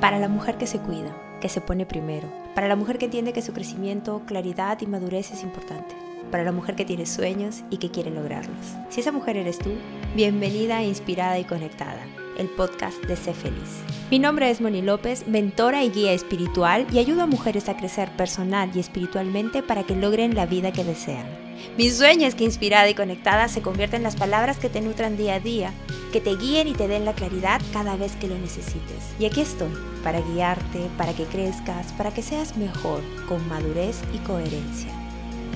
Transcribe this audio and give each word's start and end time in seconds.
Para 0.00 0.18
la 0.18 0.28
mujer 0.28 0.56
que 0.56 0.66
se 0.66 0.78
cuida, 0.78 1.14
que 1.42 1.50
se 1.50 1.60
pone 1.60 1.84
primero. 1.84 2.26
Para 2.54 2.68
la 2.68 2.76
mujer 2.76 2.96
que 2.96 3.04
entiende 3.04 3.34
que 3.34 3.42
su 3.42 3.52
crecimiento, 3.52 4.22
claridad 4.24 4.80
y 4.80 4.86
madurez 4.86 5.30
es 5.30 5.42
importante. 5.42 5.94
Para 6.30 6.42
la 6.42 6.52
mujer 6.52 6.74
que 6.74 6.86
tiene 6.86 7.04
sueños 7.04 7.64
y 7.68 7.76
que 7.76 7.90
quiere 7.90 8.10
lograrlos. 8.10 8.56
Si 8.88 9.00
esa 9.00 9.12
mujer 9.12 9.36
eres 9.36 9.58
tú, 9.58 9.72
bienvenida, 10.16 10.82
inspirada 10.82 11.38
y 11.38 11.44
conectada 11.44 12.00
el 12.38 12.48
podcast 12.48 13.04
de 13.04 13.16
Sé 13.16 13.34
Feliz. 13.34 13.82
Mi 14.10 14.18
nombre 14.18 14.48
es 14.48 14.62
Moni 14.62 14.80
López, 14.80 15.28
mentora 15.28 15.84
y 15.84 15.90
guía 15.90 16.12
espiritual 16.12 16.86
y 16.90 16.98
ayudo 16.98 17.22
a 17.22 17.26
mujeres 17.26 17.68
a 17.68 17.76
crecer 17.76 18.08
personal 18.16 18.70
y 18.74 18.80
espiritualmente 18.80 19.62
para 19.62 19.82
que 19.82 19.94
logren 19.94 20.34
la 20.34 20.46
vida 20.46 20.72
que 20.72 20.82
desean. 20.82 21.49
Mi 21.76 21.90
sueño 21.90 22.26
es 22.26 22.34
que 22.34 22.44
inspirada 22.44 22.88
y 22.88 22.94
conectada 22.94 23.48
se 23.48 23.62
convierta 23.62 23.96
en 23.96 24.02
las 24.02 24.16
palabras 24.16 24.58
que 24.58 24.68
te 24.68 24.80
nutran 24.80 25.16
día 25.16 25.34
a 25.34 25.40
día, 25.40 25.72
que 26.12 26.20
te 26.20 26.36
guíen 26.36 26.68
y 26.68 26.72
te 26.72 26.88
den 26.88 27.04
la 27.04 27.14
claridad 27.14 27.60
cada 27.72 27.96
vez 27.96 28.16
que 28.16 28.28
lo 28.28 28.36
necesites. 28.38 29.14
Y 29.18 29.24
aquí 29.26 29.40
estoy, 29.40 29.72
para 30.02 30.20
guiarte, 30.20 30.88
para 30.98 31.14
que 31.14 31.24
crezcas, 31.24 31.92
para 31.92 32.12
que 32.12 32.22
seas 32.22 32.56
mejor, 32.56 33.02
con 33.28 33.46
madurez 33.48 34.00
y 34.12 34.18
coherencia, 34.18 34.92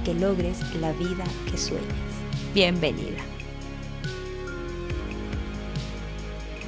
que 0.05 0.15
logres 0.15 0.59
la 0.81 0.93
vida 0.93 1.25
que 1.51 1.59
sueñas. 1.59 1.85
Bienvenida. 2.55 3.34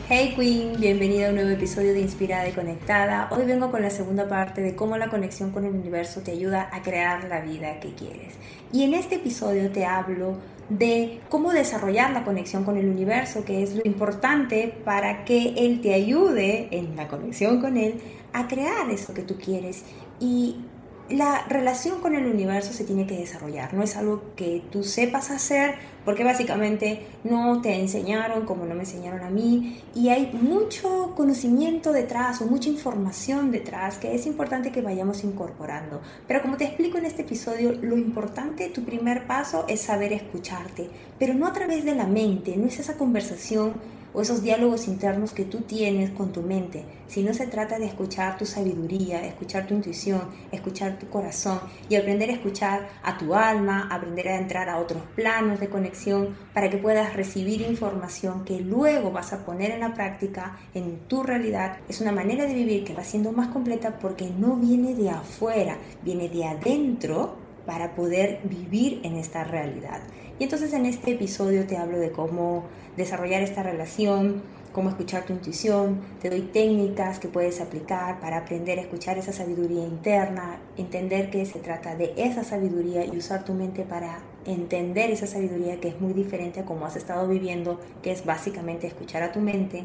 Hey 0.08 0.34
Queen, 0.36 0.80
bienvenida 0.80 1.26
a 1.26 1.30
un 1.30 1.34
nuevo 1.34 1.50
episodio 1.50 1.92
de 1.92 1.98
Inspirada 1.98 2.48
y 2.48 2.52
Conectada. 2.52 3.28
Hoy 3.32 3.44
vengo 3.44 3.72
con 3.72 3.82
la 3.82 3.90
segunda 3.90 4.28
parte 4.28 4.60
de 4.60 4.76
cómo 4.76 4.96
la 4.96 5.08
conexión 5.08 5.50
con 5.50 5.64
el 5.64 5.74
universo 5.74 6.20
te 6.20 6.30
ayuda 6.30 6.70
a 6.72 6.82
crear 6.82 7.24
la 7.24 7.40
vida 7.40 7.80
que 7.80 7.92
quieres. 7.92 8.34
Y 8.72 8.84
en 8.84 8.94
este 8.94 9.16
episodio 9.16 9.68
te 9.72 9.84
hablo 9.84 10.36
de 10.68 11.18
cómo 11.28 11.50
desarrollar 11.50 12.12
la 12.12 12.22
conexión 12.22 12.62
con 12.62 12.76
el 12.76 12.88
universo, 12.88 13.44
que 13.44 13.64
es 13.64 13.74
lo 13.74 13.82
importante 13.84 14.72
para 14.84 15.24
que 15.24 15.54
él 15.56 15.80
te 15.80 15.92
ayude 15.92 16.68
en 16.70 16.94
la 16.94 17.08
conexión 17.08 17.60
con 17.60 17.76
él 17.76 18.00
a 18.32 18.46
crear 18.46 18.88
eso 18.88 19.12
que 19.12 19.22
tú 19.22 19.36
quieres. 19.38 19.82
Y 20.20 20.60
la 21.08 21.46
relación 21.48 22.00
con 22.00 22.14
el 22.14 22.26
universo 22.26 22.72
se 22.72 22.84
tiene 22.84 23.08
que 23.08 23.16
desarrollar, 23.16 23.74
no 23.74 23.82
es 23.82 23.96
algo 23.96 24.22
que 24.36 24.62
tú 24.70 24.84
sepas 24.84 25.32
hacer 25.32 25.74
porque 26.06 26.24
básicamente 26.24 27.04
no 27.24 27.60
te 27.60 27.74
enseñaron 27.74 28.46
como 28.46 28.64
no 28.64 28.74
me 28.74 28.82
enseñaron 28.82 29.22
a 29.22 29.28
mí 29.28 29.82
y 29.94 30.08
hay 30.08 30.30
mucho 30.32 31.12
conocimiento 31.16 31.92
detrás 31.92 32.40
o 32.40 32.46
mucha 32.46 32.70
información 32.70 33.50
detrás 33.50 33.98
que 33.98 34.14
es 34.14 34.24
importante 34.24 34.70
que 34.70 34.80
vayamos 34.80 35.24
incorporando. 35.24 36.00
Pero 36.28 36.40
como 36.40 36.56
te 36.56 36.64
explico 36.64 36.96
en 36.96 37.06
este 37.06 37.22
episodio, 37.22 37.72
lo 37.72 37.98
importante, 37.98 38.70
tu 38.70 38.84
primer 38.84 39.26
paso 39.26 39.64
es 39.68 39.82
saber 39.82 40.12
escucharte, 40.12 40.88
pero 41.18 41.34
no 41.34 41.46
a 41.46 41.52
través 41.52 41.84
de 41.84 41.94
la 41.96 42.06
mente, 42.06 42.56
no 42.56 42.66
es 42.66 42.78
esa 42.78 42.96
conversación 42.96 43.74
esos 44.22 44.42
diálogos 44.42 44.88
internos 44.88 45.32
que 45.32 45.44
tú 45.44 45.60
tienes 45.60 46.10
con 46.10 46.32
tu 46.32 46.42
mente, 46.42 46.84
si 47.06 47.22
no 47.22 47.34
se 47.34 47.46
trata 47.46 47.78
de 47.78 47.86
escuchar 47.86 48.36
tu 48.38 48.46
sabiduría, 48.46 49.24
escuchar 49.26 49.66
tu 49.66 49.74
intuición, 49.74 50.22
escuchar 50.50 50.98
tu 50.98 51.06
corazón 51.08 51.60
y 51.88 51.96
aprender 51.96 52.30
a 52.30 52.34
escuchar 52.34 52.88
a 53.02 53.18
tu 53.18 53.34
alma, 53.34 53.88
aprender 53.90 54.28
a 54.28 54.38
entrar 54.38 54.68
a 54.68 54.78
otros 54.78 55.02
planos 55.14 55.60
de 55.60 55.68
conexión 55.68 56.34
para 56.52 56.70
que 56.70 56.78
puedas 56.78 57.14
recibir 57.14 57.60
información 57.60 58.44
que 58.44 58.60
luego 58.60 59.10
vas 59.10 59.32
a 59.32 59.44
poner 59.44 59.70
en 59.70 59.80
la 59.80 59.94
práctica 59.94 60.58
en 60.74 60.98
tu 61.08 61.22
realidad. 61.22 61.78
Es 61.88 62.00
una 62.00 62.12
manera 62.12 62.46
de 62.46 62.54
vivir 62.54 62.84
que 62.84 62.94
va 62.94 63.04
siendo 63.04 63.32
más 63.32 63.48
completa 63.48 63.98
porque 63.98 64.30
no 64.30 64.56
viene 64.56 64.94
de 64.94 65.10
afuera, 65.10 65.78
viene 66.02 66.28
de 66.28 66.44
adentro 66.44 67.36
para 67.66 67.94
poder 67.94 68.40
vivir 68.44 69.00
en 69.02 69.16
esta 69.16 69.44
realidad. 69.44 70.00
Y 70.38 70.44
entonces 70.44 70.72
en 70.74 70.84
este 70.84 71.12
episodio 71.12 71.66
te 71.66 71.78
hablo 71.78 71.98
de 71.98 72.10
cómo 72.10 72.64
desarrollar 72.96 73.42
esta 73.42 73.62
relación, 73.62 74.42
cómo 74.74 74.90
escuchar 74.90 75.24
tu 75.24 75.32
intuición, 75.32 76.02
te 76.20 76.28
doy 76.28 76.42
técnicas 76.42 77.18
que 77.18 77.28
puedes 77.28 77.62
aplicar 77.62 78.20
para 78.20 78.38
aprender 78.38 78.78
a 78.78 78.82
escuchar 78.82 79.16
esa 79.16 79.32
sabiduría 79.32 79.86
interna, 79.86 80.60
entender 80.76 81.30
que 81.30 81.46
se 81.46 81.60
trata 81.60 81.96
de 81.96 82.12
esa 82.18 82.44
sabiduría 82.44 83.06
y 83.06 83.16
usar 83.16 83.46
tu 83.46 83.54
mente 83.54 83.84
para 83.84 84.18
entender 84.44 85.10
esa 85.10 85.26
sabiduría 85.26 85.80
que 85.80 85.88
es 85.88 86.00
muy 86.02 86.12
diferente 86.12 86.60
a 86.60 86.66
cómo 86.66 86.84
has 86.84 86.96
estado 86.96 87.26
viviendo, 87.26 87.80
que 88.02 88.12
es 88.12 88.26
básicamente 88.26 88.86
escuchar 88.86 89.22
a 89.22 89.32
tu 89.32 89.40
mente. 89.40 89.84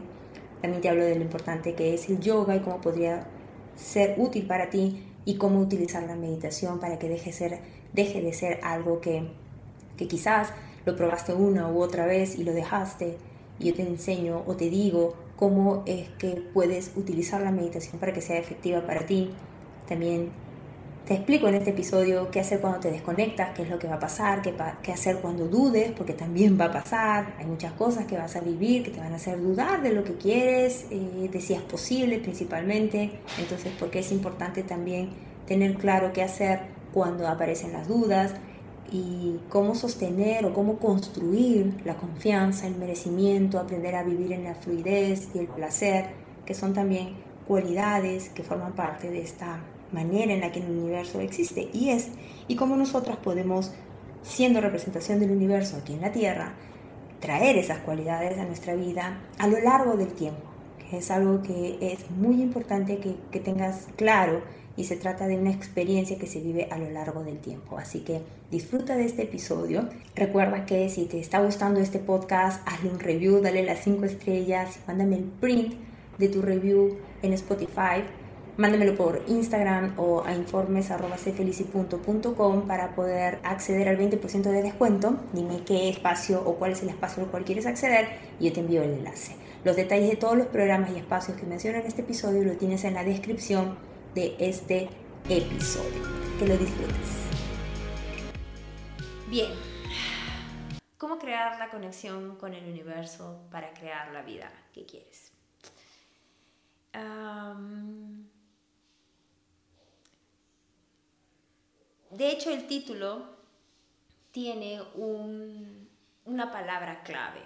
También 0.61 0.81
te 0.81 0.89
hablo 0.89 1.05
de 1.05 1.15
lo 1.15 1.21
importante 1.21 1.73
que 1.73 1.93
es 1.93 2.09
el 2.09 2.19
yoga 2.19 2.57
y 2.57 2.59
cómo 2.59 2.81
podría 2.81 3.25
ser 3.77 4.15
útil 4.17 4.45
para 4.45 4.69
ti 4.69 5.07
y 5.23 5.35
cómo 5.35 5.61
utilizar 5.61 6.03
la 6.03 6.15
meditación 6.15 6.81
para 6.81 6.99
que 6.99 7.07
deje, 7.07 7.31
ser, 7.31 7.59
deje 7.93 8.21
de 8.21 8.33
ser 8.33 8.59
algo 8.61 8.99
que, 8.99 9.31
que 10.01 10.07
quizás 10.07 10.51
lo 10.83 10.95
probaste 10.95 11.31
una 11.35 11.69
u 11.69 11.79
otra 11.79 12.07
vez 12.07 12.35
y 12.35 12.43
lo 12.43 12.53
dejaste. 12.53 13.17
Y 13.59 13.65
yo 13.65 13.75
te 13.75 13.83
enseño 13.83 14.41
o 14.47 14.55
te 14.55 14.67
digo 14.67 15.13
cómo 15.35 15.83
es 15.85 16.09
que 16.17 16.41
puedes 16.53 16.91
utilizar 16.95 17.39
la 17.41 17.51
meditación 17.51 17.99
para 17.99 18.11
que 18.11 18.21
sea 18.21 18.39
efectiva 18.39 18.81
para 18.81 19.05
ti. 19.05 19.29
También 19.87 20.31
te 21.05 21.13
explico 21.13 21.47
en 21.47 21.53
este 21.53 21.69
episodio 21.69 22.31
qué 22.31 22.39
hacer 22.39 22.61
cuando 22.61 22.79
te 22.79 22.89
desconectas, 22.89 23.51
qué 23.55 23.61
es 23.61 23.69
lo 23.69 23.77
que 23.77 23.87
va 23.87 23.95
a 23.95 23.99
pasar, 23.99 24.41
qué, 24.41 24.55
qué, 24.81 24.91
hacer 24.91 25.17
cuando 25.17 25.47
dudes, 25.47 25.91
porque 25.91 26.13
también 26.13 26.59
va 26.59 26.65
a 26.65 26.71
pasar. 26.71 27.35
Hay 27.37 27.45
muchas 27.45 27.73
cosas 27.73 28.05
que 28.07 28.17
vas 28.17 28.35
a 28.35 28.39
vivir 28.39 28.81
que 28.81 28.89
te 28.89 28.99
van 28.99 29.13
a 29.13 29.17
hacer 29.17 29.39
dudar 29.39 29.83
de 29.83 29.93
lo 29.93 30.03
que 30.03 30.15
quieres, 30.15 30.87
eh, 30.89 31.29
de 31.31 31.41
si 31.41 31.53
es 31.53 31.61
posible 31.61 32.17
principalmente. 32.17 33.11
Entonces, 33.37 33.71
porque 33.77 33.99
es 33.99 34.11
importante 34.11 34.63
también 34.63 35.11
tener 35.45 35.75
claro 35.75 36.11
qué 36.11 36.23
hacer 36.23 36.61
cuando 36.91 37.27
aparecen 37.27 37.71
las 37.71 37.87
dudas 37.87 38.33
y 38.91 39.39
cómo 39.49 39.73
sostener 39.73 40.45
o 40.45 40.53
cómo 40.53 40.77
construir 40.77 41.81
la 41.85 41.95
confianza, 41.95 42.67
el 42.67 42.75
merecimiento, 42.75 43.57
aprender 43.57 43.95
a 43.95 44.03
vivir 44.03 44.33
en 44.33 44.43
la 44.43 44.55
fluidez 44.55 45.29
y 45.33 45.39
el 45.39 45.47
placer, 45.47 46.07
que 46.45 46.53
son 46.53 46.73
también 46.73 47.15
cualidades 47.47 48.29
que 48.29 48.43
forman 48.43 48.73
parte 48.73 49.09
de 49.09 49.21
esta 49.21 49.61
manera 49.93 50.33
en 50.33 50.41
la 50.41 50.51
que 50.51 50.59
el 50.59 50.69
universo 50.69 51.21
existe 51.21 51.69
y 51.73 51.89
es, 51.89 52.09
y 52.47 52.55
cómo 52.55 52.75
nosotras 52.75 53.17
podemos, 53.17 53.71
siendo 54.23 54.59
representación 54.61 55.19
del 55.19 55.31
universo 55.31 55.77
aquí 55.77 55.93
en 55.93 56.01
la 56.01 56.11
Tierra, 56.11 56.53
traer 57.21 57.57
esas 57.57 57.79
cualidades 57.79 58.37
a 58.39 58.45
nuestra 58.45 58.75
vida 58.75 59.21
a 59.37 59.47
lo 59.47 59.59
largo 59.61 59.95
del 59.95 60.13
tiempo, 60.13 60.50
es 60.97 61.11
algo 61.11 61.41
que 61.41 61.77
es 61.81 62.09
muy 62.11 62.41
importante 62.41 62.97
que, 62.97 63.15
que 63.31 63.39
tengas 63.39 63.87
claro 63.95 64.41
y 64.77 64.85
se 64.85 64.95
trata 64.95 65.27
de 65.27 65.37
una 65.37 65.51
experiencia 65.51 66.17
que 66.17 66.27
se 66.27 66.39
vive 66.39 66.67
a 66.71 66.77
lo 66.77 66.89
largo 66.89 67.23
del 67.23 67.39
tiempo. 67.39 67.77
Así 67.77 67.99
que 67.99 68.21
disfruta 68.49 68.95
de 68.95 69.05
este 69.05 69.23
episodio. 69.23 69.89
Recuerda 70.15 70.65
que 70.65 70.89
si 70.89 71.05
te 71.05 71.19
está 71.19 71.39
gustando 71.39 71.79
este 71.79 71.99
podcast, 71.99 72.65
hazle 72.67 72.89
un 72.89 72.99
review, 72.99 73.41
dale 73.41 73.63
las 73.63 73.79
5 73.79 74.05
estrellas, 74.05 74.79
mándame 74.87 75.17
el 75.17 75.23
print 75.23 75.75
de 76.17 76.29
tu 76.29 76.41
review 76.41 76.97
en 77.21 77.33
Spotify 77.33 78.03
mándamelo 78.57 78.95
por 78.95 79.23
Instagram 79.27 79.93
o 79.97 80.23
a 80.23 80.33
informes.cfelici.com 80.33 82.67
para 82.67 82.95
poder 82.95 83.39
acceder 83.43 83.89
al 83.89 83.97
20% 83.97 84.43
de 84.43 84.61
descuento. 84.61 85.17
Dime 85.33 85.63
qué 85.65 85.89
espacio 85.89 86.43
o 86.45 86.53
cuál 86.55 86.73
es 86.73 86.83
el 86.83 86.89
espacio 86.89 87.23
al 87.23 87.29
cual 87.29 87.43
quieres 87.43 87.65
acceder 87.65 88.09
y 88.39 88.45
yo 88.45 88.53
te 88.53 88.59
envío 88.59 88.83
el 88.83 88.91
enlace. 88.91 89.40
Los 89.63 89.75
detalles 89.75 90.09
de 90.09 90.15
todos 90.15 90.35
los 90.35 90.47
programas 90.47 90.89
y 90.89 90.97
espacios 90.97 91.37
que 91.37 91.45
menciono 91.45 91.77
en 91.77 91.85
este 91.85 92.01
episodio 92.01 92.43
lo 92.43 92.57
tienes 92.57 92.83
en 92.83 92.95
la 92.95 93.03
descripción 93.03 93.77
de 94.15 94.35
este 94.39 94.89
episodio. 95.29 96.01
Que 96.39 96.47
lo 96.47 96.57
disfrutes. 96.57 97.27
Bien. 99.29 99.51
¿Cómo 100.97 101.19
crear 101.19 101.59
la 101.59 101.69
conexión 101.69 102.37
con 102.37 102.55
el 102.55 102.65
universo 102.65 103.43
para 103.51 103.71
crear 103.73 104.11
la 104.11 104.23
vida 104.23 104.51
que 104.73 104.85
quieres? 104.85 105.31
de 112.11 112.29
hecho, 112.29 112.51
el 112.51 112.67
título 112.67 113.37
tiene 114.31 114.81
una 116.25 116.51
palabra 116.51 117.01
clave, 117.03 117.41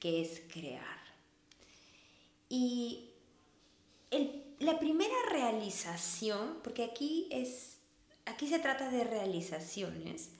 que 0.00 0.22
es 0.22 0.42
crear. 0.52 0.95
Y 2.48 3.10
la 4.58 4.78
primera 4.78 5.14
realización, 5.30 6.58
porque 6.62 6.84
aquí, 6.84 7.28
es, 7.30 7.78
aquí 8.24 8.48
se 8.48 8.58
trata 8.58 8.90
de 8.90 9.04
realizaciones, 9.04 10.30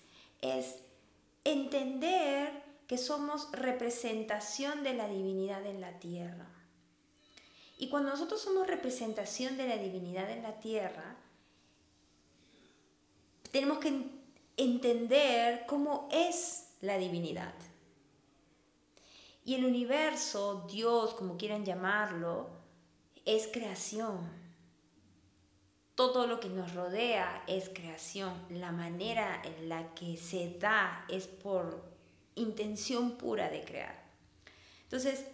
es 0.40 0.76
entender 1.44 2.50
que 2.86 2.98
somos 2.98 3.50
representación 3.52 4.82
de 4.82 4.94
la 4.94 5.08
divinidad 5.08 5.66
en 5.66 5.80
la 5.80 5.98
tierra. 5.98 6.48
Y 7.78 7.88
cuando 7.88 8.10
nosotros 8.10 8.40
somos 8.40 8.66
representación 8.66 9.56
de 9.56 9.68
la 9.68 9.76
divinidad 9.76 10.30
en 10.30 10.42
la 10.42 10.58
tierra, 10.60 11.16
tenemos 13.50 13.78
que 13.78 13.92
entender 14.56 15.66
cómo 15.66 16.08
es 16.10 16.68
la 16.80 16.96
divinidad. 16.96 17.52
Y 19.46 19.54
el 19.54 19.64
universo, 19.64 20.66
Dios, 20.68 21.14
como 21.14 21.36
quieran 21.36 21.64
llamarlo, 21.64 22.48
es 23.24 23.46
creación. 23.46 24.28
Todo 25.94 26.26
lo 26.26 26.40
que 26.40 26.48
nos 26.48 26.74
rodea 26.74 27.44
es 27.46 27.68
creación. 27.68 28.34
La 28.50 28.72
manera 28.72 29.40
en 29.44 29.68
la 29.68 29.94
que 29.94 30.16
se 30.16 30.58
da 30.58 31.06
es 31.08 31.28
por 31.28 31.84
intención 32.34 33.12
pura 33.12 33.48
de 33.48 33.62
crear. 33.64 34.04
Entonces, 34.82 35.24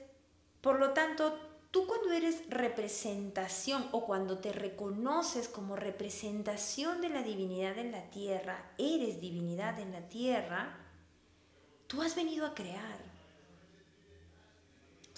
por 0.60 0.78
lo 0.78 0.90
tanto, 0.90 1.38
tú 1.70 1.86
cuando 1.86 2.12
eres 2.12 2.42
representación 2.50 3.88
o 3.92 4.04
cuando 4.04 4.40
te 4.40 4.52
reconoces 4.52 5.48
como 5.48 5.74
representación 5.74 7.00
de 7.00 7.08
la 7.08 7.22
divinidad 7.22 7.78
en 7.78 7.92
la 7.92 8.10
tierra, 8.10 8.74
eres 8.76 9.22
divinidad 9.22 9.80
en 9.80 9.90
la 9.90 10.06
tierra, 10.10 10.78
tú 11.86 12.02
has 12.02 12.14
venido 12.14 12.44
a 12.44 12.54
crear. 12.54 13.11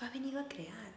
Tú 0.05 0.09
has 0.09 0.13
venido 0.13 0.39
a 0.39 0.49
crear. 0.49 0.93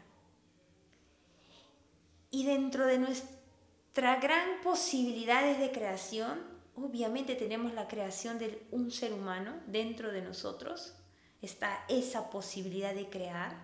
Y 2.30 2.44
dentro 2.44 2.86
de 2.86 3.00
nuestra 3.00 4.18
gran 4.20 4.60
posibilidades 4.62 5.60
de 5.60 5.72
creación, 5.72 6.42
obviamente 6.76 7.36
tenemos 7.36 7.74
la 7.74 7.88
creación 7.88 8.38
de 8.38 8.68
un 8.70 8.92
ser 8.92 9.14
humano 9.14 9.62
dentro 9.66 10.12
de 10.12 10.22
nosotros, 10.22 10.94
está 11.42 11.86
esa 11.88 12.30
posibilidad 12.30 12.94
de 12.94 13.10
crear, 13.10 13.56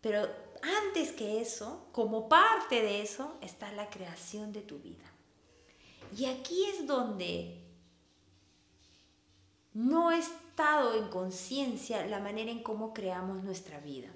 pero 0.00 0.24
antes 0.62 1.10
que 1.10 1.40
eso, 1.40 1.88
como 1.90 2.28
parte 2.28 2.80
de 2.80 3.02
eso, 3.02 3.36
está 3.40 3.72
la 3.72 3.90
creación 3.90 4.52
de 4.52 4.60
tu 4.60 4.78
vida. 4.78 5.10
Y 6.16 6.26
aquí 6.26 6.64
es 6.66 6.86
donde 6.86 7.60
no 9.72 10.12
he 10.12 10.18
estado 10.18 10.94
en 10.94 11.08
conciencia 11.08 12.06
la 12.06 12.20
manera 12.20 12.52
en 12.52 12.62
cómo 12.62 12.94
creamos 12.94 13.42
nuestra 13.42 13.80
vida. 13.80 14.10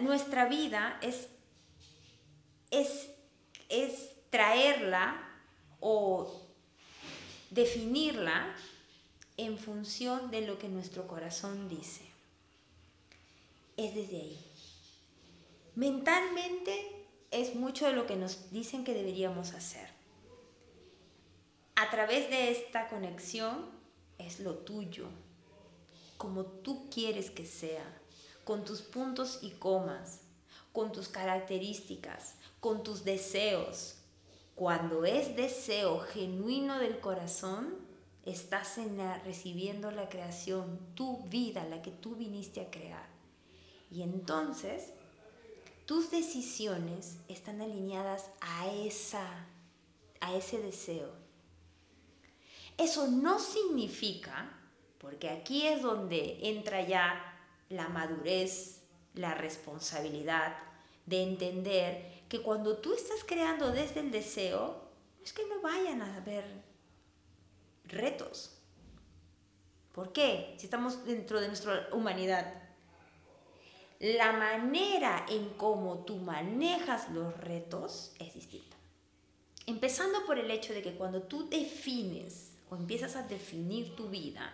Nuestra 0.00 0.46
vida 0.46 0.98
es, 1.00 1.28
es, 2.70 3.08
es 3.68 4.10
traerla 4.30 5.16
o 5.80 6.42
definirla 7.50 8.54
en 9.36 9.58
función 9.58 10.30
de 10.30 10.46
lo 10.46 10.58
que 10.58 10.68
nuestro 10.68 11.06
corazón 11.06 11.68
dice. 11.68 12.02
Es 13.76 13.94
desde 13.94 14.16
ahí. 14.16 14.38
Mentalmente 15.74 17.06
es 17.30 17.54
mucho 17.54 17.86
de 17.86 17.94
lo 17.94 18.06
que 18.06 18.16
nos 18.16 18.52
dicen 18.52 18.84
que 18.84 18.94
deberíamos 18.94 19.54
hacer. 19.54 19.88
A 21.76 21.90
través 21.90 22.30
de 22.30 22.52
esta 22.52 22.88
conexión 22.88 23.70
es 24.18 24.38
lo 24.38 24.58
tuyo, 24.58 25.08
como 26.16 26.44
tú 26.44 26.88
quieres 26.90 27.30
que 27.30 27.46
sea, 27.46 27.84
con 28.44 28.64
tus 28.64 28.82
puntos 28.82 29.38
y 29.42 29.50
comas, 29.50 30.20
con 30.72 30.92
tus 30.92 31.08
características, 31.08 32.34
con 32.60 32.82
tus 32.82 33.04
deseos, 33.04 33.96
cuando 34.54 35.04
es 35.04 35.34
deseo 35.34 36.00
genuino 36.00 36.78
del 36.78 37.00
corazón, 37.00 37.74
estás 38.24 38.78
en 38.78 38.98
recibiendo 39.24 39.90
la 39.90 40.08
creación, 40.08 40.78
tu 40.94 41.24
vida, 41.24 41.64
la 41.64 41.82
que 41.82 41.90
tú 41.90 42.14
viniste 42.14 42.60
a 42.60 42.70
crear. 42.70 43.08
Y 43.90 44.02
entonces, 44.02 44.90
tus 45.86 46.10
decisiones 46.10 47.18
están 47.28 47.60
alineadas 47.60 48.30
a, 48.40 48.72
esa, 48.72 49.46
a 50.20 50.34
ese 50.34 50.58
deseo. 50.58 51.10
Eso 52.78 53.08
no 53.08 53.38
significa, 53.38 54.56
porque 54.98 55.30
aquí 55.30 55.66
es 55.66 55.82
donde 55.82 56.48
entra 56.48 56.86
ya 56.86 57.33
la 57.74 57.88
madurez, 57.88 58.82
la 59.14 59.34
responsabilidad 59.34 60.56
de 61.06 61.22
entender 61.22 62.24
que 62.28 62.42
cuando 62.42 62.78
tú 62.78 62.94
estás 62.94 63.24
creando 63.26 63.70
desde 63.70 64.00
el 64.00 64.10
deseo, 64.10 64.82
es 65.22 65.32
que 65.32 65.46
no 65.46 65.60
vayan 65.60 66.02
a 66.02 66.16
haber 66.16 66.44
retos. 67.84 68.58
¿Por 69.92 70.12
qué? 70.12 70.54
Si 70.58 70.66
estamos 70.66 71.04
dentro 71.04 71.40
de 71.40 71.48
nuestra 71.48 71.88
humanidad. 71.92 72.62
La 74.00 74.32
manera 74.32 75.24
en 75.28 75.50
cómo 75.50 76.04
tú 76.04 76.16
manejas 76.16 77.10
los 77.10 77.36
retos 77.38 78.12
es 78.18 78.34
distinta. 78.34 78.76
Empezando 79.66 80.26
por 80.26 80.38
el 80.38 80.50
hecho 80.50 80.74
de 80.74 80.82
que 80.82 80.94
cuando 80.94 81.22
tú 81.22 81.48
defines 81.48 82.52
o 82.68 82.76
empiezas 82.76 83.16
a 83.16 83.22
definir 83.22 83.94
tu 83.94 84.08
vida, 84.08 84.52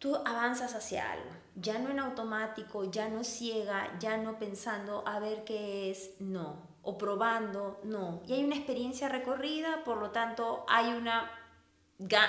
tú 0.00 0.16
avanzas 0.16 0.74
hacia 0.74 1.12
algo, 1.12 1.30
ya 1.54 1.78
no 1.78 1.90
en 1.90 2.00
automático, 2.00 2.90
ya 2.90 3.08
no 3.08 3.22
ciega, 3.22 3.96
ya 4.00 4.16
no 4.16 4.38
pensando 4.38 5.06
a 5.06 5.20
ver 5.20 5.44
qué 5.44 5.90
es, 5.90 6.12
no, 6.18 6.56
o 6.82 6.96
probando, 6.96 7.78
no. 7.84 8.22
Y 8.26 8.32
hay 8.32 8.44
una 8.44 8.56
experiencia 8.56 9.10
recorrida, 9.10 9.84
por 9.84 9.98
lo 9.98 10.10
tanto 10.10 10.64
hay, 10.68 10.94
una, 10.94 11.30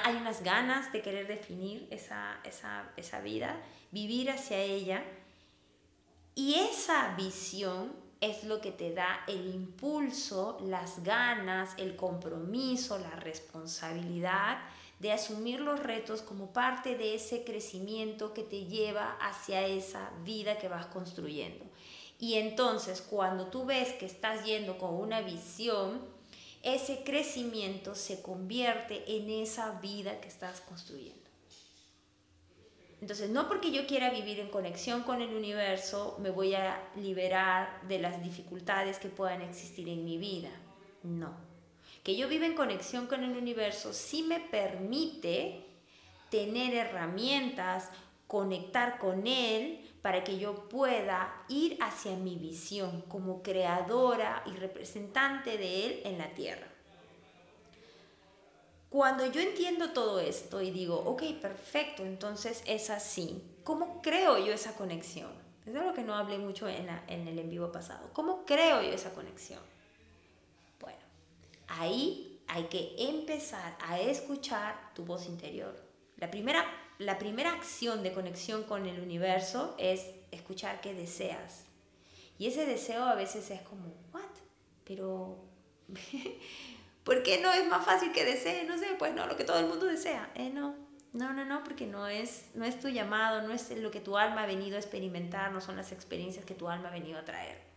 hay 0.04 0.16
unas 0.18 0.44
ganas 0.44 0.92
de 0.92 1.02
querer 1.02 1.28
definir 1.28 1.88
esa, 1.92 2.40
esa, 2.44 2.92
esa 2.98 3.22
vida, 3.22 3.56
vivir 3.92 4.30
hacia 4.30 4.58
ella. 4.58 5.04
Y 6.36 6.56
esa 6.56 7.16
visión 7.16 7.94
es 8.20 8.44
lo 8.44 8.60
que 8.60 8.72
te 8.72 8.94
da 8.94 9.24
el 9.28 9.48
impulso, 9.48 10.58
las 10.62 11.04
ganas, 11.04 11.74
el 11.78 11.96
compromiso, 11.96 13.00
la 13.00 13.12
responsabilidad 13.12 14.60
de 15.02 15.12
asumir 15.12 15.60
los 15.60 15.82
retos 15.82 16.22
como 16.22 16.54
parte 16.54 16.96
de 16.96 17.16
ese 17.16 17.44
crecimiento 17.44 18.36
que 18.36 18.44
te 18.44 18.66
lleva 18.66 19.18
hacia 19.20 19.66
esa 19.66 20.12
vida 20.24 20.60
que 20.60 20.70
vas 20.70 20.86
construyendo. 20.86 21.66
Y 22.20 22.36
entonces 22.36 23.02
cuando 23.02 23.48
tú 23.48 23.66
ves 23.66 23.94
que 23.94 24.06
estás 24.06 24.46
yendo 24.46 24.78
con 24.78 24.94
una 24.94 25.22
visión, 25.22 26.02
ese 26.62 27.04
crecimiento 27.04 27.96
se 27.96 28.22
convierte 28.22 29.18
en 29.18 29.32
esa 29.32 29.80
vida 29.80 30.22
que 30.22 30.28
estás 30.28 30.62
construyendo. 30.62 31.20
Entonces, 33.02 33.32
no 33.32 33.48
porque 33.48 33.72
yo 33.72 33.88
quiera 33.88 34.12
vivir 34.12 34.40
en 34.40 34.50
conexión 34.50 35.02
con 35.02 35.24
el 35.24 35.34
universo, 35.34 36.18
me 36.20 36.30
voy 36.30 36.54
a 36.54 36.80
liberar 36.96 37.82
de 37.88 37.98
las 37.98 38.22
dificultades 38.22 39.00
que 39.00 39.10
puedan 39.10 39.42
existir 39.42 39.90
en 39.90 40.06
mi 40.06 40.20
vida. 40.20 40.52
No 41.02 41.51
que 42.04 42.16
yo 42.16 42.28
viva 42.28 42.46
en 42.46 42.56
conexión 42.56 43.08
con 43.08 43.24
el 43.24 43.38
universo 43.38 43.94
sí 43.94 44.24
me 44.24 44.40
permite 44.40 45.66
tener 46.30 46.74
herramientas, 46.74 47.90
conectar 48.28 48.98
con 48.98 49.28
él 49.28 49.88
para 50.02 50.24
que 50.24 50.40
yo 50.40 50.70
pueda 50.70 51.44
ir 51.48 51.78
hacia 51.82 52.16
mi 52.16 52.38
visión 52.38 53.02
como 53.02 53.44
creadora 53.44 54.42
y 54.46 54.52
representante 54.52 55.58
de 55.58 55.86
él 55.86 56.02
en 56.06 56.18
la 56.18 56.34
tierra. 56.34 56.68
Cuando 58.90 59.26
yo 59.26 59.40
entiendo 59.40 59.92
todo 59.92 60.20
esto 60.20 60.62
y 60.62 60.72
digo, 60.72 60.98
ok, 61.06 61.24
perfecto, 61.42 62.04
entonces 62.04 62.64
es 62.66 62.90
así, 62.90 63.42
¿cómo 63.64 64.02
creo 64.02 64.38
yo 64.38 64.52
esa 64.52 64.76
conexión? 64.76 65.32
Es 65.66 65.74
lo 65.74 65.94
que 65.94 66.04
no 66.04 66.16
hablé 66.16 66.38
mucho 66.40 66.68
en, 66.68 66.90
en 67.08 67.28
el 67.28 67.38
en 67.38 67.50
vivo 67.50 67.72
pasado. 67.72 68.10
¿Cómo 68.14 68.46
creo 68.46 68.82
yo 68.82 68.90
esa 68.90 69.14
conexión? 69.14 69.62
Ahí 71.80 72.42
hay 72.48 72.66
que 72.66 72.96
empezar 72.98 73.78
a 73.82 74.00
escuchar 74.00 74.94
tu 74.94 75.06
voz 75.06 75.28
interior. 75.28 75.76
La 76.18 76.30
primera, 76.30 76.66
la 76.98 77.18
primera 77.18 77.54
acción 77.54 78.04
de 78.04 78.12
conexión 78.12 78.64
con 78.64 78.86
el 78.86 79.00
universo 79.00 79.76
es 79.78 80.06
escuchar 80.32 80.82
qué 80.82 80.94
deseas. 80.94 81.66
Y 82.38 82.48
ese 82.48 82.66
deseo 82.66 83.06
a 83.06 83.16
veces 83.16 83.50
es 83.52 83.62
como, 83.62 83.86
¿what? 84.14 84.22
Pero, 84.84 85.38
¿por 87.04 87.24
qué 87.24 87.40
no 87.40 87.52
es 87.54 87.66
más 87.68 87.86
fácil 87.86 88.12
que 88.12 88.26
desee? 88.26 88.66
No 88.66 88.78
sé, 88.78 88.88
pues 89.00 89.14
no, 89.14 89.28
lo 89.28 89.38
que 89.38 89.44
todo 89.44 89.60
el 89.60 89.68
mundo 89.68 89.86
desea. 89.86 90.32
Eh, 90.36 90.50
no, 90.50 90.76
no, 91.14 91.34
no, 91.34 91.46
no, 91.46 91.64
porque 91.64 91.86
no 91.86 92.08
es, 92.08 92.48
no 92.54 92.66
es 92.66 92.80
tu 92.80 92.90
llamado, 92.90 93.44
no 93.44 93.54
es 93.54 93.70
lo 93.78 93.92
que 93.92 94.02
tu 94.02 94.18
alma 94.18 94.44
ha 94.44 94.48
venido 94.48 94.76
a 94.76 94.80
experimentar, 94.80 95.52
no 95.52 95.62
son 95.62 95.78
las 95.78 95.92
experiencias 95.92 96.46
que 96.46 96.56
tu 96.56 96.68
alma 96.68 96.90
ha 96.90 96.92
venido 96.92 97.18
a 97.20 97.26
traer 97.26 97.71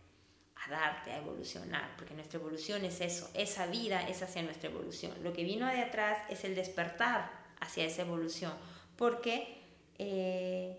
darte, 0.69 1.11
a 1.11 1.17
evolucionar, 1.17 1.95
porque 1.97 2.13
nuestra 2.13 2.39
evolución 2.39 2.83
es 2.85 3.01
eso, 3.01 3.29
esa 3.33 3.67
vida 3.67 4.07
es 4.07 4.21
hacia 4.21 4.43
nuestra 4.43 4.69
evolución. 4.69 5.11
Lo 5.23 5.33
que 5.33 5.43
vino 5.43 5.67
de 5.67 5.81
atrás 5.81 6.19
es 6.29 6.43
el 6.43 6.55
despertar 6.55 7.31
hacia 7.59 7.85
esa 7.85 8.01
evolución, 8.01 8.53
porque 8.97 9.61
eh, 9.97 10.77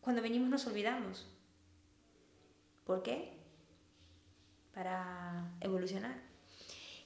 cuando 0.00 0.22
venimos 0.22 0.48
nos 0.48 0.66
olvidamos. 0.66 1.26
¿Por 2.84 3.02
qué? 3.02 3.32
Para 4.74 5.52
evolucionar. 5.60 6.20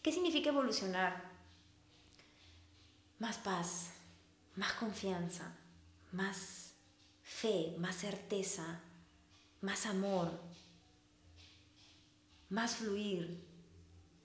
¿Qué 0.03 0.13
significa 0.13 0.51
evolucionar? 0.51 1.31
Más 3.19 3.39
paz, 3.39 3.91
más 4.57 4.73
confianza, 4.75 5.57
más 6.13 6.75
fe, 7.23 7.75
más 7.79 7.97
certeza, 7.97 8.81
más 9.61 9.87
amor, 9.87 10.41
más 12.49 12.77
fluir, 12.77 13.45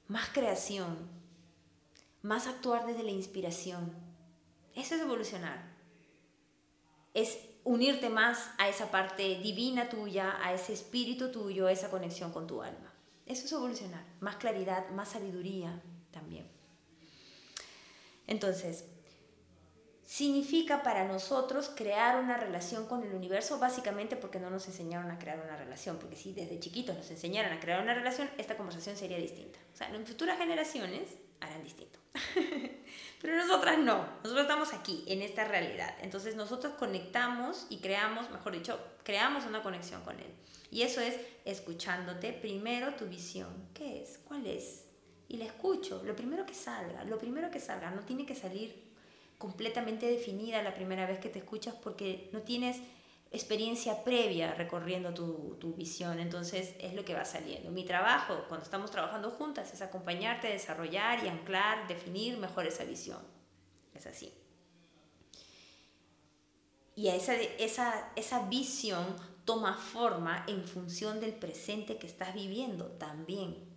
más 0.07 0.29
creación, 0.29 0.97
más 2.21 2.47
actuar 2.47 2.85
desde 2.85 3.03
la 3.03 3.11
inspiración. 3.11 3.93
Eso 4.75 4.95
es 4.95 5.01
evolucionar. 5.01 5.73
Es 7.13 7.37
unirte 7.63 8.09
más 8.09 8.49
a 8.57 8.69
esa 8.69 8.91
parte 8.91 9.39
divina 9.39 9.89
tuya, 9.89 10.37
a 10.41 10.53
ese 10.53 10.73
espíritu 10.73 11.31
tuyo, 11.31 11.67
a 11.67 11.71
esa 11.71 11.89
conexión 11.89 12.31
con 12.31 12.47
tu 12.47 12.61
alma. 12.61 12.93
Eso 13.25 13.45
es 13.45 13.51
evolucionar. 13.51 14.05
Más 14.19 14.37
claridad, 14.37 14.89
más 14.89 15.09
sabiduría 15.09 15.81
también. 16.11 16.47
Entonces, 18.27 18.85
significa 20.05 20.83
para 20.83 21.05
nosotros 21.05 21.71
crear 21.75 22.17
una 22.19 22.37
relación 22.37 22.85
con 22.87 23.03
el 23.03 23.13
universo, 23.13 23.59
básicamente 23.59 24.15
porque 24.15 24.39
no 24.39 24.49
nos 24.49 24.67
enseñaron 24.67 25.09
a 25.11 25.17
crear 25.17 25.39
una 25.39 25.55
relación, 25.55 25.97
porque 25.97 26.15
si 26.15 26.33
desde 26.33 26.59
chiquitos 26.59 26.97
nos 26.97 27.09
enseñaran 27.09 27.53
a 27.53 27.59
crear 27.59 27.81
una 27.81 27.93
relación, 27.93 28.29
esta 28.37 28.57
conversación 28.57 28.95
sería 28.97 29.17
distinta. 29.17 29.59
O 29.73 29.77
sea, 29.77 29.89
en 29.89 30.05
futuras 30.05 30.37
generaciones 30.37 31.09
harán 31.39 31.63
distinto. 31.63 31.99
Pero 33.21 33.37
nosotras 33.37 33.79
no, 33.79 34.05
nosotros 34.23 34.41
estamos 34.41 34.73
aquí, 34.73 35.03
en 35.07 35.21
esta 35.21 35.45
realidad. 35.45 35.95
Entonces 36.01 36.35
nosotros 36.35 36.73
conectamos 36.73 37.67
y 37.69 37.77
creamos, 37.77 38.29
mejor 38.29 38.53
dicho, 38.53 38.79
creamos 39.03 39.45
una 39.45 39.63
conexión 39.63 40.01
con 40.03 40.19
Él. 40.19 40.31
Y 40.69 40.81
eso 40.81 41.01
es 41.01 41.17
escuchándote 41.45 42.33
primero 42.33 42.95
tu 42.95 43.05
visión. 43.05 43.69
¿Qué 43.73 44.01
es? 44.01 44.19
¿Cuál 44.25 44.45
es? 44.47 44.85
Y 45.29 45.37
la 45.37 45.45
escucho, 45.45 46.03
lo 46.03 46.15
primero 46.15 46.45
que 46.45 46.53
salga, 46.53 47.03
lo 47.05 47.17
primero 47.17 47.49
que 47.49 47.59
salga, 47.59 47.91
no 47.91 48.01
tiene 48.01 48.25
que 48.25 48.35
salir 48.35 48.82
completamente 49.43 50.05
definida 50.05 50.63
la 50.63 50.73
primera 50.73 51.05
vez 51.05 51.19
que 51.19 51.27
te 51.27 51.39
escuchas 51.39 51.75
porque 51.75 52.29
no 52.31 52.43
tienes 52.43 52.77
experiencia 53.29 54.01
previa 54.01 54.53
recorriendo 54.53 55.13
tu, 55.13 55.57
tu, 55.59 55.73
visión, 55.73 56.17
entonces 56.19 56.73
es 56.79 56.93
lo 56.93 57.03
que 57.03 57.13
va 57.13 57.25
saliendo. 57.25 57.69
Mi 57.69 57.83
trabajo, 57.83 58.45
cuando 58.47 58.63
estamos 58.63 58.89
trabajando 58.89 59.31
juntas, 59.31 59.73
es 59.73 59.81
acompañarte, 59.81 60.47
desarrollar 60.47 61.25
y 61.25 61.27
anclar, 61.27 61.89
definir 61.89 62.37
mejor 62.37 62.65
esa 62.65 62.85
visión. 62.85 63.19
Es 63.93 64.07
así. 64.07 64.33
Y 66.95 67.09
esa, 67.09 67.35
esa, 67.35 68.13
esa 68.15 68.47
visión 68.47 69.05
toma 69.43 69.73
forma 69.73 70.45
en 70.47 70.63
función 70.63 71.19
del 71.19 71.33
presente 71.33 71.97
que 71.97 72.07
estás 72.07 72.33
viviendo 72.33 72.91
también 72.91 73.72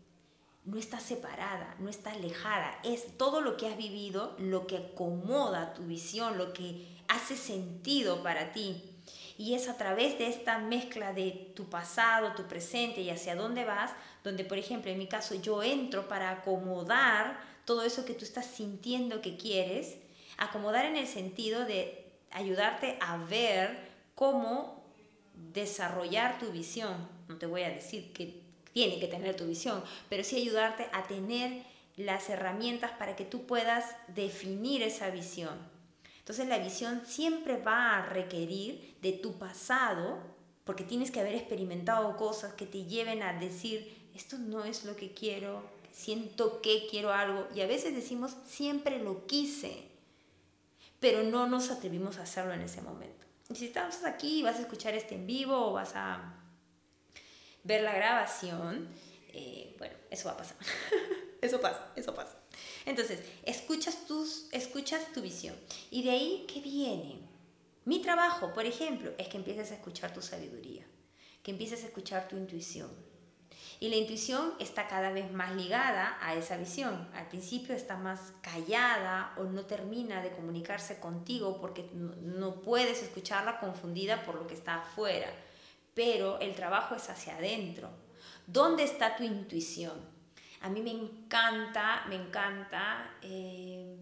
no 0.66 0.78
está 0.78 0.98
separada, 0.98 1.76
no 1.78 1.88
está 1.88 2.10
alejada, 2.10 2.78
es 2.82 3.16
todo 3.16 3.40
lo 3.40 3.56
que 3.56 3.68
has 3.68 3.76
vivido, 3.76 4.34
lo 4.38 4.66
que 4.66 4.78
acomoda 4.78 5.72
tu 5.74 5.84
visión, 5.84 6.38
lo 6.38 6.52
que 6.52 6.86
hace 7.06 7.36
sentido 7.36 8.22
para 8.24 8.52
ti. 8.52 8.82
Y 9.38 9.54
es 9.54 9.68
a 9.68 9.76
través 9.76 10.18
de 10.18 10.26
esta 10.26 10.58
mezcla 10.58 11.12
de 11.12 11.52
tu 11.54 11.70
pasado, 11.70 12.34
tu 12.34 12.44
presente 12.48 13.00
y 13.00 13.10
hacia 13.10 13.36
dónde 13.36 13.64
vas, 13.64 13.92
donde 14.24 14.44
por 14.44 14.58
ejemplo 14.58 14.90
en 14.90 14.98
mi 14.98 15.06
caso 15.06 15.36
yo 15.36 15.62
entro 15.62 16.08
para 16.08 16.30
acomodar 16.30 17.38
todo 17.64 17.82
eso 17.82 18.04
que 18.04 18.14
tú 18.14 18.24
estás 18.24 18.46
sintiendo 18.46 19.20
que 19.20 19.36
quieres, 19.36 19.96
acomodar 20.36 20.84
en 20.86 20.96
el 20.96 21.06
sentido 21.06 21.64
de 21.64 22.12
ayudarte 22.32 22.98
a 23.00 23.18
ver 23.18 23.78
cómo 24.16 24.84
desarrollar 25.34 26.40
tu 26.40 26.50
visión. 26.50 27.08
No 27.28 27.36
te 27.36 27.46
voy 27.46 27.62
a 27.62 27.70
decir 27.70 28.12
que 28.12 28.45
tiene 28.76 29.00
que 29.00 29.08
tener 29.08 29.34
tu 29.34 29.46
visión, 29.46 29.82
pero 30.10 30.22
sí 30.22 30.36
ayudarte 30.36 30.86
a 30.92 31.04
tener 31.04 31.62
las 31.96 32.28
herramientas 32.28 32.90
para 32.90 33.16
que 33.16 33.24
tú 33.24 33.46
puedas 33.46 33.96
definir 34.08 34.82
esa 34.82 35.08
visión. 35.08 35.54
Entonces 36.18 36.46
la 36.46 36.58
visión 36.58 37.00
siempre 37.06 37.56
va 37.56 37.96
a 37.96 38.04
requerir 38.04 38.98
de 39.00 39.12
tu 39.12 39.38
pasado, 39.38 40.18
porque 40.64 40.84
tienes 40.84 41.10
que 41.10 41.20
haber 41.20 41.34
experimentado 41.34 42.18
cosas 42.18 42.52
que 42.52 42.66
te 42.66 42.84
lleven 42.84 43.22
a 43.22 43.32
decir, 43.32 44.10
esto 44.14 44.36
no 44.36 44.66
es 44.66 44.84
lo 44.84 44.94
que 44.94 45.12
quiero, 45.12 45.62
siento 45.90 46.60
que 46.60 46.86
quiero 46.90 47.14
algo, 47.14 47.48
y 47.54 47.62
a 47.62 47.66
veces 47.66 47.94
decimos, 47.94 48.36
siempre 48.44 48.98
lo 48.98 49.26
quise, 49.26 49.88
pero 51.00 51.22
no 51.22 51.46
nos 51.46 51.70
atrevimos 51.70 52.18
a 52.18 52.24
hacerlo 52.24 52.52
en 52.52 52.60
ese 52.60 52.82
momento. 52.82 53.24
Y 53.48 53.54
si 53.54 53.64
estás 53.64 54.04
aquí, 54.04 54.42
vas 54.42 54.56
a 54.56 54.60
escuchar 54.60 54.92
este 54.92 55.14
en 55.14 55.26
vivo 55.26 55.68
o 55.68 55.72
vas 55.72 55.92
a 55.94 56.35
ver 57.66 57.82
la 57.82 57.92
grabación, 57.92 58.88
eh, 59.28 59.74
bueno, 59.78 59.94
eso 60.10 60.28
va 60.28 60.34
a 60.34 60.36
pasar. 60.38 60.56
eso 61.42 61.60
pasa, 61.60 61.92
eso 61.96 62.14
pasa. 62.14 62.36
Entonces, 62.84 63.20
escuchas, 63.42 64.06
tus, 64.06 64.48
escuchas 64.52 65.12
tu 65.12 65.20
visión. 65.20 65.56
¿Y 65.90 66.04
de 66.04 66.10
ahí 66.10 66.46
qué 66.52 66.60
viene? 66.60 67.18
Mi 67.84 68.00
trabajo, 68.00 68.52
por 68.54 68.64
ejemplo, 68.64 69.12
es 69.18 69.28
que 69.28 69.36
empieces 69.36 69.70
a 69.72 69.74
escuchar 69.74 70.14
tu 70.14 70.22
sabiduría, 70.22 70.84
que 71.42 71.50
empieces 71.50 71.82
a 71.82 71.86
escuchar 71.86 72.28
tu 72.28 72.36
intuición. 72.36 72.90
Y 73.78 73.90
la 73.90 73.96
intuición 73.96 74.54
está 74.58 74.86
cada 74.86 75.10
vez 75.10 75.30
más 75.30 75.54
ligada 75.54 76.16
a 76.22 76.34
esa 76.34 76.56
visión. 76.56 77.08
Al 77.14 77.28
principio 77.28 77.74
está 77.74 77.96
más 77.96 78.32
callada 78.40 79.34
o 79.36 79.44
no 79.44 79.66
termina 79.66 80.22
de 80.22 80.30
comunicarse 80.30 80.98
contigo 80.98 81.60
porque 81.60 81.90
no, 81.92 82.14
no 82.16 82.62
puedes 82.62 83.02
escucharla 83.02 83.60
confundida 83.60 84.24
por 84.24 84.36
lo 84.36 84.46
que 84.46 84.54
está 84.54 84.76
afuera 84.76 85.30
pero 85.96 86.38
el 86.40 86.54
trabajo 86.54 86.94
es 86.94 87.08
hacia 87.08 87.36
adentro. 87.36 87.88
¿Dónde 88.46 88.84
está 88.84 89.16
tu 89.16 89.24
intuición? 89.24 89.98
A 90.60 90.68
mí 90.68 90.82
me 90.82 90.90
encanta, 90.90 92.04
me 92.10 92.16
encanta 92.16 93.10
eh, 93.22 93.96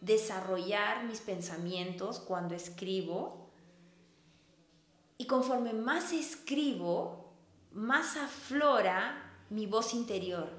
desarrollar 0.00 1.04
mis 1.04 1.20
pensamientos 1.20 2.18
cuando 2.18 2.56
escribo. 2.56 3.52
Y 5.16 5.26
conforme 5.26 5.72
más 5.72 6.12
escribo, 6.12 7.32
más 7.70 8.16
aflora 8.16 9.44
mi 9.48 9.66
voz 9.66 9.94
interior. 9.94 10.50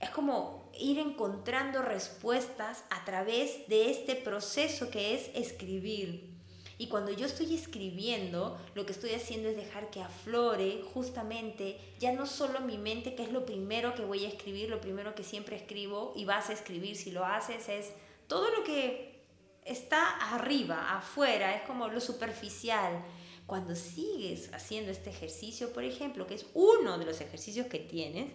Es 0.00 0.10
como 0.10 0.68
ir 0.76 0.98
encontrando 0.98 1.80
respuestas 1.80 2.82
a 2.90 3.04
través 3.04 3.68
de 3.68 3.92
este 3.92 4.16
proceso 4.16 4.90
que 4.90 5.14
es 5.14 5.30
escribir. 5.34 6.35
Y 6.78 6.88
cuando 6.88 7.10
yo 7.10 7.24
estoy 7.24 7.54
escribiendo, 7.54 8.58
lo 8.74 8.84
que 8.84 8.92
estoy 8.92 9.12
haciendo 9.12 9.48
es 9.48 9.56
dejar 9.56 9.90
que 9.90 10.02
aflore 10.02 10.82
justamente 10.92 11.78
ya 11.98 12.12
no 12.12 12.26
solo 12.26 12.60
mi 12.60 12.76
mente, 12.76 13.14
que 13.14 13.22
es 13.22 13.32
lo 13.32 13.46
primero 13.46 13.94
que 13.94 14.04
voy 14.04 14.26
a 14.26 14.28
escribir, 14.28 14.68
lo 14.68 14.80
primero 14.80 15.14
que 15.14 15.24
siempre 15.24 15.56
escribo 15.56 16.12
y 16.14 16.26
vas 16.26 16.50
a 16.50 16.52
escribir 16.52 16.96
si 16.96 17.10
lo 17.10 17.24
haces, 17.24 17.68
es 17.70 17.92
todo 18.26 18.50
lo 18.50 18.62
que 18.62 19.16
está 19.64 20.34
arriba, 20.34 20.96
afuera, 20.96 21.56
es 21.56 21.62
como 21.62 21.88
lo 21.88 22.00
superficial. 22.00 23.04
Cuando 23.46 23.74
sigues 23.74 24.52
haciendo 24.52 24.90
este 24.90 25.10
ejercicio, 25.10 25.72
por 25.72 25.84
ejemplo, 25.84 26.26
que 26.26 26.34
es 26.34 26.46
uno 26.52 26.98
de 26.98 27.06
los 27.06 27.20
ejercicios 27.20 27.68
que 27.68 27.78
tienes, 27.78 28.32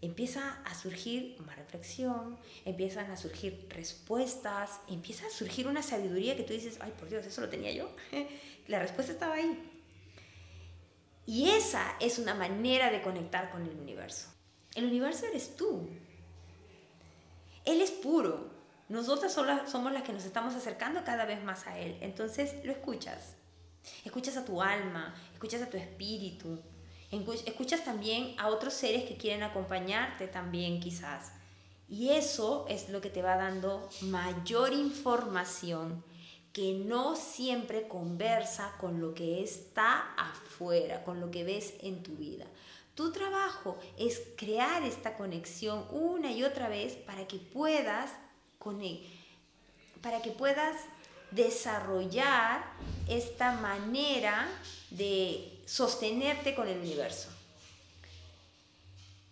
empieza 0.00 0.60
a 0.64 0.74
surgir 0.74 1.40
más 1.46 1.56
reflexión, 1.56 2.38
empiezan 2.64 3.10
a 3.10 3.16
surgir 3.16 3.66
respuestas, 3.70 4.80
empieza 4.88 5.26
a 5.26 5.30
surgir 5.30 5.66
una 5.66 5.82
sabiduría 5.82 6.36
que 6.36 6.42
tú 6.42 6.52
dices, 6.52 6.78
ay 6.80 6.92
por 6.98 7.08
Dios, 7.08 7.26
eso 7.26 7.40
lo 7.40 7.48
tenía 7.48 7.72
yo. 7.72 7.90
La 8.68 8.78
respuesta 8.78 9.12
estaba 9.12 9.34
ahí. 9.34 9.72
Y 11.26 11.50
esa 11.50 11.96
es 12.00 12.18
una 12.18 12.34
manera 12.34 12.90
de 12.90 13.02
conectar 13.02 13.50
con 13.50 13.62
el 13.62 13.76
universo. 13.76 14.28
El 14.74 14.84
universo 14.84 15.26
eres 15.26 15.56
tú. 15.56 15.88
Él 17.64 17.80
es 17.80 17.90
puro. 17.90 18.54
Nosotras 18.88 19.32
somos 19.32 19.92
las 19.92 20.02
que 20.04 20.12
nos 20.12 20.24
estamos 20.24 20.54
acercando 20.54 21.02
cada 21.02 21.24
vez 21.24 21.42
más 21.42 21.66
a 21.66 21.78
Él. 21.78 21.98
Entonces 22.00 22.54
lo 22.64 22.70
escuchas. 22.70 23.34
Escuchas 24.04 24.36
a 24.36 24.44
tu 24.44 24.62
alma, 24.62 25.14
escuchas 25.32 25.62
a 25.62 25.70
tu 25.70 25.76
espíritu, 25.76 26.60
Escuchas 27.46 27.84
también 27.84 28.34
a 28.38 28.48
otros 28.48 28.74
seres 28.74 29.04
que 29.04 29.16
quieren 29.16 29.42
acompañarte 29.42 30.26
también 30.26 30.80
quizás. 30.80 31.32
Y 31.88 32.10
eso 32.10 32.66
es 32.68 32.88
lo 32.88 33.00
que 33.00 33.10
te 33.10 33.22
va 33.22 33.36
dando 33.36 33.88
mayor 34.02 34.72
información 34.72 36.02
que 36.52 36.72
no 36.72 37.16
siempre 37.16 37.86
conversa 37.86 38.72
con 38.80 39.00
lo 39.00 39.14
que 39.14 39.42
está 39.42 40.14
afuera, 40.16 41.04
con 41.04 41.20
lo 41.20 41.30
que 41.30 41.44
ves 41.44 41.74
en 41.80 42.02
tu 42.02 42.16
vida. 42.16 42.46
Tu 42.94 43.12
trabajo 43.12 43.76
es 43.98 44.22
crear 44.36 44.82
esta 44.82 45.18
conexión 45.18 45.84
una 45.90 46.32
y 46.32 46.44
otra 46.44 46.68
vez 46.68 46.94
para 46.94 47.28
que 47.28 47.36
puedas 47.36 48.10
para 50.02 50.22
que 50.22 50.30
puedas 50.30 50.76
desarrollar 51.30 52.64
esta 53.08 53.52
manera 53.52 54.48
de 54.90 55.60
sostenerte 55.66 56.54
con 56.54 56.68
el 56.68 56.78
universo. 56.78 57.28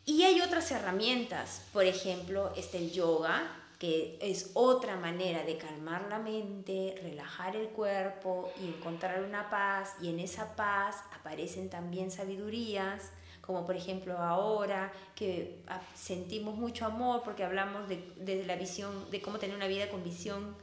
Y 0.06 0.22
hay 0.24 0.40
otras 0.40 0.70
herramientas, 0.70 1.62
por 1.72 1.84
ejemplo, 1.84 2.52
está 2.56 2.76
el 2.76 2.92
yoga, 2.92 3.50
que 3.78 4.18
es 4.20 4.50
otra 4.54 4.96
manera 4.96 5.44
de 5.44 5.56
calmar 5.56 6.06
la 6.08 6.18
mente, 6.18 6.98
relajar 7.02 7.56
el 7.56 7.68
cuerpo 7.68 8.52
y 8.60 8.68
encontrar 8.68 9.22
una 9.22 9.48
paz, 9.48 9.94
y 10.00 10.10
en 10.10 10.20
esa 10.20 10.54
paz 10.56 10.96
aparecen 11.12 11.70
también 11.70 12.10
sabidurías, 12.10 13.10
como 13.40 13.66
por 13.66 13.76
ejemplo 13.76 14.16
ahora 14.18 14.90
que 15.14 15.62
sentimos 15.94 16.54
mucho 16.54 16.86
amor 16.86 17.22
porque 17.24 17.44
hablamos 17.44 17.88
de, 17.88 18.12
de 18.16 18.44
la 18.44 18.56
visión, 18.56 19.10
de 19.10 19.20
cómo 19.20 19.38
tener 19.38 19.54
una 19.54 19.66
vida 19.66 19.90
con 19.90 20.02
visión, 20.02 20.56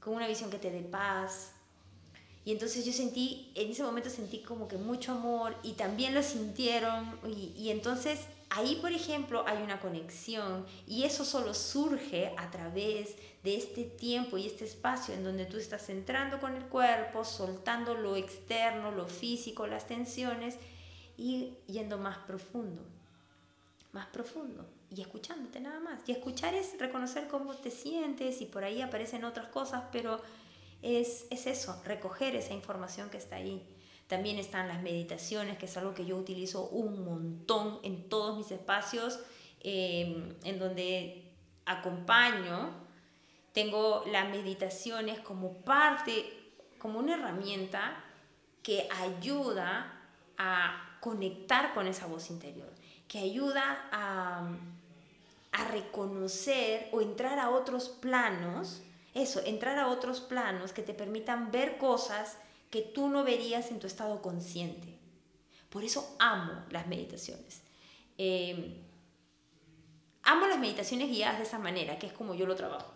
con 0.00 0.14
una 0.14 0.26
visión 0.26 0.50
que 0.50 0.58
te 0.58 0.70
dé 0.70 0.80
paz, 0.80 1.51
y 2.44 2.50
entonces 2.50 2.84
yo 2.84 2.92
sentí, 2.92 3.52
en 3.54 3.70
ese 3.70 3.84
momento 3.84 4.10
sentí 4.10 4.38
como 4.40 4.66
que 4.66 4.76
mucho 4.76 5.12
amor 5.12 5.54
y 5.62 5.72
también 5.72 6.12
lo 6.12 6.22
sintieron. 6.24 7.16
Y, 7.24 7.52
y, 7.56 7.70
entonces 7.70 8.20
ahí, 8.50 8.78
por 8.80 8.92
ejemplo, 8.92 9.44
hay 9.46 9.62
una 9.62 9.80
conexión 9.80 10.66
y 10.88 11.04
eso 11.04 11.24
solo 11.24 11.54
surge 11.54 12.34
a 12.36 12.50
través 12.50 13.14
de 13.44 13.56
este 13.56 13.84
tiempo 13.84 14.38
y 14.38 14.46
este 14.46 14.64
espacio 14.64 15.14
en 15.14 15.22
donde 15.22 15.46
tú 15.46 15.56
estás 15.56 15.88
entrando 15.88 16.40
con 16.40 16.56
el 16.56 16.64
cuerpo, 16.64 17.24
soltando 17.24 17.94
lo 17.94 18.16
externo, 18.16 18.90
lo 18.90 19.06
físico, 19.06 19.68
las 19.68 19.86
tensiones 19.86 20.56
y 21.16 21.54
yendo 21.68 21.96
más 21.98 22.18
profundo, 22.18 22.82
más 23.92 24.06
profundo 24.06 24.66
y 24.90 25.00
escuchándote 25.00 25.60
nada 25.60 25.80
más. 25.80 26.00
Y 26.06 26.12
escuchar 26.12 26.54
es 26.54 26.78
reconocer 26.78 27.28
cómo 27.28 27.54
te 27.54 27.70
sientes 27.70 28.40
y 28.40 28.46
por 28.46 28.64
ahí 28.64 28.82
aparecen 28.82 29.24
otras 29.24 29.46
cosas, 29.46 29.84
pero 29.92 30.20
es, 30.82 31.26
es 31.30 31.46
eso, 31.46 31.80
recoger 31.84 32.36
esa 32.36 32.52
información 32.52 33.08
que 33.08 33.16
está 33.16 33.36
ahí. 33.36 33.66
También 34.08 34.38
están 34.38 34.68
las 34.68 34.82
meditaciones, 34.82 35.56
que 35.56 35.66
es 35.66 35.76
algo 35.76 35.94
que 35.94 36.04
yo 36.04 36.16
utilizo 36.16 36.68
un 36.68 37.04
montón 37.04 37.78
en 37.82 38.08
todos 38.08 38.36
mis 38.36 38.50
espacios, 38.50 39.20
em, 39.60 40.34
en 40.44 40.58
donde 40.58 41.32
acompaño. 41.64 42.74
Tengo 43.52 44.04
las 44.10 44.28
meditaciones 44.28 45.20
como 45.20 45.58
parte, 45.64 46.26
como 46.78 46.98
una 46.98 47.14
herramienta 47.14 48.04
que 48.62 48.88
ayuda 48.90 49.98
a 50.36 50.98
conectar 51.00 51.72
con 51.72 51.86
esa 51.86 52.06
voz 52.06 52.30
interior, 52.30 52.70
que 53.08 53.18
ayuda 53.18 53.88
a, 53.92 54.50
a 55.52 55.68
reconocer 55.68 56.88
o 56.92 57.00
entrar 57.00 57.38
a 57.38 57.50
otros 57.50 57.88
planos, 57.88 58.82
eso, 59.14 59.40
entrar 59.44 59.78
a 59.78 59.88
otros 59.88 60.20
planos 60.20 60.72
que 60.72 60.82
te 60.82 60.94
permitan 60.94 61.50
ver 61.50 61.76
cosas 61.76 62.38
que 62.70 62.80
tú 62.80 63.08
no 63.08 63.24
verías 63.24 63.70
en 63.70 63.78
tu 63.78 63.86
estado 63.86 64.22
consciente. 64.22 64.98
Por 65.68 65.84
eso 65.84 66.16
amo 66.18 66.64
las 66.70 66.86
meditaciones. 66.86 67.62
Em, 68.16 68.74
amo 70.22 70.46
las 70.46 70.58
meditaciones 70.58 71.10
guiadas 71.10 71.38
de 71.38 71.44
esa 71.44 71.58
manera, 71.58 71.98
que 71.98 72.06
es 72.06 72.12
como 72.12 72.34
yo 72.34 72.46
lo 72.46 72.56
trabajo. 72.56 72.92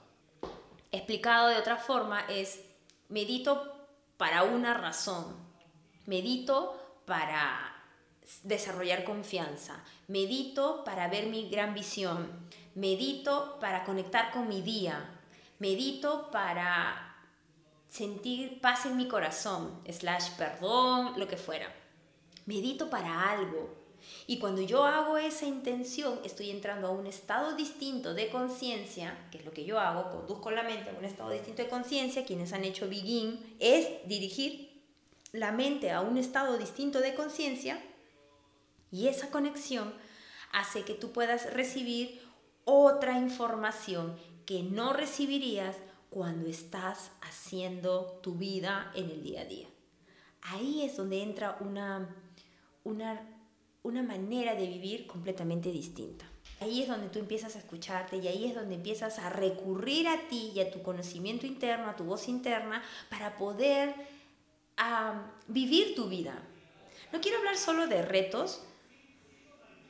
Explicado 0.92 1.49
de 1.49 1.56
otra 1.56 1.76
forma 1.76 2.20
es, 2.28 2.61
medito 3.08 3.88
para 4.16 4.44
una 4.44 4.73
razón. 4.75 5.37
Medito 6.06 7.02
para 7.04 7.75
desarrollar 8.42 9.04
confianza. 9.04 9.82
Medito 10.08 10.85
para 10.85 11.08
ver 11.08 11.26
mi 11.26 11.50
gran 11.50 11.75
visión. 11.75 12.30
Medito 12.75 13.58
para 13.61 13.85
conectar 13.85 14.32
con 14.32 14.49
mi 14.49 14.62
día. 14.62 15.15
Medito 15.58 16.30
para 16.30 17.16
sentir 17.88 18.60
paz 18.60 18.86
en 18.86 18.96
mi 18.96 19.08
corazón, 19.08 19.80
slash 19.88 20.30
perdón, 20.36 21.18
lo 21.18 21.26
que 21.26 21.36
fuera. 21.36 21.72
Medito 22.44 22.90
para 22.90 23.30
algo. 23.30 23.75
Y 24.26 24.38
cuando 24.38 24.62
yo 24.62 24.84
hago 24.84 25.18
esa 25.18 25.46
intención, 25.46 26.20
estoy 26.25 26.50
entrando 26.50 26.88
a 26.88 26.90
un 26.90 27.06
estado 27.06 27.56
distinto 27.56 28.14
de 28.14 28.28
conciencia, 28.28 29.28
que 29.30 29.38
es 29.38 29.44
lo 29.44 29.52
que 29.52 29.64
yo 29.64 29.80
hago, 29.80 30.10
conduzco 30.10 30.50
la 30.50 30.62
mente 30.62 30.90
a 30.90 30.98
un 30.98 31.04
estado 31.04 31.30
distinto 31.30 31.62
de 31.62 31.68
conciencia. 31.68 32.25
Quienes 32.25 32.52
han 32.52 32.64
hecho 32.64 32.88
Begin 32.88 33.56
es 33.58 33.88
dirigir 34.06 34.82
la 35.32 35.52
mente 35.52 35.90
a 35.90 36.00
un 36.00 36.18
estado 36.18 36.56
distinto 36.56 37.00
de 37.00 37.14
conciencia 37.14 37.80
y 38.90 39.08
esa 39.08 39.30
conexión 39.30 39.92
hace 40.52 40.82
que 40.82 40.94
tú 40.94 41.12
puedas 41.12 41.52
recibir 41.52 42.22
otra 42.64 43.18
información 43.18 44.16
que 44.46 44.62
no 44.62 44.92
recibirías 44.92 45.76
cuando 46.08 46.48
estás 46.48 47.10
haciendo 47.20 48.20
tu 48.22 48.36
vida 48.36 48.90
en 48.94 49.10
el 49.10 49.22
día 49.22 49.42
a 49.42 49.44
día. 49.44 49.66
Ahí 50.42 50.82
es 50.82 50.96
donde 50.96 51.22
entra 51.22 51.58
una, 51.60 52.08
una, 52.84 53.20
una 53.82 54.02
manera 54.02 54.54
de 54.54 54.66
vivir 54.66 55.06
completamente 55.06 55.70
distinta. 55.72 56.24
Ahí 56.60 56.80
es 56.80 56.88
donde 56.88 57.08
tú 57.08 57.18
empiezas 57.18 57.56
a 57.56 57.58
escucharte 57.58 58.16
y 58.16 58.28
ahí 58.28 58.46
es 58.46 58.54
donde 58.54 58.76
empiezas 58.76 59.18
a 59.18 59.28
recurrir 59.28 60.08
a 60.08 60.28
ti 60.28 60.52
y 60.54 60.60
a 60.60 60.70
tu 60.70 60.82
conocimiento 60.82 61.46
interno, 61.46 61.90
a 61.90 61.96
tu 61.96 62.04
voz 62.04 62.28
interna, 62.28 62.82
para 63.10 63.36
poder 63.36 63.94
vivir 65.48 65.94
tu 65.94 66.08
vida. 66.08 66.40
No 67.12 67.20
quiero 67.20 67.38
hablar 67.38 67.56
solo 67.56 67.86
de 67.88 68.02
retos, 68.02 68.62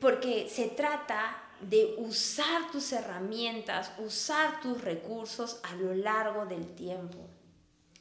porque 0.01 0.49
se 0.49 0.67
trata 0.69 1.46
de 1.61 1.95
usar 1.99 2.71
tus 2.71 2.93
herramientas, 2.93 3.93
usar 3.99 4.61
tus 4.61 4.81
recursos 4.83 5.61
a 5.63 5.75
lo 5.77 5.95
largo 5.95 6.47
del 6.47 6.67
tiempo. 6.75 7.19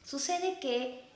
Sucede 0.04 0.58
que 0.60 1.06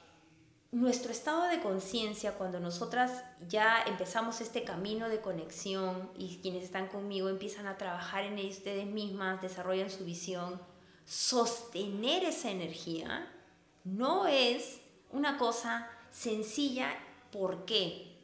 nuestro 0.73 1.13
estado 1.13 1.45
de 1.49 1.61
conciencia, 1.61 2.35
cuando 2.35 2.61
nosotras 2.61 3.25
ya 3.49 3.83
empezamos 3.87 4.41
este 4.41 4.65
camino 4.65 5.09
de 5.09 5.21
conexión 5.21 6.11
y 6.17 6.39
quienes 6.39 6.65
están 6.65 6.89
conmigo 6.89 7.29
empiezan 7.29 7.67
a 7.67 7.77
trabajar 7.77 8.25
en 8.25 8.39
ustedes 8.49 8.87
mismas, 8.87 9.43
desarrollan 9.43 9.91
su 9.91 10.05
visión, 10.05 10.61
sostener 11.05 12.25
esa 12.25 12.51
energía 12.51 13.29
no 13.85 14.27
es 14.27 14.81
una 15.11 15.39
cosa 15.39 15.91
sencilla. 16.11 16.93
¿Por 17.33 17.65
qué? 17.65 18.17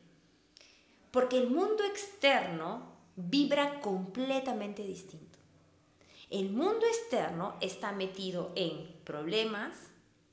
Porque 1.10 1.38
el 1.38 1.50
mundo 1.50 1.84
externo 1.84 2.95
vibra 3.16 3.80
completamente 3.80 4.82
distinto. 4.82 5.38
El 6.30 6.50
mundo 6.50 6.86
externo 6.86 7.56
está 7.60 7.92
metido 7.92 8.52
en 8.54 8.94
problemas, 9.04 9.74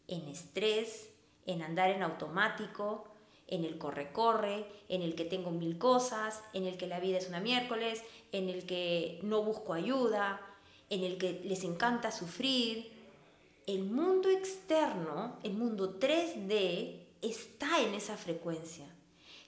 en 0.07 0.27
estrés, 0.27 1.09
en 1.45 1.61
andar 1.61 1.91
en 1.91 2.03
automático, 2.03 3.07
en 3.47 3.63
el 3.63 3.77
corre-corre, 3.77 4.65
en 4.89 5.01
el 5.01 5.15
que 5.15 5.25
tengo 5.25 5.51
mil 5.51 5.77
cosas, 5.77 6.41
en 6.53 6.65
el 6.65 6.77
que 6.77 6.87
la 6.87 6.99
vida 6.99 7.17
es 7.17 7.29
una 7.29 7.39
miércoles, 7.39 8.03
en 8.31 8.49
el 8.49 8.65
que 8.65 9.19
no 9.23 9.43
busco 9.43 9.73
ayuda, 9.73 10.41
en 10.89 11.03
el 11.03 11.17
que 11.17 11.41
les 11.45 11.63
encanta 11.63 12.11
sufrir. 12.11 12.91
El 13.65 13.83
mundo 13.83 14.29
externo, 14.29 15.37
el 15.43 15.53
mundo 15.53 15.99
3D, 15.99 16.99
está 17.21 17.81
en 17.81 17.93
esa 17.93 18.17
frecuencia 18.17 18.92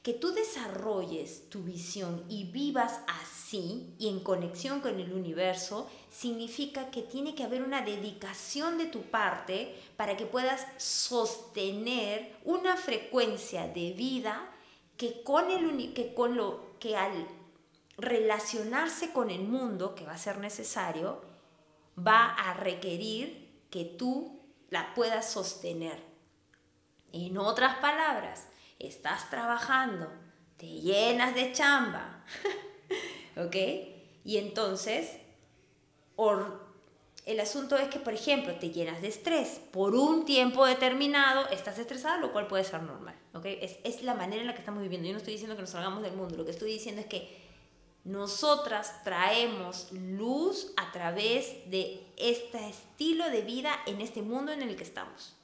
que 0.06 0.14
tú 0.14 0.34
desarrolles 0.34 1.50
tu 1.50 1.64
visión 1.64 2.24
y 2.30 2.44
vivas 2.52 3.00
así 3.08 3.96
y 3.98 4.08
en 4.08 4.20
conexión 4.20 4.80
con 4.80 5.00
el 5.00 5.12
universo, 5.12 5.90
significa 6.12 6.92
que 6.92 7.02
tiene 7.02 7.34
que 7.34 7.44
haber 7.44 7.64
una 7.64 7.82
dedicación 7.82 8.78
de 8.78 8.86
tu 8.86 9.02
parte 9.02 9.76
para 9.98 10.16
que 10.16 10.28
puedas 10.28 10.64
sostener 10.78 12.36
una 12.44 12.78
frecuencia 12.78 13.68
de 13.68 13.94
vida 13.94 14.48
que 14.96 15.24
con, 15.24 15.50
el, 15.50 15.96
que 15.96 16.14
con 16.14 16.38
lo 16.38 16.78
que 16.80 16.96
al 16.96 17.28
relacionarse 17.98 19.12
con 19.12 19.32
el 19.32 19.42
mundo, 19.42 19.96
que 19.96 20.06
va 20.06 20.14
a 20.14 20.20
ser 20.20 20.38
necesario, 20.38 21.20
va 21.98 22.32
a 22.32 22.54
requerir 22.54 23.66
que 23.72 23.86
tú 23.86 24.40
la 24.70 24.94
puedas 24.94 25.32
sostener. 25.32 26.00
En 27.12 27.40
otras 27.40 27.78
palabras, 27.78 28.50
estás 28.80 29.30
trabajando, 29.30 30.12
te 30.58 30.68
llenas 30.68 31.36
de 31.36 31.52
chamba, 31.52 32.24
¿ok? 33.38 33.56
Y 34.24 34.38
entonces, 34.38 35.18
el 37.26 37.40
asunto 37.40 37.78
es 37.78 37.90
que, 37.90 38.00
por 38.00 38.14
ejemplo, 38.14 38.56
te 38.56 38.72
llenas 38.72 39.02
de 39.02 39.10
estrés 39.10 39.62
por 39.72 39.96
un 39.96 40.26
tiempo 40.26 40.66
determinado, 40.66 41.48
estás 41.50 41.78
estresada, 41.78 42.18
lo 42.18 42.32
cual 42.32 42.48
puede 42.48 42.64
ser 42.64 42.82
normal, 42.84 43.16
¿ok? 43.34 43.46
Es, 43.46 43.78
es 43.84 44.04
la 44.04 44.14
manera 44.14 44.42
en 44.42 44.48
la 44.48 44.54
que 44.54 44.60
estamos 44.60 44.82
viviendo. 44.82 45.08
Yo 45.08 45.14
no 45.14 45.20
estoy 45.20 45.34
diciendo 45.34 45.56
que 45.56 45.62
nos 45.62 45.72
salgamos 45.72 46.04
del 46.04 46.14
mundo, 46.14 46.38
lo 46.38 46.46
que 46.46 46.52
estoy 46.52 46.72
diciendo 46.72 47.02
es 47.02 47.08
que 47.08 47.46
nosotras 48.06 49.04
traemos 49.04 49.92
luz 49.92 50.72
a 50.78 50.92
través 50.92 51.70
de 51.72 52.06
este 52.18 52.70
estilo 52.70 53.32
de 53.32 53.42
vida 53.42 53.76
en 53.88 54.00
este 54.00 54.22
mundo 54.22 54.52
en 54.52 54.62
el 54.62 54.76
que 54.76 54.84
estamos. 54.84 55.36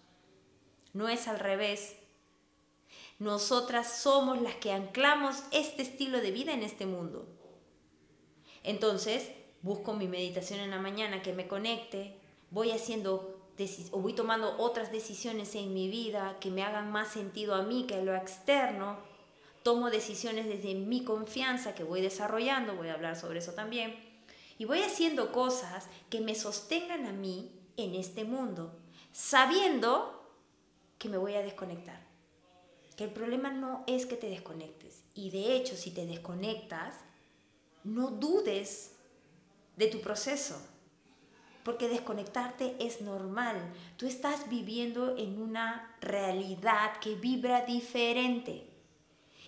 No 0.94 1.10
es 1.10 1.28
al 1.28 1.40
revés. 1.40 1.96
Nosotras 3.22 4.02
somos 4.02 4.42
las 4.42 4.56
que 4.56 4.72
anclamos 4.72 5.44
este 5.52 5.84
estilo 5.84 6.22
de 6.22 6.32
vida 6.32 6.54
en 6.54 6.64
este 6.64 6.88
mundo. 6.88 7.28
Entonces, 8.64 9.30
busco 9.62 9.94
mi 9.94 10.08
meditación 10.08 10.60
en 10.60 10.72
la 10.72 10.80
mañana 10.80 11.22
que 11.22 11.32
me 11.32 11.48
conecte, 11.48 12.18
voy 12.50 12.72
haciendo 12.72 13.38
o 13.92 14.00
voy 14.00 14.14
tomando 14.14 14.58
otras 14.58 14.92
decisiones 14.92 15.54
en 15.54 15.72
mi 15.72 15.88
vida 15.88 16.38
que 16.40 16.50
me 16.50 16.64
hagan 16.64 16.92
más 16.92 17.10
sentido 17.10 17.54
a 17.54 17.62
mí 17.62 17.86
que 17.86 17.94
a 17.94 18.02
lo 18.02 18.16
externo. 18.16 18.98
Tomo 19.62 19.92
decisiones 19.92 20.48
desde 20.48 20.74
mi 20.74 21.04
confianza 21.04 21.76
que 21.76 21.84
voy 21.84 22.02
desarrollando, 22.02 22.76
voy 22.76 22.88
a 22.88 22.96
hablar 22.96 23.16
sobre 23.16 23.38
eso 23.38 23.52
también. 23.52 24.04
Y 24.58 24.66
voy 24.66 24.82
haciendo 24.82 25.32
cosas 25.32 25.90
que 26.10 26.22
me 26.22 26.34
sostengan 26.34 27.06
a 27.06 27.12
mí 27.12 27.52
en 27.78 27.94
este 27.94 28.24
mundo, 28.24 28.74
sabiendo 29.12 30.28
que 30.98 31.08
me 31.08 31.20
voy 31.20 31.36
a 31.36 31.44
desconectar 31.44 32.11
el 33.02 33.10
problema 33.12 33.52
no 33.52 33.84
es 33.88 34.06
que 34.06 34.16
te 34.16 34.30
desconectes. 34.30 35.04
Y 35.14 35.30
de 35.30 35.56
hecho, 35.56 35.76
si 35.76 35.92
te 35.92 36.06
desconectas, 36.06 36.96
no 37.84 38.12
dudes 38.12 38.94
de 39.78 39.88
tu 39.88 40.02
proceso. 40.02 40.62
Porque 41.64 41.88
desconectarte 41.88 42.76
es 42.80 43.02
normal. 43.02 43.58
Tú 43.98 44.08
estás 44.08 44.50
viviendo 44.50 45.16
en 45.18 45.42
una 45.42 45.96
realidad 46.02 46.98
que 47.00 47.16
vibra 47.16 47.62
diferente. 47.62 48.68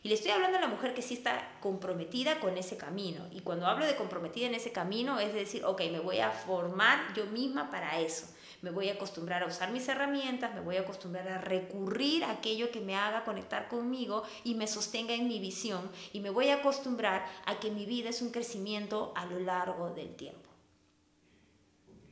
Y 0.03 0.09
le 0.09 0.15
estoy 0.15 0.31
hablando 0.31 0.57
a 0.57 0.61
la 0.61 0.67
mujer 0.67 0.93
que 0.93 1.01
sí 1.01 1.15
está 1.15 1.57
comprometida 1.61 2.39
con 2.39 2.57
ese 2.57 2.77
camino. 2.77 3.25
Y 3.31 3.39
cuando 3.39 3.65
hablo 3.65 3.85
de 3.85 3.95
comprometida 3.95 4.47
en 4.47 4.55
ese 4.55 4.71
camino 4.71 5.19
es 5.19 5.33
decir, 5.33 5.63
ok, 5.65 5.81
me 5.91 5.99
voy 5.99 6.19
a 6.19 6.31
formar 6.31 7.13
yo 7.15 7.25
misma 7.27 7.71
para 7.71 7.99
eso 7.99 8.27
me 8.63 8.71
voy 8.71 8.87
a 8.87 8.93
acostumbrar 8.93 9.43
a 9.43 9.47
usar 9.47 9.71
mis 9.71 9.89
herramientas, 9.89 10.55
me 10.55 10.61
voy 10.61 10.77
a 10.77 10.81
acostumbrar 10.81 11.27
a 11.27 11.37
recurrir 11.37 12.23
a 12.23 12.31
aquello 12.31 12.71
que 12.71 12.79
me 12.79 12.95
haga 12.95 13.25
conectar 13.25 13.67
conmigo 13.67 14.23
y 14.45 14.55
me 14.55 14.67
sostenga 14.67 15.13
en 15.13 15.27
mi 15.27 15.39
visión 15.39 15.91
y 16.13 16.21
me 16.21 16.29
voy 16.29 16.47
a 16.47 16.55
acostumbrar 16.55 17.25
a 17.45 17.59
que 17.59 17.71
mi 17.71 17.85
vida 17.85 18.09
es 18.09 18.21
un 18.21 18.31
crecimiento 18.31 19.11
a 19.17 19.25
lo 19.25 19.37
largo 19.41 19.89
del 19.89 20.15
tiempo. 20.15 20.49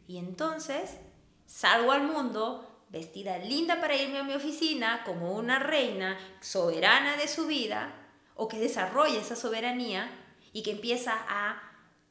Y 0.07 0.17
entonces 0.17 0.97
salgo 1.45 1.93
al 1.93 2.03
mundo, 2.03 2.83
vestida 2.89 3.37
linda 3.37 3.79
para 3.79 3.95
irme 3.95 4.19
a 4.19 4.23
mi 4.23 4.33
oficina, 4.33 5.03
como 5.05 5.31
una 5.31 5.57
reina 5.57 6.19
soberana 6.41 7.15
de 7.15 7.29
su 7.29 7.47
vida, 7.47 7.95
o 8.35 8.49
que 8.49 8.59
desarrolla 8.59 9.21
esa 9.21 9.37
soberanía 9.37 10.11
y 10.51 10.63
que 10.63 10.71
empieza 10.71 11.13
a 11.29 11.61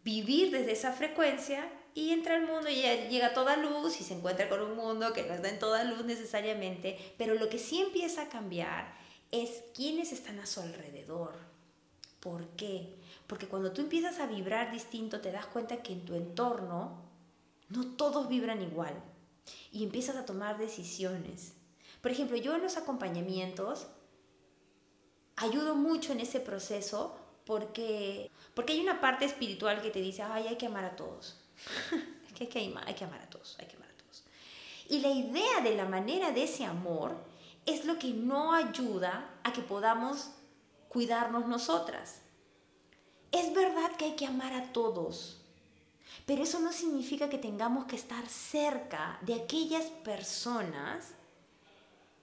vivir 0.03 0.51
desde 0.51 0.73
esa 0.73 0.93
frecuencia 0.93 1.71
y 1.95 2.11
entra 2.11 2.37
al 2.37 2.47
mundo 2.47 2.69
y 2.69 2.83
llega 3.09 3.35
toda 3.35 3.57
luz 3.57 4.01
y 4.01 4.05
se 4.05 4.15
encuentra 4.15 4.49
con 4.49 4.61
un 4.61 4.77
mundo 4.77 5.13
que 5.13 5.25
no 5.25 5.35
está 5.35 5.49
en 5.49 5.59
toda 5.59 5.85
luz 5.85 6.05
necesariamente, 6.05 6.99
pero 7.19 7.35
lo 7.35 7.49
que 7.49 7.59
sí 7.59 7.81
empieza 7.81 8.23
a 8.23 8.29
cambiar 8.29 8.95
es 9.31 9.63
quiénes 9.75 10.13
están 10.13 10.39
a 10.39 10.47
su 10.47 10.61
alrededor. 10.61 11.35
¿Por 12.21 12.49
qué? 12.51 12.97
Porque 13.27 13.47
cuando 13.47 13.73
tú 13.73 13.81
empiezas 13.81 14.21
a 14.21 14.27
vibrar 14.27 14.73
distinto 14.73 15.21
te 15.21 15.33
das 15.33 15.47
cuenta 15.47 15.83
que 15.83 15.93
en 15.93 16.05
tu 16.05 16.15
entorno 16.15 17.03
no 17.69 17.87
todos 17.97 18.29
vibran 18.29 18.63
igual 18.63 18.95
y 19.73 19.85
empiezas 19.85 20.17
a 20.17 20.27
tomar 20.27 20.59
decisiones. 20.59 21.55
Por 22.01 22.11
ejemplo, 22.11 22.37
yo 22.37 22.55
en 22.55 22.63
los 22.63 22.77
acompañamientos 22.77 23.87
ayudo 25.37 25.75
mucho 25.75 26.13
en 26.13 26.21
ese 26.21 26.41
proceso 26.41 27.17
porque, 27.47 28.31
porque 28.55 28.75
hay 28.75 28.81
una 28.81 29.01
parte 29.01 29.25
espiritual 29.25 29.81
que 29.83 29.91
te 29.91 30.01
dice, 30.01 30.23
ay, 30.23 30.47
hay 30.49 30.57
que 30.57 30.67
amar 30.67 30.85
a 30.85 30.97
todos. 30.97 31.40
es 32.27 32.33
que 32.33 32.45
hay 32.45 32.49
que, 32.49 32.79
hay 32.87 32.95
que 32.95 33.05
amar 33.05 33.21
a 33.21 33.31
todos, 33.31 33.57
hay 33.59 33.67
que 33.67 33.77
amar 33.77 33.89
a 33.89 33.97
todos. 34.03 34.25
Y 34.89 35.01
la 35.01 35.11
idea 35.11 35.61
de 35.63 35.77
la 35.77 35.87
manera 35.87 36.31
de 36.33 36.45
ese 36.45 36.65
amor 36.65 37.17
es 37.67 37.85
lo 37.85 37.99
que 37.99 38.09
no 38.13 38.55
ayuda 38.55 39.31
a 39.45 39.53
que 39.53 39.63
podamos 39.63 40.31
cuidarnos 40.89 41.47
nosotras. 41.47 42.23
Es 43.33 43.55
verdad 43.55 43.93
que 43.97 44.07
hay 44.07 44.17
que 44.17 44.27
amar 44.27 44.53
a 44.53 44.73
todos, 44.73 45.41
pero 46.27 46.43
eso 46.43 46.59
no 46.61 46.73
significa 46.73 47.29
que 47.29 47.39
tengamos 47.39 47.85
que 47.85 47.97
estar 47.97 48.27
cerca 48.29 49.19
de 49.23 49.35
aquellas 49.35 49.85
personas 49.87 51.13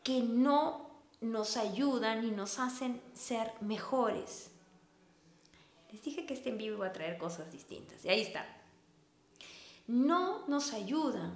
que 0.03 0.21
no 0.21 0.87
nos 1.21 1.57
ayudan 1.57 2.25
y 2.25 2.31
nos 2.31 2.59
hacen 2.59 3.01
ser 3.13 3.51
mejores. 3.61 4.51
Les 5.91 6.03
dije 6.03 6.25
que 6.25 6.33
este 6.33 6.49
en 6.49 6.57
vivo 6.57 6.77
iba 6.77 6.87
a 6.87 6.93
traer 6.93 7.17
cosas 7.17 7.51
distintas. 7.51 8.03
Y 8.03 8.09
ahí 8.09 8.21
está. 8.21 8.45
No 9.87 10.45
nos 10.47 10.73
ayudan. 10.73 11.35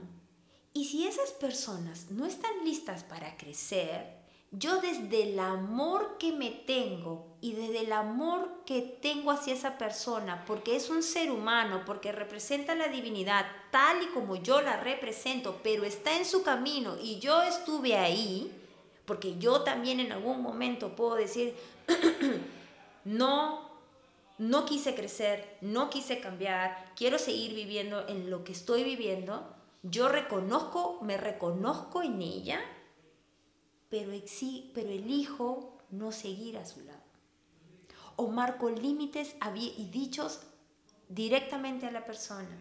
Y 0.74 0.86
si 0.86 1.08
esas 1.08 1.32
personas 1.32 2.12
no 2.12 2.26
están 2.26 2.64
listas 2.64 3.04
para 3.04 3.36
crecer, 3.38 4.22
yo 4.52 4.82
desde 4.82 5.32
el 5.32 5.40
amor 5.40 6.18
que 6.18 6.34
me 6.34 6.52
tengo 6.52 7.38
y 7.40 7.54
desde 7.54 7.86
el 7.86 7.94
amor 7.94 8.64
que 8.66 8.82
tengo 8.82 9.32
hacia 9.32 9.54
esa 9.54 9.78
persona, 9.78 10.44
porque 10.46 10.76
es 10.76 10.90
un 10.90 11.04
ser 11.04 11.32
humano, 11.32 11.84
porque 11.86 12.12
representa 12.12 12.76
la 12.76 12.90
divinidad 12.90 13.46
tal 13.72 14.04
y 14.04 14.08
como 14.08 14.36
yo 14.36 14.62
la 14.62 14.78
represento, 14.82 15.62
pero 15.64 15.86
está 15.86 16.18
en 16.18 16.26
su 16.26 16.44
camino 16.44 16.98
y 17.02 17.20
yo 17.20 17.42
estuve 17.42 17.96
ahí, 17.96 18.52
porque 19.06 19.38
yo 19.38 19.62
también 19.62 20.02
en 20.02 20.12
algún 20.12 20.42
momento 20.42 20.98
puedo 20.98 21.16
decir, 21.16 21.56
no, 23.06 23.71
no 24.42 24.66
quise 24.66 24.96
crecer, 24.96 25.58
no 25.62 25.90
quise 25.90 26.20
cambiar, 26.20 26.94
quiero 26.96 27.18
seguir 27.18 27.54
viviendo 27.54 28.08
en 28.08 28.30
lo 28.30 28.44
que 28.44 28.52
estoy 28.52 28.84
viviendo, 28.84 29.56
yo 29.84 30.10
reconozco, 30.10 31.00
me 31.02 31.16
reconozco 31.18 32.02
en 32.02 32.22
ella 32.22 32.60
pero, 33.92 34.14
pero 34.74 34.90
elijo 34.90 35.78
no 35.92 36.12
seguir 36.12 36.58
a 36.58 36.66
su 36.66 36.82
lado. 36.82 37.04
O 38.16 38.28
marco 38.30 38.70
límites 38.70 39.36
y 39.54 39.86
dichos 39.92 40.42
directamente 41.10 41.86
a 41.86 41.92
la 41.92 42.06
persona. 42.06 42.58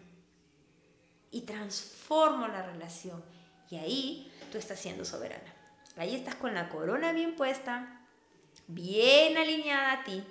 Y 1.31 1.41
transformo 1.41 2.47
la 2.47 2.61
relación. 2.61 3.23
Y 3.69 3.77
ahí 3.77 4.31
tú 4.51 4.57
estás 4.57 4.79
siendo 4.79 5.05
soberana. 5.05 5.55
Ahí 5.95 6.15
estás 6.15 6.35
con 6.35 6.53
la 6.53 6.67
corona 6.67 7.13
bien 7.13 7.35
puesta, 7.37 8.05
bien 8.67 9.37
alineada 9.37 9.93
a 9.93 10.03
ti. 10.03 10.23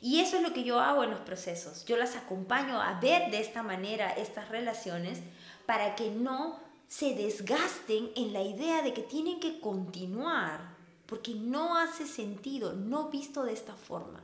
Y 0.00 0.20
eso 0.20 0.36
es 0.36 0.42
lo 0.42 0.52
que 0.52 0.64
yo 0.64 0.78
hago 0.78 1.02
en 1.02 1.10
los 1.10 1.20
procesos. 1.20 1.84
Yo 1.84 1.96
las 1.96 2.14
acompaño 2.14 2.80
a 2.80 3.00
ver 3.00 3.30
de 3.30 3.40
esta 3.40 3.62
manera 3.62 4.12
estas 4.12 4.48
relaciones 4.48 5.20
para 5.66 5.96
que 5.96 6.10
no 6.10 6.60
se 6.86 7.14
desgasten 7.14 8.10
en 8.16 8.32
la 8.32 8.42
idea 8.42 8.82
de 8.82 8.94
que 8.94 9.02
tienen 9.02 9.40
que 9.40 9.60
continuar, 9.60 10.76
porque 11.06 11.34
no 11.34 11.76
hace 11.76 12.06
sentido, 12.06 12.72
no 12.74 13.10
visto 13.10 13.44
de 13.44 13.52
esta 13.52 13.74
forma. 13.74 14.22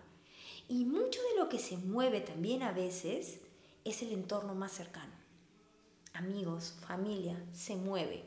Y 0.69 0.85
mucho 0.85 1.21
de 1.23 1.39
lo 1.39 1.49
que 1.49 1.59
se 1.59 1.77
mueve 1.77 2.21
también 2.21 2.63
a 2.63 2.73
veces 2.73 3.41
es 3.85 4.03
el 4.03 4.13
entorno 4.13 4.55
más 4.55 4.73
cercano. 4.73 5.13
Amigos, 6.15 6.75
familia, 6.87 7.37
se 7.53 7.77
mueve, 7.77 8.25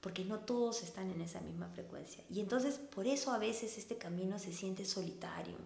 porque 0.00 0.24
no 0.24 0.40
todos 0.40 0.82
están 0.82 1.10
en 1.10 1.22
esa 1.22 1.40
misma 1.40 1.68
frecuencia. 1.68 2.22
Y 2.28 2.40
entonces 2.40 2.78
por 2.78 3.06
eso 3.06 3.30
a 3.30 3.38
veces 3.38 3.78
este 3.78 3.96
camino 3.96 4.38
se 4.38 4.52
siente 4.52 4.84
solitario. 4.84 5.56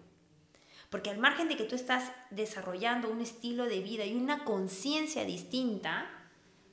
Porque 0.93 1.09
al 1.09 1.17
margen 1.17 1.47
de 1.47 1.57
que 1.57 1.63
tú 1.63 1.73
estás 1.73 2.11
desarrollando 2.29 3.09
un 3.09 3.19
estilo 3.19 3.65
de 3.65 3.79
vida 3.79 4.05
y 4.05 4.13
una 4.13 4.45
conciencia 4.45 5.25
distinta, 5.25 6.07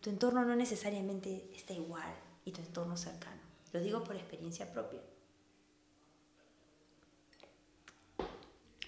tu 0.03 0.11
entorno 0.11 0.45
no 0.45 0.55
necesariamente 0.57 1.51
está 1.57 1.73
igual 1.73 2.15
y 2.45 2.53
tu 2.53 2.61
entorno 2.61 2.99
cercano. 2.99 3.41
Lo 3.73 3.81
digo 3.81 4.05
por 4.05 4.17
experiencia 4.17 4.71
propia. 4.75 5.01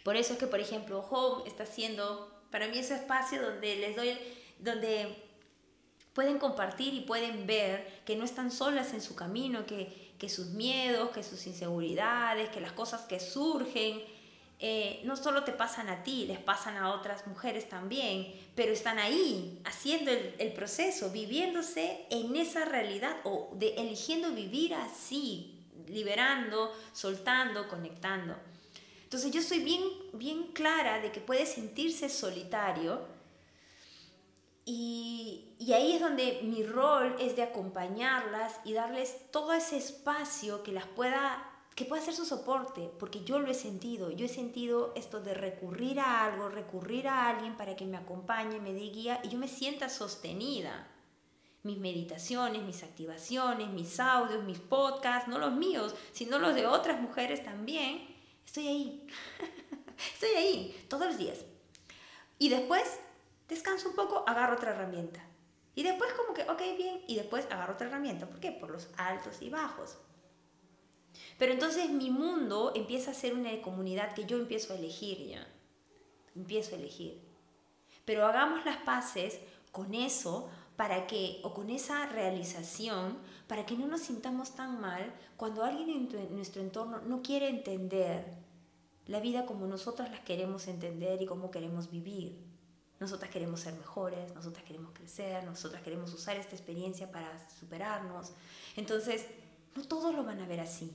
Por 0.05 0.17
eso 0.17 0.35
es 0.35 0.39
que, 0.39 0.47
por 0.47 0.61
ejemplo, 0.61 1.01
Home 1.01 1.49
está 1.49 1.65
siendo 1.65 2.31
para 2.51 2.69
mí 2.69 2.77
ese 2.77 2.97
espacio 2.97 3.41
donde 3.41 3.77
les 3.77 3.97
doy, 3.97 4.19
donde 4.59 5.17
pueden 6.13 6.39
compartir 6.39 6.93
y 6.93 7.01
pueden 7.01 7.47
ver 7.47 8.03
que 8.05 8.17
no 8.17 8.25
están 8.27 8.51
solas 8.51 8.93
en 8.93 9.01
su 9.01 9.15
camino, 9.15 9.65
que, 9.65 10.13
que 10.19 10.29
sus 10.29 10.49
miedos, 10.49 11.09
que 11.09 11.23
sus 11.23 11.47
inseguridades, 11.47 12.51
que 12.51 12.61
las 12.61 12.73
cosas 12.73 13.07
que 13.07 13.19
surgen, 13.19 14.03
eh, 14.65 15.01
no 15.03 15.17
solo 15.17 15.43
te 15.43 15.51
pasan 15.51 15.89
a 15.89 16.05
ti, 16.05 16.25
les 16.25 16.39
pasan 16.39 16.77
a 16.77 16.95
otras 16.95 17.27
mujeres 17.27 17.69
también, 17.69 18.33
pero 18.55 18.73
están 18.73 19.01
ahí 19.01 19.61
haciendo 19.65 20.13
el, 20.13 20.53
proceso, 20.53 21.11
viviéndose 21.11 22.07
en 22.11 22.37
esa 22.37 22.65
realidad 22.65 23.17
o 23.25 23.51
de, 23.55 23.75
eligiendo 23.75 24.31
vivir 24.31 24.73
así, 24.75 25.59
liberando, 25.89 26.73
soltando, 26.93 27.69
conectando. 27.69 28.37
Entonces 29.03 29.33
yo 29.33 29.41
estoy 29.41 29.65
bien, 29.65 29.83
bien 30.13 30.53
clara 30.53 31.01
de 31.01 31.11
que 31.11 31.21
puede 31.21 31.45
sentirse 31.45 32.09
solitario 32.09 33.01
y, 34.65 35.57
y, 35.59 35.73
ahí 35.73 35.95
es 35.95 36.01
donde 36.01 36.39
mi 36.45 36.63
rol 36.63 37.17
es 37.19 37.35
de 37.35 37.43
acompañarlas 37.43 38.61
y 38.65 38.75
darles 38.75 39.29
todo 39.33 39.55
ese 39.55 39.77
espacio 39.77 40.63
que 40.63 40.71
las 40.71 40.87
pueda 40.87 41.52
que 41.75 41.85
pueda 41.87 42.03
ser 42.03 42.15
su 42.15 42.27
soporte, 42.27 42.91
porque 42.99 43.25
yo 43.25 43.39
lo 43.39 43.51
he 43.51 43.55
sentido, 43.55 44.11
yo 44.11 44.27
he 44.27 44.29
sentido 44.29 44.93
esto 44.95 45.21
de 45.21 45.35
recurrir 45.35 46.01
a 46.01 46.25
algo, 46.25 46.49
recurrir 46.49 47.09
a 47.09 47.29
alguien 47.29 47.57
para 47.57 47.77
que 47.77 47.87
me 47.87 47.97
acompañe, 47.97 48.61
me 48.61 48.75
dé 48.75 48.91
guía 48.91 49.21
y 49.23 49.29
yo 49.29 49.39
me 49.39 49.49
sienta 49.49 49.89
sostenida. 49.89 50.89
Mis 51.63 51.79
meditaciones, 51.79 52.63
mis 52.63 52.83
activaciones, 52.83 53.69
mis 53.69 54.01
audios, 54.01 54.45
mis 54.45 54.59
podcasts, 54.59 55.29
no 55.29 55.39
los 55.39 55.53
míos, 55.53 55.95
sino 56.13 56.39
los 56.39 56.55
de 56.55 56.67
otras 56.67 57.01
mujeres 57.01 57.45
también, 57.45 58.07
estoy 58.45 58.67
ahí, 58.67 59.07
estoy 60.15 60.31
ahí 60.31 60.87
todos 60.89 61.07
los 61.07 61.19
días. 61.19 61.39
Y 62.39 62.49
después 62.49 62.99
descanso 63.49 63.89
un 63.89 63.95
poco, 63.95 64.25
agarro 64.27 64.57
otra 64.57 64.73
herramienta. 64.73 65.25
Y 65.75 65.85
después 65.85 66.13
como 66.15 66.35
que, 66.35 66.43
ok, 66.43 66.77
bien, 66.77 67.03
y 67.07 67.17
después 67.17 67.47
agarro 67.47 67.75
otra 67.75 67.87
herramienta. 67.87 68.27
¿Por 68.27 68.41
qué? 68.41 68.53
Por 68.53 68.71
los 68.71 68.89
altos 68.97 69.41
y 69.41 69.49
bajos. 69.49 69.97
Pero 71.39 71.53
entonces 71.53 71.91
mi 71.91 72.11
mundo 72.11 72.73
empieza 72.75 73.11
a 73.11 73.15
ser 73.15 73.35
una 73.35 73.61
comunidad 73.63 74.15
que 74.15 74.25
yo 74.25 74.39
empiezo 74.39 74.73
a 74.73 74.77
elegir 74.77 75.27
ya. 75.27 75.47
Empiezo 76.35 76.75
a 76.75 76.79
elegir. 76.79 77.21
Pero 78.05 78.27
hagamos 78.27 78.65
las 78.65 78.79
paces 78.79 79.39
con 79.71 79.95
eso 79.95 80.51
para 80.77 81.07
que, 81.07 81.41
o 81.45 81.53
con 81.55 81.71
esa 81.71 82.07
realización, 82.07 83.19
para 83.47 83.67
que 83.67 83.77
no 83.77 83.87
nos 83.87 84.01
sintamos 84.03 84.55
tan 84.55 84.81
mal 84.81 85.13
cuando 85.37 85.65
alguien 85.65 85.91
en, 85.91 86.35
nuestro 86.35 86.63
entorno 86.63 87.01
no 87.03 87.23
quiere 87.23 87.49
entender 87.49 88.25
la 89.07 89.21
vida 89.21 89.47
como 89.47 89.67
nosotras 89.67 90.11
las 90.11 90.21
queremos 90.21 90.69
entender 90.69 91.21
y 91.21 91.27
cómo 91.27 91.51
queremos 91.51 91.91
vivir. 91.91 92.39
Nosotras 93.01 93.31
queremos 93.31 93.61
ser 93.61 93.75
mejores, 93.75 94.33
nosotras 94.33 94.65
queremos 94.65 94.93
crecer, 94.93 95.43
nosotras 95.45 95.83
queremos 95.83 96.13
usar 96.15 96.37
esta 96.37 96.55
experiencia 96.55 97.11
para 97.11 97.49
superarnos. 97.51 98.33
Entonces, 98.77 99.27
no 99.75 99.83
todos 99.83 100.15
lo 100.15 100.25
van 100.25 100.41
a 100.41 100.47
ver 100.47 100.61
así. 100.61 100.93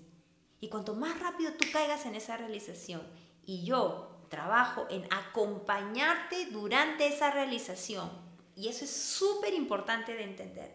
Y 0.59 0.69
cuanto 0.69 0.95
más 0.95 1.19
rápido 1.19 1.53
tú 1.53 1.65
caigas 1.71 2.05
en 2.05 2.15
esa 2.15 2.37
realización 2.37 3.01
y 3.45 3.63
yo 3.63 4.17
trabajo 4.29 4.87
en 4.89 5.05
acompañarte 5.13 6.47
durante 6.47 7.07
esa 7.07 7.31
realización, 7.31 8.09
y 8.55 8.67
eso 8.67 8.85
es 8.85 8.91
súper 8.91 9.53
importante 9.53 10.13
de 10.15 10.23
entender, 10.23 10.73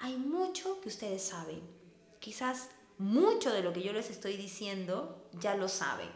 hay 0.00 0.16
mucho 0.16 0.80
que 0.80 0.88
ustedes 0.88 1.22
saben. 1.22 1.60
Quizás 2.18 2.70
mucho 2.98 3.52
de 3.52 3.62
lo 3.62 3.72
que 3.72 3.82
yo 3.82 3.92
les 3.92 4.10
estoy 4.10 4.36
diciendo 4.36 5.28
ya 5.40 5.54
lo 5.54 5.68
saben. 5.68 6.08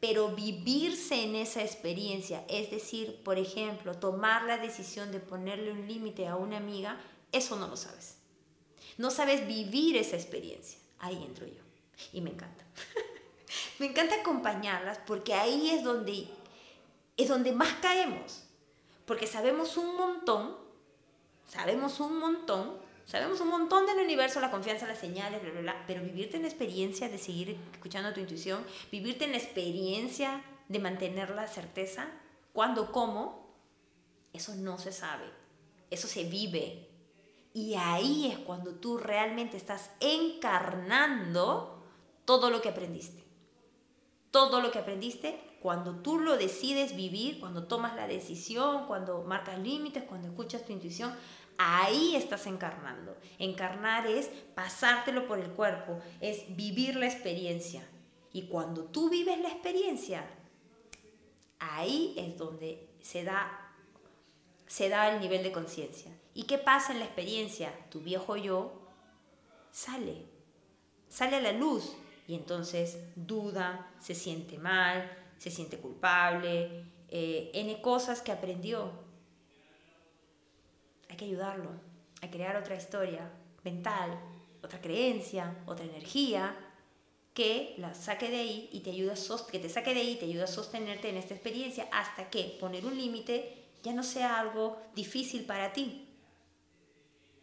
Pero 0.00 0.34
vivirse 0.34 1.22
en 1.22 1.36
esa 1.36 1.62
experiencia, 1.62 2.44
es 2.48 2.70
decir, 2.70 3.22
por 3.22 3.38
ejemplo, 3.38 3.94
tomar 3.94 4.44
la 4.44 4.56
decisión 4.56 5.12
de 5.12 5.20
ponerle 5.20 5.72
un 5.72 5.86
límite 5.86 6.26
a 6.26 6.36
una 6.36 6.56
amiga, 6.56 6.98
eso 7.32 7.56
no 7.56 7.68
lo 7.68 7.76
sabes. 7.76 8.19
No 9.00 9.10
sabes 9.10 9.46
vivir 9.46 9.96
esa 9.96 10.16
experiencia. 10.16 10.78
Ahí 10.98 11.24
entro 11.24 11.46
yo. 11.46 11.62
Y 12.12 12.20
me 12.20 12.28
encanta. 12.28 12.62
me 13.78 13.86
encanta 13.86 14.16
acompañarlas 14.16 14.98
porque 15.06 15.32
ahí 15.32 15.70
es 15.70 15.82
donde, 15.82 16.28
es 17.16 17.28
donde 17.28 17.52
más 17.52 17.72
caemos. 17.80 18.42
Porque 19.06 19.26
sabemos 19.26 19.78
un 19.78 19.96
montón, 19.96 20.54
sabemos 21.46 21.98
un 21.98 22.18
montón, 22.18 22.76
sabemos 23.06 23.40
un 23.40 23.48
montón 23.48 23.86
del 23.86 24.04
universo, 24.04 24.38
la 24.38 24.50
confianza, 24.50 24.86
las 24.86 24.98
señales, 24.98 25.40
bla, 25.40 25.50
bla, 25.50 25.60
bla, 25.62 25.84
pero 25.86 26.02
vivirte 26.02 26.36
en 26.36 26.42
la 26.42 26.48
experiencia 26.48 27.08
de 27.08 27.16
seguir 27.16 27.56
escuchando 27.72 28.12
tu 28.12 28.20
intuición, 28.20 28.62
vivirte 28.92 29.24
en 29.24 29.32
la 29.32 29.38
experiencia 29.38 30.44
de 30.68 30.78
mantener 30.78 31.30
la 31.30 31.48
certeza, 31.48 32.06
cuando, 32.52 32.92
cómo, 32.92 33.48
eso 34.34 34.54
no 34.56 34.78
se 34.78 34.92
sabe, 34.92 35.24
eso 35.90 36.06
se 36.06 36.24
vive. 36.24 36.89
Y 37.52 37.74
ahí 37.74 38.26
es 38.26 38.38
cuando 38.38 38.74
tú 38.74 38.98
realmente 38.98 39.56
estás 39.56 39.90
encarnando 40.00 41.82
todo 42.24 42.50
lo 42.50 42.62
que 42.62 42.68
aprendiste. 42.68 43.24
Todo 44.30 44.60
lo 44.60 44.70
que 44.70 44.78
aprendiste, 44.78 45.40
cuando 45.60 45.96
tú 45.96 46.18
lo 46.20 46.36
decides 46.36 46.94
vivir, 46.94 47.40
cuando 47.40 47.66
tomas 47.66 47.96
la 47.96 48.06
decisión, 48.06 48.86
cuando 48.86 49.22
marcas 49.24 49.58
límites, 49.58 50.04
cuando 50.04 50.28
escuchas 50.28 50.64
tu 50.64 50.72
intuición, 50.72 51.12
ahí 51.58 52.14
estás 52.14 52.46
encarnando. 52.46 53.16
Encarnar 53.38 54.06
es 54.06 54.30
pasártelo 54.54 55.26
por 55.26 55.40
el 55.40 55.50
cuerpo, 55.50 55.98
es 56.20 56.56
vivir 56.56 56.94
la 56.94 57.06
experiencia. 57.06 57.82
Y 58.32 58.42
cuando 58.42 58.84
tú 58.84 59.10
vives 59.10 59.40
la 59.40 59.48
experiencia, 59.48 60.24
ahí 61.58 62.14
es 62.16 62.38
donde 62.38 62.88
se 63.00 63.24
da, 63.24 63.74
se 64.66 64.88
da 64.88 65.12
el 65.12 65.20
nivel 65.20 65.42
de 65.42 65.50
conciencia. 65.50 66.12
¿Y 66.34 66.44
qué 66.44 66.58
pasa 66.58 66.92
en 66.92 67.00
la 67.00 67.06
experiencia? 67.06 67.72
Tu 67.90 68.00
viejo 68.00 68.36
yo 68.36 68.72
sale, 69.70 70.26
sale 71.08 71.36
a 71.36 71.40
la 71.40 71.52
luz 71.52 71.92
y 72.26 72.34
entonces 72.34 72.98
duda, 73.16 73.92
se 74.00 74.14
siente 74.14 74.58
mal, 74.58 75.10
se 75.38 75.50
siente 75.50 75.78
culpable, 75.78 76.84
eh, 77.08 77.50
cosas 77.82 78.20
que 78.20 78.32
aprendió. 78.32 78.92
Hay 81.08 81.16
que 81.16 81.24
ayudarlo 81.24 81.70
a 82.22 82.30
crear 82.30 82.56
otra 82.56 82.76
historia 82.76 83.30
mental, 83.64 84.18
otra 84.62 84.80
creencia, 84.80 85.56
otra 85.66 85.84
energía 85.84 86.56
que 87.34 87.74
la 87.78 87.94
saque 87.94 88.28
de 88.28 88.38
ahí 88.38 88.68
y 88.72 88.80
te 88.80 88.90
ayuda 88.90 89.14
a 89.14 89.46
que 89.50 89.58
te 89.58 89.68
saque 89.68 89.94
de 89.94 90.00
ahí 90.00 90.16
te 90.16 90.42
a 90.42 90.46
sostenerte 90.46 91.08
en 91.08 91.16
esta 91.16 91.34
experiencia 91.34 91.88
hasta 91.92 92.28
que 92.28 92.56
poner 92.60 92.84
un 92.84 92.96
límite 92.96 93.56
ya 93.82 93.92
no 93.92 94.02
sea 94.02 94.38
algo 94.38 94.80
difícil 94.94 95.44
para 95.44 95.72
ti, 95.72 96.09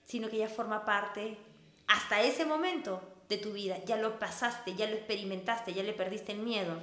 sino 0.07 0.29
que 0.29 0.37
ya 0.37 0.47
forma 0.47 0.85
parte 0.85 1.37
hasta 1.85 2.21
ese 2.21 2.45
momento 2.45 3.01
de 3.27 3.37
tu 3.37 3.51
vida, 3.51 3.77
ya 3.85 3.97
lo 3.97 4.17
pasaste, 4.19 4.73
ya 4.73 4.87
lo 4.87 4.95
experimentaste, 4.95 5.73
ya 5.73 5.83
le 5.83 5.91
perdiste 5.91 6.31
el 6.31 6.39
miedo. 6.39 6.79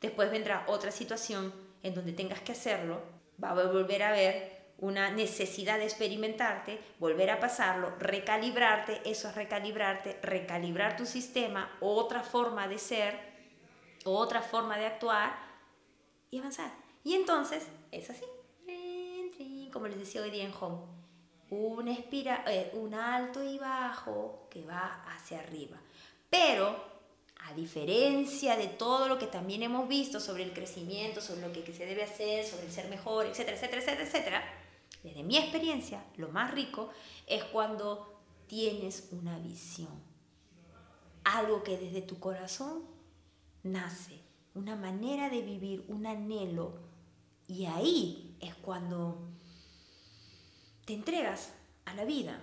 Después 0.00 0.30
vendrá 0.30 0.64
otra 0.66 0.90
situación 0.90 1.52
en 1.82 1.94
donde 1.94 2.12
tengas 2.12 2.40
que 2.40 2.52
hacerlo, 2.52 3.02
va 3.42 3.50
a 3.50 3.66
volver 3.66 4.02
a 4.02 4.12
ver 4.12 4.60
una 4.78 5.10
necesidad 5.10 5.76
de 5.76 5.84
experimentarte, 5.84 6.80
volver 6.98 7.28
a 7.30 7.38
pasarlo, 7.38 7.92
recalibrarte, 7.98 9.02
eso 9.04 9.28
es 9.28 9.34
recalibrarte, 9.34 10.18
recalibrar 10.22 10.96
tu 10.96 11.04
sistema, 11.04 11.76
otra 11.80 12.22
forma 12.22 12.66
de 12.66 12.78
ser, 12.78 13.18
otra 14.06 14.40
forma 14.40 14.78
de 14.78 14.86
actuar 14.86 15.36
y 16.30 16.38
avanzar. 16.38 16.72
Y 17.04 17.14
entonces 17.14 17.66
es 17.92 18.08
así, 18.08 18.24
como 19.70 19.86
les 19.86 19.98
decía 19.98 20.22
hoy 20.22 20.30
día 20.30 20.44
en 20.44 20.54
Home, 20.58 20.99
un, 21.50 21.88
espira, 21.88 22.44
eh, 22.46 22.70
un 22.74 22.94
alto 22.94 23.42
y 23.42 23.58
bajo 23.58 24.46
que 24.50 24.64
va 24.64 25.04
hacia 25.08 25.40
arriba. 25.40 25.76
Pero 26.28 26.90
a 27.48 27.54
diferencia 27.54 28.56
de 28.56 28.68
todo 28.68 29.08
lo 29.08 29.18
que 29.18 29.26
también 29.26 29.62
hemos 29.62 29.88
visto 29.88 30.20
sobre 30.20 30.44
el 30.44 30.52
crecimiento, 30.52 31.20
sobre 31.20 31.42
lo 31.42 31.52
que 31.52 31.72
se 31.72 31.86
debe 31.86 32.04
hacer, 32.04 32.44
sobre 32.44 32.66
el 32.66 32.72
ser 32.72 32.88
mejor, 32.88 33.26
etcétera, 33.26 33.56
etcétera, 33.56 33.80
etcétera, 33.82 34.04
etcétera, 34.04 34.44
desde 35.02 35.22
mi 35.22 35.38
experiencia, 35.38 36.04
lo 36.16 36.28
más 36.28 36.52
rico 36.52 36.90
es 37.26 37.42
cuando 37.44 38.20
tienes 38.46 39.08
una 39.12 39.38
visión. 39.38 40.10
Algo 41.24 41.62
que 41.62 41.78
desde 41.78 42.02
tu 42.02 42.18
corazón 42.18 42.84
nace, 43.62 44.20
una 44.54 44.76
manera 44.76 45.30
de 45.30 45.42
vivir, 45.42 45.84
un 45.88 46.06
anhelo. 46.06 46.74
Y 47.48 47.64
ahí 47.64 48.36
es 48.40 48.54
cuando 48.56 49.29
te 50.84 50.94
entregas 50.94 51.52
a 51.84 51.94
la 51.94 52.04
vida. 52.04 52.40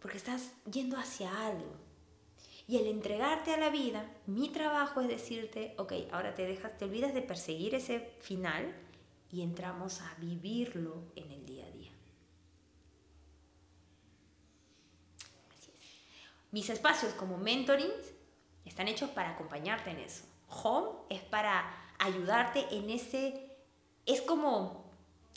Porque 0.00 0.16
estás 0.16 0.52
yendo 0.70 0.96
hacia 0.96 1.46
algo. 1.46 1.76
Y 2.66 2.78
el 2.78 2.86
entregarte 2.86 3.52
a 3.52 3.56
la 3.56 3.70
vida, 3.70 4.08
mi 4.26 4.48
trabajo 4.48 5.00
es 5.00 5.08
decirte, 5.08 5.74
ok, 5.76 5.92
ahora 6.12 6.34
te 6.34 6.46
dejas, 6.46 6.78
te 6.78 6.84
olvidas 6.84 7.12
de 7.12 7.22
perseguir 7.22 7.74
ese 7.74 8.12
final 8.20 8.72
y 9.32 9.42
entramos 9.42 10.00
a 10.00 10.14
vivirlo 10.18 11.02
en 11.16 11.30
el 11.32 11.44
día 11.46 11.66
a 11.66 11.70
día. 11.70 11.90
Así 15.58 15.72
es. 15.72 15.86
Mis 16.52 16.70
espacios 16.70 17.12
como 17.14 17.38
mentoring 17.38 17.90
están 18.64 18.88
hechos 18.88 19.10
para 19.10 19.30
acompañarte 19.30 19.90
en 19.90 19.98
eso. 19.98 20.24
Home 20.48 20.90
es 21.08 21.22
para 21.22 21.64
ayudarte 21.98 22.66
en 22.70 22.90
ese, 22.90 23.50
es 24.06 24.20
como, 24.22 24.89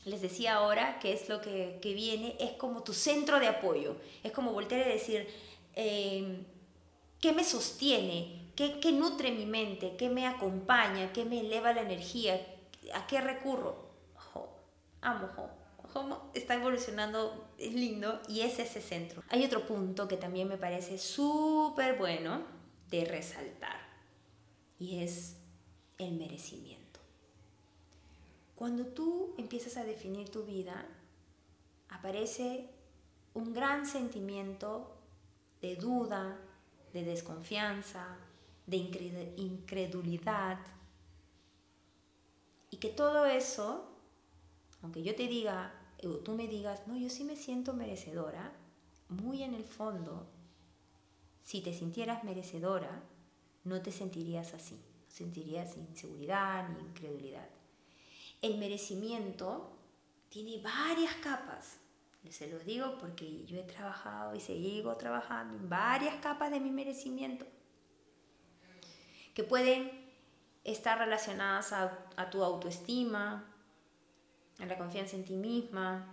les 0.06 0.22
decía 0.22 0.56
ahora, 0.56 1.00
que 1.00 1.13
es 1.13 1.30
lo 1.30 1.42
que, 1.42 1.80
viene, 1.84 2.36
es 2.39 2.52
como 2.54 2.84
tu 2.84 2.94
centro 2.94 3.39
de 3.39 3.48
apoyo. 3.48 3.96
Es 4.24 4.32
como 4.32 4.52
voltear 4.52 4.82
a 4.82 4.89
decir, 4.89 5.28
em, 5.76 6.46
¿qué 7.20 7.32
me 7.32 7.44
sostiene? 7.44 8.52
¿Qué, 8.56 8.80
¿Qué 8.80 8.92
nutre 8.92 9.32
mi 9.32 9.46
mente? 9.46 9.96
¿Qué 9.98 10.10
me 10.10 10.28
acompaña? 10.28 11.12
¿Qué 11.13 11.26
me 11.26 11.39
eleva 11.39 11.74
la 11.74 11.82
energía? 11.82 12.39
¿A 12.94 13.08
qué 13.08 13.22
recurro? 13.22 13.84
amo 15.02 15.30
Home. 15.38 15.63
Home 15.94 16.16
está 16.34 16.56
evolucionando, 16.56 17.50
es 17.58 17.74
lindo 17.74 18.20
y 18.28 18.42
es 18.42 18.58
ese 18.58 18.82
centro. 18.82 19.22
Hay 19.30 19.44
otro 19.44 19.66
punto 19.66 20.08
que 20.08 20.18
también 20.18 20.48
me 20.48 20.58
parece 20.58 20.98
súper 20.98 21.98
bueno 21.98 22.42
de 22.89 23.06
resaltar 23.06 23.80
y 24.80 25.04
es 25.04 25.38
el 26.00 26.13
merecimiento. 26.13 26.83
Cuando 28.56 28.86
tú 28.88 29.34
empiezas 29.38 29.78
a 29.78 29.84
definir 29.84 30.30
tu 30.30 30.44
vida, 30.44 30.86
aparece 31.89 32.70
un 33.34 33.54
gran 33.54 33.86
sentimiento 33.86 34.96
de 35.62 35.76
duda, 35.76 36.39
de 36.94 37.04
desconfianza, 37.04 38.18
de 38.68 38.78
incredulidad, 39.38 40.60
y 42.70 42.78
que 42.78 42.89
todo 42.89 43.26
eso 43.26 43.94
aunque 44.84 45.02
yo 45.02 45.16
te 45.16 45.28
diga, 45.28 45.74
o 46.04 46.18
tú 46.18 46.34
me 46.34 46.48
digas, 46.48 46.88
no, 46.88 46.98
yo 46.98 47.10
sí 47.10 47.24
me 47.24 47.38
siento 47.38 47.74
merecedora, 47.74 48.52
muy 49.08 49.42
en 49.42 49.54
el 49.54 49.63
fondo, 49.63 50.28
si 51.42 51.62
te 51.62 51.74
sintieras 51.74 52.26
merecedora, 52.26 53.02
no 53.63 53.82
te 53.82 53.94
sentirías 53.94 54.54
así, 54.54 54.78
sentirías 55.08 55.78
inseguridad 55.78 56.68
ni 56.70 56.82
incredulidad. 56.82 57.48
El 58.43 58.58
merecimiento 58.58 59.71
tiene 60.27 60.62
varias 60.62 61.15
capas. 61.15 61.79
Se 62.29 62.47
los 62.47 62.65
digo 62.65 62.97
porque 62.99 63.45
yo 63.45 63.58
he 63.58 63.63
trabajado 63.63 64.36
y 64.36 64.41
sigo 64.41 64.95
trabajando 64.97 65.56
en 65.56 65.69
varias 65.69 66.15
capas 66.15 66.51
de 66.51 66.60
mi 66.60 66.69
merecimiento 66.69 67.45
que 69.34 69.45
pueden 69.45 69.91
estar 70.65 70.99
relacionadas 70.99 71.71
a, 71.71 72.06
a 72.17 72.29
tu 72.29 72.43
autoestima, 72.43 73.45
a 74.60 74.65
la 74.65 74.77
confianza 74.77 75.15
en 75.15 75.23
ti 75.23 75.36
misma, 75.36 76.06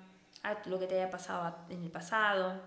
a 0.45 0.57
lo 0.69 0.79
que 0.79 0.87
te 0.87 0.95
haya 0.95 1.11
pasado 1.11 1.57
en 1.69 1.83
el 1.83 1.91
pasado. 1.91 2.61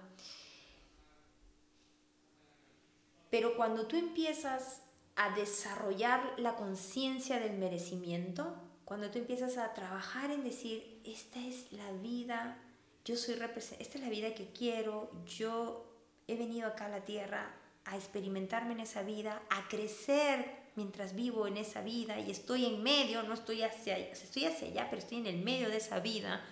Pero 3.30 3.56
cuando 3.56 3.88
tú 3.88 3.95
empiezas 3.95 4.82
a 5.15 5.34
desarrollar 5.36 6.34
la 6.38 6.56
conciencia 6.56 7.39
del 7.39 7.58
merecimiento, 7.58 8.56
cuando 8.86 9.10
tú 9.10 9.19
empiezas 9.19 9.58
a 9.58 9.74
trabajar 9.74 10.32
en 10.32 10.43
decir, 10.43 11.02
esta 11.06 11.39
es 11.39 11.72
la 11.72 11.91
vida, 11.93 12.58
yo 13.06 13.15
soy 13.15 13.36
esta 13.36 13.78
es 13.80 14.00
la 14.00 14.10
vida 14.10 14.34
que 14.34 14.48
quiero, 14.52 15.12
yo 15.26 15.86
he 16.28 16.36
venido 16.36 16.67
acá 16.67 16.86
a 16.86 16.89
la 16.89 17.06
tierra 17.06 17.54
a 17.86 17.98
experimentarme 17.98 18.74
en 18.74 18.82
esa 18.82 19.04
vida, 19.04 19.41
a 19.50 19.67
crecer 19.67 20.63
mientras 20.76 21.15
vivo 21.15 21.48
en 21.48 21.58
esa 21.58 21.82
vida 21.82 22.19
y 22.19 22.32
estoy 22.32 22.65
en 22.65 22.82
medio, 22.82 23.24
no 23.24 23.34
estoy 23.34 23.62
hacia 23.62 23.96
allá, 23.96 24.12
estoy 24.12 24.46
hacia 24.46 24.67
allá, 24.69 24.88
pero 24.89 25.02
estoy 25.02 25.19
en 25.19 25.28
el 25.28 25.43
medio 25.43 25.69
de 25.69 25.78
esa 25.78 26.00
vida. 26.00 26.43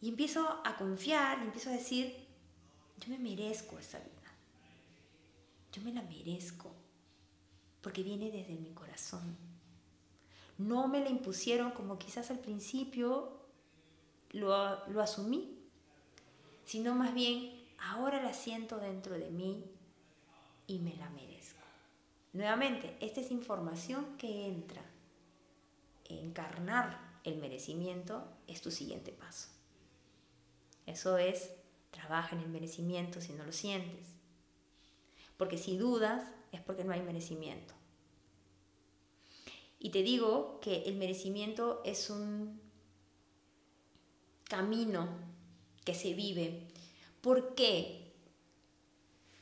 Y 0.00 0.08
empiezo 0.08 0.62
a 0.64 0.76
confiar, 0.76 1.38
y 1.38 1.42
empiezo 1.42 1.70
a 1.70 1.74
decir, 1.74 2.26
yo 2.98 3.08
me 3.08 3.18
merezco 3.18 3.78
esa 3.78 3.98
vida. 3.98 4.10
Yo 5.72 5.82
me 5.82 5.92
la 5.92 6.02
merezco, 6.02 6.74
porque 7.80 8.02
viene 8.02 8.30
desde 8.30 8.54
mi 8.54 8.70
corazón. 8.72 9.49
No 10.60 10.88
me 10.88 11.00
la 11.00 11.08
impusieron 11.08 11.70
como 11.70 11.98
quizás 11.98 12.30
al 12.30 12.38
principio 12.38 13.32
lo, 14.32 14.86
lo 14.88 15.00
asumí. 15.00 15.56
sino 16.64 16.94
más 16.94 17.14
bien 17.14 17.64
ahora 17.78 18.22
la 18.22 18.34
siento 18.34 18.76
dentro 18.78 19.18
de 19.18 19.30
mí 19.30 19.64
y 20.66 20.78
me 20.80 20.94
la 20.96 21.08
merezco. 21.10 21.58
Nuevamente, 22.34 22.96
esta 23.00 23.20
es 23.22 23.30
información 23.30 24.18
que 24.18 24.46
entra. 24.46 24.82
Encarnar 26.08 27.00
el 27.24 27.38
merecimiento 27.38 28.28
es 28.46 28.60
tu 28.60 28.70
siguiente 28.70 29.12
paso. 29.12 29.48
Eso 30.86 31.16
es, 31.16 31.50
trabaja 31.90 32.36
en 32.36 32.42
el 32.42 32.50
merecimiento 32.50 33.22
si 33.22 33.32
no 33.32 33.44
lo 33.44 33.52
sientes. 33.52 34.08
Porque 35.38 35.56
si 35.56 35.78
dudas 35.78 36.22
es 36.52 36.60
porque 36.60 36.84
no 36.84 36.92
hay 36.92 37.00
merecimiento. 37.00 37.72
Y 39.80 39.90
te 39.90 40.02
digo 40.02 40.60
que 40.60 40.82
el 40.82 40.96
merecimiento 40.96 41.80
es 41.84 42.10
un 42.10 42.60
camino 44.44 45.08
que 45.84 45.94
se 45.94 46.12
vive. 46.12 46.68
¿Por 47.22 47.54
qué? 47.54 48.12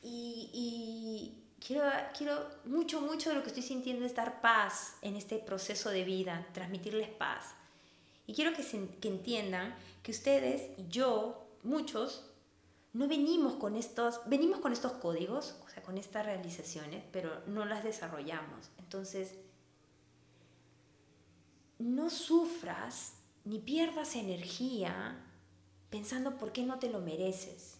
Y, 0.01 1.33
quiero, 1.59 1.83
quiero 2.17 2.47
mucho, 2.63 3.01
mucho 3.01 3.29
de 3.29 3.35
lo 3.35 3.41
que 3.41 3.49
estoy 3.49 3.63
sintiendo 3.63 4.05
es 4.05 4.15
dar 4.15 4.39
paz 4.39 4.95
en 5.01 5.17
este 5.17 5.39
proceso 5.39 5.89
de 5.89 6.05
vida, 6.05 6.47
transmitirles 6.53 7.09
paz. 7.09 7.53
Y 8.25 8.33
quiero 8.33 8.53
que, 8.53 8.63
que 9.01 9.07
entiendan 9.09 9.75
que 10.03 10.11
ustedes 10.11 10.69
y 10.77 10.87
yo, 10.87 11.47
muchos, 11.63 12.23
no 12.93 13.07
venimos 13.09 13.55
con 13.55 13.75
estos, 13.75 14.21
venimos 14.25 14.59
con 14.59 14.71
estos 14.71 14.93
códigos, 14.93 15.55
o 15.65 15.69
sea, 15.69 15.83
con 15.83 15.97
estas 15.97 16.25
realizaciones, 16.25 17.03
pero 17.11 17.41
no 17.47 17.65
las 17.65 17.83
desarrollamos. 17.83 18.69
Entonces, 18.77 19.35
no 21.79 22.09
sufras 22.09 23.13
ni 23.45 23.57
pierdas 23.57 24.15
energía 24.15 25.25
pensando 25.89 26.37
por 26.37 26.51
qué 26.51 26.63
no 26.63 26.77
te 26.77 26.89
lo 26.89 26.99
mereces. 26.99 27.77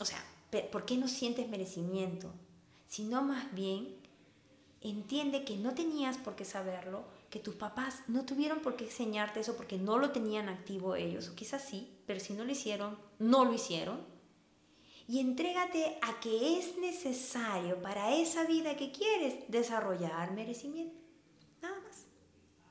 O 0.00 0.04
sea, 0.04 0.24
por 0.72 0.84
qué 0.84 0.96
no 0.96 1.08
sientes 1.08 1.48
merecimiento, 1.48 2.32
sino 2.88 3.22
más 3.22 3.52
bien 3.54 3.96
entiende 4.80 5.44
que 5.44 5.56
no 5.56 5.74
tenías 5.74 6.16
por 6.16 6.36
qué 6.36 6.44
saberlo, 6.44 7.04
que 7.30 7.38
tus 7.38 7.54
papás 7.54 8.00
no 8.06 8.24
tuvieron 8.24 8.60
por 8.60 8.76
qué 8.76 8.84
enseñarte 8.84 9.40
eso 9.40 9.56
porque 9.56 9.76
no 9.76 9.98
lo 9.98 10.10
tenían 10.12 10.48
activo 10.48 10.94
ellos, 10.94 11.28
o 11.28 11.34
quizás 11.34 11.62
sí, 11.62 11.98
pero 12.06 12.20
si 12.20 12.32
no 12.32 12.44
lo 12.44 12.52
hicieron, 12.52 12.96
no 13.18 13.44
lo 13.44 13.52
hicieron. 13.52 14.00
Y 15.06 15.20
entrégate 15.20 15.98
a 16.02 16.20
que 16.20 16.58
es 16.58 16.76
necesario 16.78 17.80
para 17.82 18.14
esa 18.14 18.44
vida 18.44 18.76
que 18.76 18.92
quieres 18.92 19.34
desarrollar 19.48 20.32
merecimiento. 20.32 21.07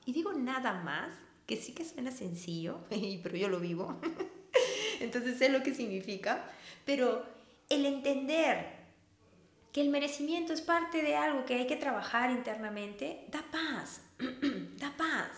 Y 0.08 0.13
digo 0.13 0.32
nada 0.32 0.72
más, 0.84 1.10
que 1.46 1.58
sí 1.58 1.74
que 1.74 1.84
suena 1.84 2.12
sencillo, 2.12 2.80
pero 3.24 3.36
yo 3.36 3.50
lo 3.50 3.60
vivo. 3.60 4.00
Entonces 5.02 5.38
sé 5.38 5.50
lo 5.50 5.62
que 5.63 5.76
significa. 5.76 6.50
Pero 6.86 7.26
el 7.70 7.86
entender 7.86 8.78
que 9.74 9.82
el 9.82 9.89
merecimiento 9.89 10.54
es 10.54 10.62
parte 10.62 11.04
de 11.04 11.17
algo 11.17 11.43
que 11.43 11.56
hay 11.56 11.67
que 11.67 11.76
trabajar 11.76 12.32
internamente, 12.32 13.26
da 13.30 13.43
paz, 13.52 14.02
da 14.78 14.96
paz. 14.96 15.30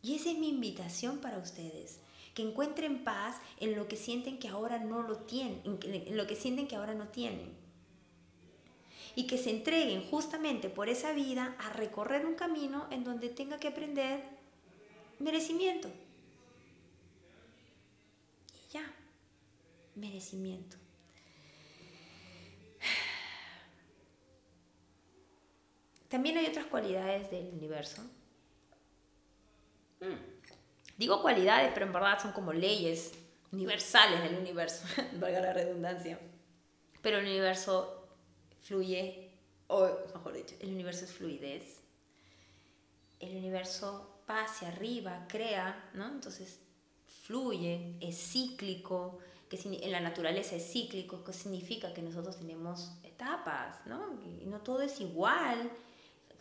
Y 0.00 0.14
esa 0.14 0.30
es 0.30 0.38
mi 0.38 0.48
invitación 0.48 1.18
para 1.18 1.38
ustedes, 1.38 1.98
que 2.34 2.42
encuentren 2.42 3.02
paz 3.02 3.38
en 3.58 3.74
lo 3.74 3.88
que 3.88 3.96
sienten 3.96 4.38
que 4.38 4.46
ahora 4.46 4.78
no 4.78 5.02
lo 5.02 5.16
tienen, 5.18 5.60
en 5.64 6.16
lo 6.16 6.28
que 6.28 6.36
sienten 6.36 6.68
que 6.68 6.76
ahora 6.76 6.94
no 6.94 7.08
tienen. 7.08 7.63
Y 9.16 9.26
que 9.26 9.38
se 9.38 9.50
entreguen 9.50 10.02
justamente 10.10 10.68
por 10.68 10.88
esa 10.88 11.12
vida 11.12 11.56
a 11.58 11.72
recorrer 11.72 12.26
un 12.26 12.34
camino 12.34 12.88
en 12.90 13.04
donde 13.04 13.28
tenga 13.28 13.58
que 13.58 13.68
aprender 13.68 14.22
merecimiento. 15.18 15.88
Y 18.52 18.72
ya, 18.72 18.84
merecimiento. 19.94 20.76
También 26.08 26.38
hay 26.38 26.46
otras 26.46 26.66
cualidades 26.66 27.28
del 27.30 27.48
universo. 27.52 28.02
Mm. 30.00 30.34
Digo 30.96 31.20
cualidades, 31.20 31.72
pero 31.74 31.86
en 31.86 31.92
verdad 31.92 32.22
son 32.22 32.30
como 32.30 32.52
leyes 32.52 33.12
universales 33.50 34.22
del 34.22 34.38
universo, 34.38 34.84
valga 35.14 35.40
la 35.40 35.52
redundancia. 35.52 36.18
Pero 37.02 37.18
el 37.18 37.24
universo 37.24 38.03
fluye, 38.64 39.30
o 39.68 39.88
mejor 40.14 40.32
dicho, 40.32 40.56
el 40.60 40.70
universo 40.70 41.04
es 41.04 41.12
fluidez. 41.12 41.80
El 43.20 43.36
universo 43.36 44.20
va 44.28 44.44
hacia 44.44 44.68
arriba, 44.68 45.26
crea, 45.28 45.90
¿no? 45.94 46.08
Entonces 46.08 46.58
fluye, 47.24 47.96
es 48.00 48.18
cíclico, 48.18 49.18
que 49.48 49.56
en 49.62 49.92
la 49.92 50.00
naturaleza 50.00 50.56
es 50.56 50.70
cíclico, 50.70 51.22
que 51.22 51.32
significa 51.32 51.94
que 51.94 52.02
nosotros 52.02 52.38
tenemos 52.38 52.92
etapas, 53.04 53.86
¿no? 53.86 54.20
Y 54.40 54.46
no 54.46 54.60
todo 54.60 54.82
es 54.82 55.00
igual 55.00 55.70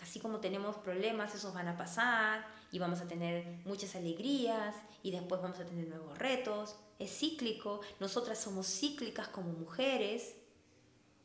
así 0.04 0.20
como 0.20 0.40
tenemos 0.40 0.76
problemas, 0.78 1.34
esos 1.34 1.54
van 1.54 1.70
a 1.70 1.78
pasar 1.78 2.46
y 2.72 2.80
vamos 2.80 3.00
a 3.00 3.08
tener 3.08 3.46
muchas 3.66 3.96
alegrías 3.96 4.76
y 5.02 5.12
después 5.12 5.42
vamos 5.42 5.60
a 5.60 5.66
tener 5.66 5.88
nuevos 5.88 6.18
retos. 6.18 6.76
Es 7.00 7.18
cíclico, 7.18 7.80
nosotras 8.00 8.38
somos 8.40 8.68
cíclicas 8.68 9.30
como 9.30 9.54
mujeres. 9.54 10.36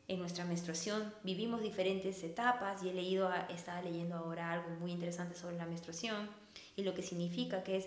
En 0.09 0.19
nuestra 0.19 0.47
menstruación 0.47 1.13
vivimos 1.23 1.61
diferentes 1.61 2.25
etapas 2.25 2.83
y 2.83 2.89
he 2.89 2.95
leído, 2.95 3.31
estaba 3.51 3.83
leyendo 3.83 4.17
ahora 4.17 4.53
algo 4.53 4.71
muy 4.81 4.91
interesante 4.91 5.35
sobre 5.35 5.57
la 5.57 5.67
menstruación 5.67 6.31
y 6.77 6.83
lo 6.83 6.95
que 6.95 7.03
significa 7.03 7.63
que 7.63 7.77
es 7.77 7.87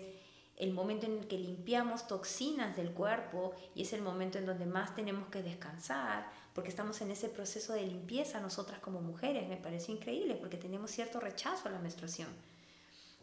el 0.56 0.72
momento 0.72 1.06
en 1.06 1.18
el 1.18 1.26
que 1.26 1.36
limpiamos 1.36 2.06
toxinas 2.06 2.76
del 2.76 2.92
cuerpo 2.92 3.56
y 3.74 3.82
es 3.82 3.92
el 3.92 4.02
momento 4.02 4.38
en 4.38 4.46
donde 4.46 4.66
más 4.66 4.94
tenemos 4.94 5.28
que 5.30 5.42
descansar 5.42 6.30
porque 6.54 6.70
estamos 6.70 7.00
en 7.00 7.10
ese 7.10 7.28
proceso 7.28 7.72
de 7.72 7.86
limpieza 7.86 8.38
nosotras 8.38 8.78
como 8.78 9.00
mujeres. 9.00 9.48
Me 9.48 9.56
parece 9.56 9.90
increíble 9.90 10.36
porque 10.36 10.56
tenemos 10.56 10.92
cierto 10.92 11.18
rechazo 11.18 11.68
a 11.68 11.72
la 11.72 11.80
menstruación. 11.80 12.28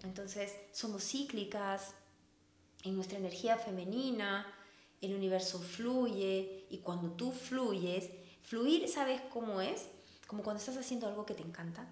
Entonces 0.03 0.53
somos 0.73 1.03
cíclicas 1.03 1.93
en 2.83 2.95
nuestra 2.95 3.17
energía 3.17 3.55
femenina, 3.57 4.45
el 5.01 5.15
universo 5.15 5.59
fluye 5.59 6.65
y 6.69 6.79
cuando 6.79 7.11
tú 7.11 7.31
fluyes, 7.31 8.09
fluir, 8.49 8.87
¿sabes 8.87 9.21
cómo 9.31 9.61
es? 9.61 9.87
Como 10.25 10.41
cuando 10.41 10.59
estás 10.59 10.75
haciendo 10.77 11.07
algo 11.07 11.25
que 11.25 11.35
te 11.35 11.43
encanta. 11.43 11.87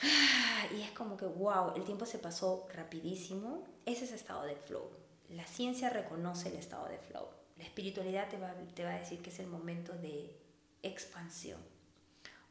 Y 0.76 0.82
es 0.82 0.90
como 0.90 1.16
que, 1.16 1.24
wow, 1.24 1.72
el 1.74 1.84
tiempo 1.84 2.04
se 2.04 2.18
pasó 2.18 2.68
rapidísimo. 2.74 3.64
Ese 3.86 4.04
es 4.04 4.12
estado 4.12 4.42
de 4.42 4.56
flow. 4.56 4.90
La 5.30 5.46
ciencia 5.46 5.88
reconoce 5.88 6.48
el 6.48 6.56
estado 6.56 6.88
de 6.88 6.98
flow. 6.98 7.28
La 7.56 7.64
espiritualidad 7.64 8.28
te 8.28 8.38
va, 8.38 8.52
te 8.74 8.84
va 8.84 8.90
a 8.90 8.98
decir 8.98 9.22
que 9.22 9.30
es 9.30 9.38
el 9.38 9.46
momento 9.46 9.92
de 9.94 10.36
expansión 10.82 11.60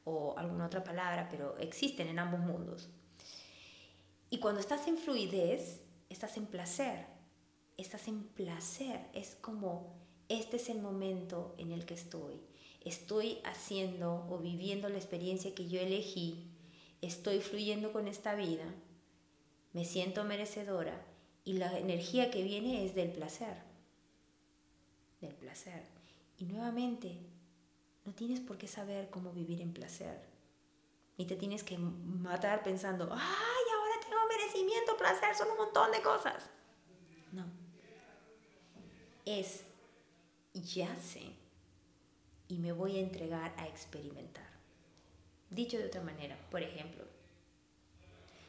o 0.05 0.37
alguna 0.37 0.65
otra 0.65 0.83
palabra, 0.83 1.27
pero 1.29 1.57
existen 1.57 2.07
en 2.07 2.19
ambos 2.19 2.39
mundos. 2.39 2.89
Y 4.29 4.39
cuando 4.39 4.61
estás 4.61 4.87
en 4.87 4.97
fluidez, 4.97 5.81
estás 6.09 6.37
en 6.37 6.45
placer. 6.45 7.05
Estás 7.77 8.07
en 8.07 8.23
placer. 8.23 9.07
Es 9.13 9.35
como, 9.35 9.95
este 10.29 10.57
es 10.57 10.69
el 10.69 10.81
momento 10.81 11.55
en 11.57 11.71
el 11.71 11.85
que 11.85 11.95
estoy. 11.95 12.48
Estoy 12.85 13.39
haciendo 13.43 14.25
o 14.29 14.37
viviendo 14.37 14.89
la 14.89 14.97
experiencia 14.97 15.53
que 15.53 15.67
yo 15.67 15.79
elegí. 15.79 16.47
Estoy 17.01 17.39
fluyendo 17.39 17.91
con 17.91 18.07
esta 18.07 18.35
vida. 18.35 18.65
Me 19.73 19.85
siento 19.85 20.23
merecedora. 20.23 21.05
Y 21.45 21.53
la 21.53 21.77
energía 21.77 22.31
que 22.31 22.43
viene 22.43 22.85
es 22.85 22.95
del 22.95 23.11
placer 23.11 23.69
del 25.21 25.33
placer. 25.35 25.83
Y 26.37 26.45
nuevamente, 26.45 27.17
no 28.05 28.13
tienes 28.13 28.39
por 28.39 28.57
qué 28.57 28.67
saber 28.67 29.09
cómo 29.09 29.31
vivir 29.31 29.61
en 29.61 29.73
placer. 29.73 30.21
Ni 31.17 31.25
te 31.25 31.35
tienes 31.35 31.63
que 31.63 31.77
matar 31.77 32.63
pensando, 32.63 33.09
ay, 33.11 33.63
ahora 33.77 33.99
tengo 34.01 34.17
merecimiento, 34.27 34.95
placer, 34.97 35.35
son 35.35 35.51
un 35.51 35.57
montón 35.57 35.91
de 35.91 36.01
cosas. 36.01 36.49
No. 37.33 37.45
Es, 39.25 39.63
ya 40.53 40.95
sé, 40.95 41.33
y 42.49 42.57
me 42.57 42.73
voy 42.73 42.97
a 42.97 43.01
entregar 43.01 43.53
a 43.57 43.67
experimentar. 43.67 44.49
Dicho 45.49 45.77
de 45.77 45.85
otra 45.85 46.01
manera, 46.01 46.37
por 46.51 46.61
ejemplo, 46.61 47.05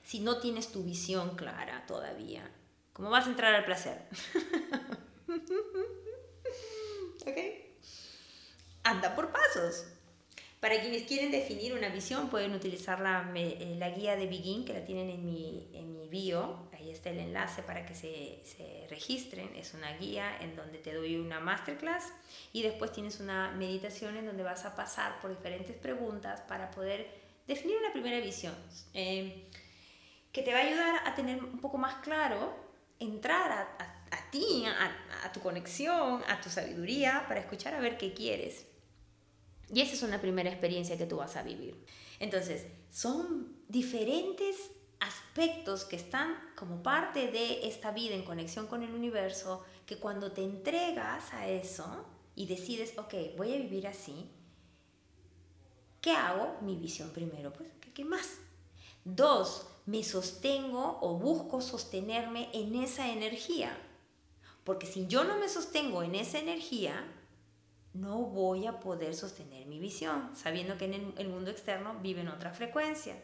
si 0.02 0.18
no 0.20 0.38
tienes 0.38 0.72
tu 0.72 0.82
visión 0.82 1.36
clara 1.36 1.84
todavía, 1.86 2.50
¿cómo 2.92 3.10
vas 3.10 3.26
a 3.26 3.30
entrar 3.30 3.54
al 3.54 3.64
placer? 3.64 4.02
¿Ok? 7.26 7.38
Anda 8.82 9.14
por 9.14 9.30
pasos. 9.30 9.84
Para 10.60 10.78
quienes 10.80 11.04
quieren 11.04 11.30
definir 11.30 11.72
una 11.72 11.88
visión, 11.88 12.28
pueden 12.28 12.52
utilizar 12.52 13.00
la, 13.00 13.32
eh, 13.34 13.76
la 13.78 13.90
guía 13.90 14.14
de 14.16 14.26
Begin, 14.26 14.66
que 14.66 14.74
la 14.74 14.84
tienen 14.84 15.08
en 15.08 15.24
mi, 15.24 15.70
en 15.72 15.94
mi 15.94 16.06
bio. 16.08 16.68
Ahí 16.72 16.90
está 16.90 17.08
el 17.08 17.18
enlace 17.18 17.62
para 17.62 17.86
que 17.86 17.94
se, 17.94 18.40
se, 18.44 18.86
registren. 18.90 19.54
Es 19.56 19.72
una 19.72 19.96
guía 19.96 20.36
en 20.40 20.56
donde 20.56 20.78
te 20.78 20.92
doy 20.92 21.16
una 21.16 21.40
masterclass 21.40 22.12
y 22.52 22.62
después 22.62 22.92
tienes 22.92 23.20
una 23.20 23.52
meditación 23.52 24.16
en 24.18 24.26
donde 24.26 24.42
vas 24.42 24.66
a 24.66 24.74
pasar 24.74 25.18
por 25.22 25.30
diferentes 25.30 25.74
preguntas 25.76 26.42
para 26.42 26.70
poder 26.70 27.08
definir 27.46 27.78
una 27.78 27.92
primera 27.92 28.20
visión. 28.20 28.54
Eh, 28.92 29.46
que 30.30 30.42
te 30.42 30.52
va 30.52 30.58
a 30.58 30.62
ayudar 30.62 31.08
a 31.08 31.14
tener 31.14 31.42
un 31.42 31.58
poco 31.58 31.78
más 31.78 31.96
claro, 32.02 32.54
entrar 32.98 33.50
a 33.50 34.00
a 34.10 34.30
ti, 34.30 34.64
a, 34.66 35.26
a 35.26 35.32
tu 35.32 35.40
conexión, 35.40 36.22
a 36.28 36.40
tu 36.40 36.50
sabiduría, 36.50 37.24
para 37.28 37.40
escuchar 37.40 37.74
a 37.74 37.80
ver 37.80 37.96
qué 37.96 38.12
quieres. 38.12 38.66
Y 39.72 39.80
esa 39.80 39.94
es 39.94 40.02
una 40.02 40.20
primera 40.20 40.50
experiencia 40.50 40.98
que 40.98 41.06
tú 41.06 41.16
vas 41.16 41.36
a 41.36 41.42
vivir. 41.42 41.84
Entonces, 42.18 42.66
son 42.90 43.56
diferentes 43.68 44.56
aspectos 45.00 45.84
que 45.84 45.96
están 45.96 46.36
como 46.56 46.82
parte 46.82 47.28
de 47.28 47.66
esta 47.66 47.90
vida 47.90 48.14
en 48.14 48.24
conexión 48.24 48.66
con 48.66 48.82
el 48.82 48.92
universo, 48.92 49.64
que 49.86 49.96
cuando 49.96 50.32
te 50.32 50.42
entregas 50.42 51.32
a 51.32 51.48
eso 51.48 52.04
y 52.36 52.46
decides, 52.46 52.96
ok, 52.98 53.14
voy 53.36 53.54
a 53.54 53.56
vivir 53.56 53.86
así, 53.86 54.30
¿qué 56.00 56.12
hago? 56.12 56.58
Mi 56.60 56.76
visión 56.76 57.10
primero, 57.10 57.52
pues, 57.52 57.70
¿qué, 57.94 58.04
más? 58.04 58.38
Dos, 59.04 59.66
me 59.86 60.04
sostengo 60.04 60.98
o 61.00 61.14
busco 61.14 61.60
sostenerme 61.60 62.50
en 62.52 62.74
esa 62.74 63.10
energía. 63.10 63.76
Porque 64.64 64.86
si 64.86 65.06
yo 65.06 65.24
no 65.24 65.38
me 65.38 65.48
sostengo 65.48 66.02
en 66.02 66.14
esa 66.14 66.38
energía, 66.38 67.04
no 67.92 68.18
voy 68.18 68.66
a 68.66 68.80
poder 68.80 69.14
sostener 69.14 69.66
mi 69.66 69.78
visión, 69.78 70.30
sabiendo 70.34 70.78
que 70.78 70.84
en 70.86 71.14
el 71.16 71.28
mundo 71.28 71.50
externo 71.50 71.98
vive 72.00 72.20
en 72.20 72.28
otra 72.28 72.52
frecuencia. 72.52 73.16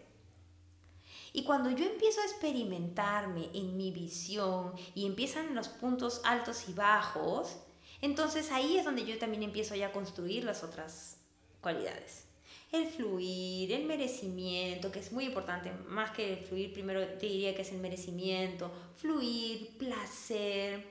Y 1.32 1.44
cuando 1.44 1.70
yo 1.70 1.84
empiezo 1.84 2.20
a 2.22 2.24
experimentarme 2.24 3.50
en 3.52 3.76
mi 3.76 3.90
visión 3.90 4.72
y 4.94 5.06
empiezan 5.06 5.54
los 5.54 5.68
puntos 5.68 6.22
altos 6.24 6.68
y 6.68 6.72
bajos, 6.72 7.58
entonces 8.00 8.50
ahí 8.52 8.78
es 8.78 8.84
donde 8.84 9.04
yo 9.04 9.18
también 9.18 9.42
empiezo 9.42 9.74
ya 9.74 9.88
a 9.88 9.92
construir 9.92 10.44
las 10.44 10.64
otras 10.64 11.18
cualidades. 11.60 12.24
El 12.72 12.88
fluir, 12.88 13.70
el 13.70 13.84
merecimiento, 13.84 14.90
que 14.90 14.98
es 14.98 15.12
muy 15.12 15.26
importante, 15.26 15.70
más 15.88 16.10
que 16.10 16.32
el 16.32 16.38
fluir, 16.44 16.72
primero 16.72 17.06
te 17.06 17.26
diría 17.26 17.54
que 17.54 17.62
es 17.62 17.70
el 17.70 17.78
merecimiento, 17.78 18.70
fluir, 18.96 19.76
placer, 19.78 20.84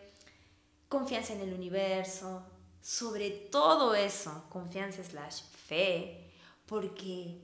confianza 0.88 1.34
en 1.34 1.42
el 1.42 1.54
universo, 1.54 2.44
sobre 2.86 3.32
todo 3.32 3.96
eso, 3.96 4.46
confianza 4.50 5.04
slash 5.04 5.42
fe, 5.42 6.30
porque 6.68 7.42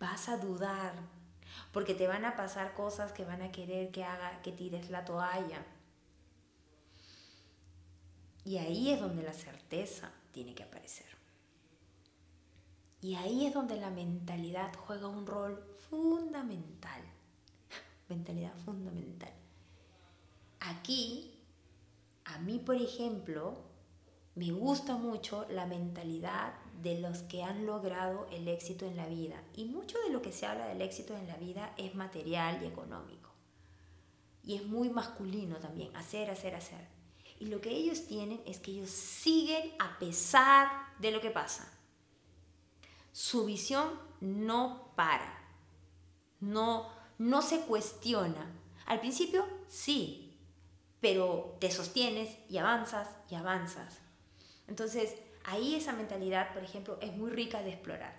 vas 0.00 0.28
a 0.28 0.38
dudar 0.38 0.92
porque 1.72 1.94
te 1.94 2.08
van 2.08 2.24
a 2.24 2.34
pasar 2.34 2.74
cosas 2.74 3.12
que 3.12 3.24
van 3.24 3.42
a 3.42 3.52
querer 3.52 3.92
que 3.92 4.02
haga 4.02 4.42
que 4.42 4.50
tires 4.50 4.90
la 4.90 5.04
toalla. 5.04 5.64
Y 8.44 8.58
ahí 8.58 8.90
es 8.90 9.00
donde 9.00 9.22
la 9.22 9.32
certeza 9.32 10.10
tiene 10.32 10.54
que 10.54 10.62
aparecer. 10.62 11.06
Y 13.00 13.14
ahí 13.14 13.46
es 13.46 13.54
donde 13.54 13.76
la 13.76 13.90
mentalidad 13.90 14.72
juega 14.74 15.06
un 15.06 15.26
rol 15.26 15.62
fundamental. 15.88 17.02
mentalidad 18.08 18.56
fundamental. 18.64 19.32
Aquí, 20.60 21.38
a 22.24 22.38
mí, 22.38 22.58
por 22.58 22.76
ejemplo, 22.76 23.75
me 24.36 24.52
gusta 24.52 24.96
mucho 24.96 25.46
la 25.48 25.64
mentalidad 25.64 26.52
de 26.82 27.00
los 27.00 27.22
que 27.22 27.42
han 27.42 27.64
logrado 27.64 28.26
el 28.30 28.46
éxito 28.48 28.84
en 28.84 28.98
la 28.98 29.06
vida. 29.06 29.42
Y 29.54 29.64
mucho 29.64 29.98
de 30.00 30.10
lo 30.10 30.20
que 30.20 30.30
se 30.30 30.44
habla 30.44 30.66
del 30.66 30.82
éxito 30.82 31.16
en 31.16 31.26
la 31.26 31.38
vida 31.38 31.72
es 31.78 31.94
material 31.94 32.62
y 32.62 32.66
económico. 32.66 33.30
Y 34.44 34.56
es 34.56 34.66
muy 34.66 34.90
masculino 34.90 35.56
también, 35.56 35.96
hacer, 35.96 36.30
hacer, 36.30 36.54
hacer. 36.54 36.86
Y 37.40 37.46
lo 37.46 37.62
que 37.62 37.70
ellos 37.70 38.06
tienen 38.06 38.42
es 38.44 38.60
que 38.60 38.72
ellos 38.72 38.90
siguen 38.90 39.72
a 39.78 39.98
pesar 39.98 40.68
de 40.98 41.12
lo 41.12 41.22
que 41.22 41.30
pasa. 41.30 41.72
Su 43.12 43.46
visión 43.46 43.88
no 44.20 44.92
para, 44.96 45.48
no, 46.40 46.90
no 47.16 47.40
se 47.40 47.60
cuestiona. 47.60 48.54
Al 48.84 49.00
principio 49.00 49.46
sí, 49.66 50.38
pero 51.00 51.56
te 51.58 51.70
sostienes 51.70 52.36
y 52.50 52.58
avanzas 52.58 53.08
y 53.30 53.34
avanzas 53.34 54.05
entonces, 54.68 55.14
ahí 55.44 55.74
esa 55.74 55.92
mentalidad, 55.92 56.52
por 56.52 56.64
ejemplo, 56.64 56.98
es 57.00 57.12
muy 57.12 57.30
rica 57.30 57.62
de 57.62 57.70
explorar, 57.70 58.14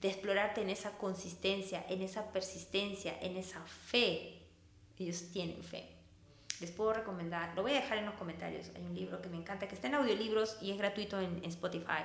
de 0.00 0.08
explorarte 0.08 0.60
en 0.62 0.70
esa 0.70 0.92
consistencia, 0.92 1.84
en 1.88 2.02
esa 2.02 2.32
persistencia, 2.32 3.18
en 3.20 3.36
esa 3.36 3.60
fe. 3.64 4.38
Ellos 4.98 5.30
tienen 5.32 5.62
fe. 5.62 5.88
Les 6.60 6.70
puedo 6.70 6.92
recomendar, 6.92 7.54
lo 7.54 7.62
voy 7.62 7.72
a 7.72 7.80
dejar 7.80 7.98
en 7.98 8.06
los 8.06 8.14
comentarios, 8.14 8.70
hay 8.74 8.82
un 8.82 8.94
libro 8.94 9.22
que 9.22 9.28
me 9.28 9.36
encanta, 9.36 9.68
que 9.68 9.76
está 9.76 9.86
en 9.86 9.94
audiolibros 9.94 10.56
y 10.60 10.72
es 10.72 10.78
gratuito 10.78 11.20
en, 11.20 11.44
Spotify. 11.44 12.02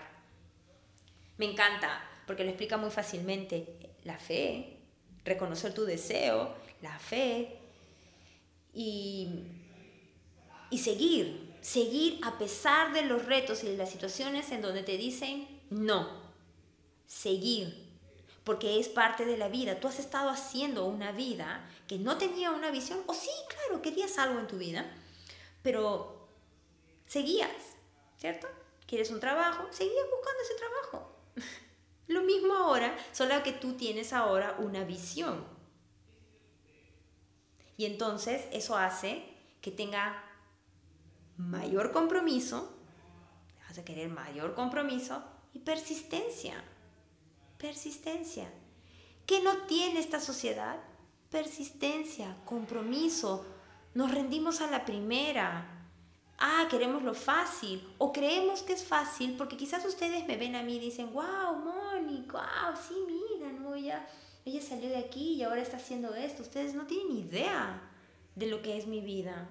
Me 1.38 1.46
encanta 1.46 2.04
porque 2.28 2.44
lo 2.44 2.50
explica 2.50 2.78
muy 2.78 2.92
fácilmente. 2.92 3.96
La 4.04 4.20
fe, 4.20 4.78
reconocer 5.26 5.74
tu 5.74 5.86
deseo, 5.86 6.54
la 6.82 7.00
fe 7.00 7.58
y, 8.74 9.48
y 10.70 10.78
seguir, 10.78 11.53
seguir 11.64 12.20
a 12.24 12.38
pesar 12.38 12.94
de 12.94 13.04
los 13.04 13.26
retos 13.26 13.64
y 13.64 13.68
de 13.68 13.78
las 13.78 13.90
situaciones 13.90 14.52
en 14.52 14.62
donde 14.62 14.84
te 14.84 14.98
dicen 14.98 15.48
no. 15.70 16.22
Seguir, 17.08 17.90
porque 18.44 18.80
es 18.80 18.90
parte 18.90 19.26
de 19.26 19.38
la 19.38 19.48
vida. 19.48 19.80
Tú 19.80 19.88
has 19.88 19.98
estado 19.98 20.30
haciendo 20.30 20.86
una 20.86 21.12
vida 21.12 21.68
que 21.88 21.98
no 21.98 22.18
tenía 22.18 22.52
una 22.52 22.70
visión, 22.70 23.00
o 23.08 23.14
sí, 23.14 23.30
claro, 23.48 23.82
querías 23.82 24.18
algo 24.18 24.40
en 24.40 24.48
tu 24.48 24.58
vida, 24.58 24.94
pero 25.62 26.28
seguías, 27.08 27.52
¿cierto? 28.18 28.48
¿Quieres 28.86 29.10
un 29.12 29.22
trabajo? 29.22 29.66
Seguías 29.72 30.06
buscando 30.12 30.42
ese 30.44 30.56
trabajo. 30.56 31.16
Lo 32.08 32.24
mismo 32.24 32.54
ahora, 32.56 32.98
solo 33.14 33.42
que 33.42 33.54
tú 33.54 33.74
tienes 33.74 34.12
ahora 34.12 34.58
una 34.60 34.84
visión. 34.84 35.46
Y 37.78 37.86
entonces 37.86 38.46
eso 38.52 38.76
hace 38.76 39.24
que 39.62 39.72
tenga 39.72 40.33
mayor 41.50 41.92
compromiso, 41.92 42.74
vas 43.68 43.78
a 43.78 43.86
querer 43.86 44.10
mayor 44.10 44.54
compromiso 44.56 45.24
y 45.54 45.60
persistencia. 45.60 46.64
Persistencia. 47.58 48.52
¿Qué 49.26 49.42
no 49.42 49.66
tiene 49.68 50.00
esta 50.00 50.20
sociedad? 50.20 50.78
Persistencia, 51.30 52.38
compromiso. 52.46 53.46
Nos 53.94 54.12
rendimos 54.12 54.62
a 54.62 54.68
la 54.68 54.86
primera. 54.86 55.88
Ah, 56.38 56.68
queremos 56.70 57.04
lo 57.04 57.14
fácil. 57.14 57.88
O 57.98 58.12
creemos 58.12 58.64
que 58.64 58.74
es 58.74 58.84
fácil 58.84 59.36
porque 59.38 59.58
quizás 59.58 59.86
ustedes 59.86 60.28
me 60.28 60.38
ven 60.38 60.56
a 60.56 60.64
mí 60.64 60.76
y 60.76 60.80
dicen, 60.80 61.14
wow, 61.14 61.56
Mónica, 61.56 62.40
wow, 62.40 62.76
sí, 62.76 62.96
mira, 63.08 63.52
¿no? 63.54 63.76
Ella, 63.76 64.06
ella 64.46 64.62
salió 64.62 64.90
de 64.90 64.98
aquí 64.98 65.36
y 65.36 65.44
ahora 65.44 65.62
está 65.62 65.78
haciendo 65.78 66.14
esto. 66.16 66.42
Ustedes 66.42 66.74
no 66.74 66.86
tienen 66.86 67.18
idea 67.18 67.90
de 68.36 68.48
lo 68.48 68.62
que 68.62 68.78
es 68.78 68.88
mi 68.88 69.02
vida. 69.02 69.50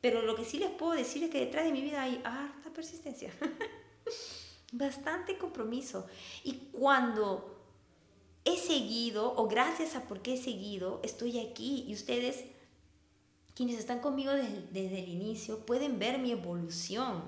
Pero 0.00 0.22
lo 0.22 0.36
que 0.36 0.44
sí 0.44 0.58
les 0.58 0.70
puedo 0.70 0.92
decir 0.92 1.24
es 1.24 1.30
que 1.30 1.40
detrás 1.40 1.64
de 1.64 1.72
mi 1.72 1.82
vida 1.82 2.02
hay 2.02 2.20
harta 2.24 2.70
persistencia, 2.70 3.32
bastante 4.72 5.36
compromiso. 5.36 6.06
Y 6.44 6.68
cuando 6.72 7.58
he 8.44 8.56
seguido, 8.56 9.34
o 9.36 9.48
gracias 9.48 9.96
a 9.96 10.02
porque 10.02 10.34
he 10.34 10.36
seguido, 10.36 11.00
estoy 11.02 11.40
aquí 11.40 11.84
y 11.88 11.94
ustedes, 11.94 12.44
quienes 13.54 13.78
están 13.78 13.98
conmigo 13.98 14.32
desde, 14.32 14.62
desde 14.70 15.00
el 15.00 15.08
inicio, 15.08 15.66
pueden 15.66 15.98
ver 15.98 16.18
mi 16.18 16.30
evolución. 16.30 17.22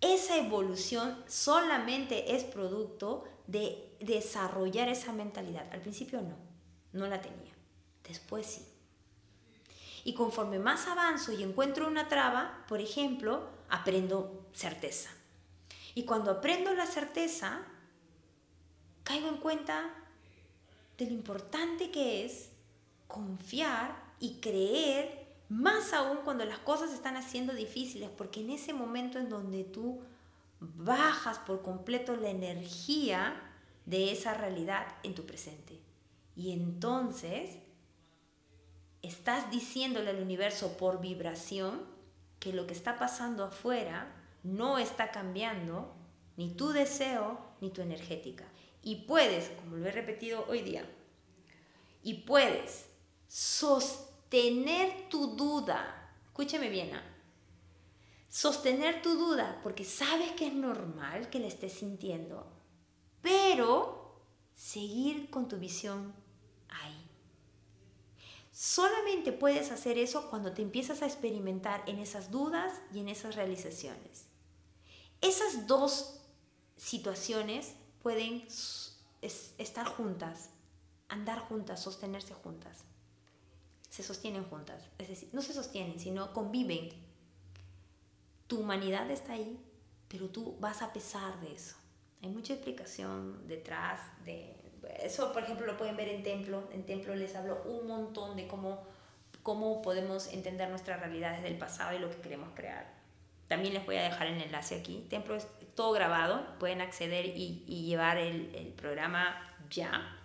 Esa 0.00 0.38
evolución 0.38 1.22
solamente 1.28 2.34
es 2.34 2.42
producto 2.42 3.24
de 3.46 3.94
desarrollar 4.00 4.88
esa 4.88 5.12
mentalidad. 5.12 5.68
Al 5.72 5.82
principio 5.82 6.20
no, 6.20 6.34
no 6.92 7.06
la 7.06 7.20
tenía. 7.20 7.52
Después 8.02 8.46
sí. 8.46 8.69
Y 10.04 10.14
conforme 10.14 10.58
más 10.58 10.86
avanzo 10.86 11.32
y 11.32 11.42
encuentro 11.42 11.86
una 11.86 12.08
traba, 12.08 12.64
por 12.68 12.80
ejemplo, 12.80 13.48
aprendo 13.68 14.46
certeza. 14.52 15.10
Y 15.94 16.04
cuando 16.04 16.30
aprendo 16.30 16.72
la 16.74 16.86
certeza, 16.86 17.62
caigo 19.02 19.28
en 19.28 19.38
cuenta 19.38 19.94
de 20.96 21.06
lo 21.06 21.12
importante 21.12 21.90
que 21.90 22.24
es 22.24 22.50
confiar 23.06 23.96
y 24.20 24.34
creer, 24.40 25.26
más 25.48 25.92
aún 25.92 26.18
cuando 26.24 26.44
las 26.44 26.58
cosas 26.58 26.92
están 26.92 27.16
haciendo 27.16 27.54
difíciles, 27.54 28.08
porque 28.16 28.40
en 28.40 28.50
ese 28.50 28.72
momento 28.72 29.18
en 29.18 29.28
donde 29.28 29.64
tú 29.64 30.00
bajas 30.60 31.38
por 31.38 31.62
completo 31.62 32.16
la 32.16 32.28
energía 32.28 33.34
de 33.86 34.12
esa 34.12 34.34
realidad 34.34 34.86
en 35.02 35.14
tu 35.14 35.26
presente. 35.26 35.80
Y 36.36 36.52
entonces 36.52 37.58
estás 39.02 39.50
diciéndole 39.50 40.10
al 40.10 40.22
universo 40.22 40.76
por 40.76 41.00
vibración 41.00 41.82
que 42.38 42.52
lo 42.52 42.66
que 42.66 42.74
está 42.74 42.98
pasando 42.98 43.44
afuera 43.44 44.14
no 44.42 44.78
está 44.78 45.10
cambiando 45.10 45.94
ni 46.36 46.54
tu 46.54 46.70
deseo 46.70 47.38
ni 47.60 47.70
tu 47.70 47.82
energética. 47.82 48.44
Y 48.82 48.96
puedes, 49.06 49.50
como 49.50 49.76
lo 49.76 49.86
he 49.86 49.92
repetido 49.92 50.46
hoy 50.48 50.62
día, 50.62 50.88
y 52.02 52.14
puedes 52.14 52.86
sostener 53.28 55.08
tu 55.10 55.36
duda. 55.36 56.12
Escúchame 56.28 56.70
bien, 56.70 56.94
¿ah? 56.94 57.02
sostener 58.30 59.02
tu 59.02 59.16
duda 59.16 59.60
porque 59.62 59.84
sabes 59.84 60.32
que 60.32 60.46
es 60.46 60.54
normal 60.54 61.28
que 61.28 61.40
la 61.40 61.48
estés 61.48 61.74
sintiendo, 61.74 62.46
pero 63.20 64.22
seguir 64.54 65.28
con 65.30 65.48
tu 65.48 65.58
visión 65.58 66.14
ahí 66.68 66.99
Solamente 68.60 69.32
puedes 69.32 69.72
hacer 69.72 69.96
eso 69.96 70.28
cuando 70.28 70.52
te 70.52 70.60
empiezas 70.60 71.00
a 71.00 71.06
experimentar 71.06 71.82
en 71.86 71.98
esas 71.98 72.30
dudas 72.30 72.78
y 72.92 73.00
en 73.00 73.08
esas 73.08 73.34
realizaciones. 73.34 74.26
Esas 75.22 75.66
dos 75.66 76.20
situaciones 76.76 77.72
pueden 78.02 78.46
estar 79.22 79.86
juntas, 79.86 80.50
andar 81.08 81.38
juntas, 81.38 81.82
sostenerse 81.82 82.34
juntas. 82.34 82.84
Se 83.88 84.02
sostienen 84.02 84.44
juntas. 84.44 84.90
Es 84.98 85.08
decir, 85.08 85.30
no 85.32 85.40
se 85.40 85.54
sostienen, 85.54 85.98
sino 85.98 86.34
conviven. 86.34 86.90
Tu 88.46 88.60
humanidad 88.60 89.10
está 89.10 89.32
ahí, 89.32 89.58
pero 90.06 90.28
tú 90.28 90.58
vas 90.60 90.82
a 90.82 90.92
pesar 90.92 91.40
de 91.40 91.54
eso. 91.54 91.76
Hay 92.20 92.28
mucha 92.28 92.52
explicación 92.52 93.48
detrás 93.48 94.00
de 94.26 94.59
eso, 95.00 95.32
por 95.32 95.42
ejemplo, 95.42 95.66
lo 95.66 95.76
pueden 95.76 95.96
ver 95.96 96.08
en 96.08 96.22
Templo. 96.22 96.64
En 96.72 96.84
Templo 96.84 97.14
les 97.14 97.34
hablo 97.34 97.62
un 97.64 97.86
montón 97.86 98.36
de 98.36 98.46
cómo, 98.46 98.82
cómo 99.42 99.82
podemos 99.82 100.28
entender 100.32 100.68
nuestra 100.68 100.96
realidad 100.96 101.36
desde 101.36 101.48
el 101.48 101.58
pasado 101.58 101.96
y 101.96 101.98
lo 101.98 102.10
que 102.10 102.16
queremos 102.16 102.50
crear. 102.54 102.86
También 103.48 103.74
les 103.74 103.84
voy 103.84 103.96
a 103.96 104.02
dejar 104.02 104.28
el 104.28 104.40
enlace 104.40 104.76
aquí. 104.76 105.06
Templo 105.10 105.34
es 105.34 105.46
todo 105.74 105.92
grabado, 105.92 106.44
pueden 106.58 106.80
acceder 106.80 107.26
y, 107.26 107.64
y 107.66 107.86
llevar 107.86 108.16
el, 108.18 108.54
el 108.54 108.68
programa 108.68 109.36
ya. 109.70 110.16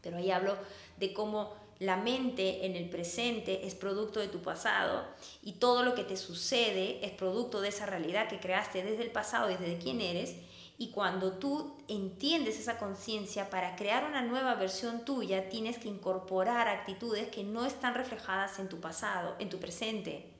Pero 0.00 0.18
ahí 0.18 0.30
hablo 0.30 0.56
de 0.96 1.12
cómo 1.12 1.54
la 1.82 1.96
mente 1.96 2.64
en 2.64 2.76
el 2.76 2.88
presente 2.88 3.66
es 3.66 3.74
producto 3.74 4.20
de 4.20 4.28
tu 4.28 4.40
pasado 4.40 5.04
y 5.42 5.54
todo 5.54 5.82
lo 5.82 5.96
que 5.96 6.04
te 6.04 6.16
sucede 6.16 7.04
es 7.04 7.10
producto 7.10 7.60
de 7.60 7.70
esa 7.70 7.86
realidad 7.86 8.28
que 8.28 8.38
creaste 8.38 8.84
desde 8.84 9.02
el 9.02 9.10
pasado, 9.10 9.48
desde 9.48 9.78
quién 9.78 10.00
eres 10.00 10.36
y 10.78 10.90
cuando 10.90 11.32
tú 11.32 11.76
entiendes 11.88 12.58
esa 12.58 12.78
conciencia, 12.78 13.50
para 13.50 13.76
crear 13.76 14.04
una 14.04 14.22
nueva 14.22 14.54
versión 14.54 15.04
tuya, 15.04 15.48
tienes 15.48 15.78
que 15.78 15.88
incorporar 15.88 16.68
actitudes 16.68 17.28
que 17.28 17.44
no 17.44 17.64
están 17.64 17.94
reflejadas 17.94 18.58
en 18.58 18.68
tu 18.68 18.80
pasado, 18.80 19.36
en 19.38 19.48
tu 19.48 19.58
presente. 19.58 20.32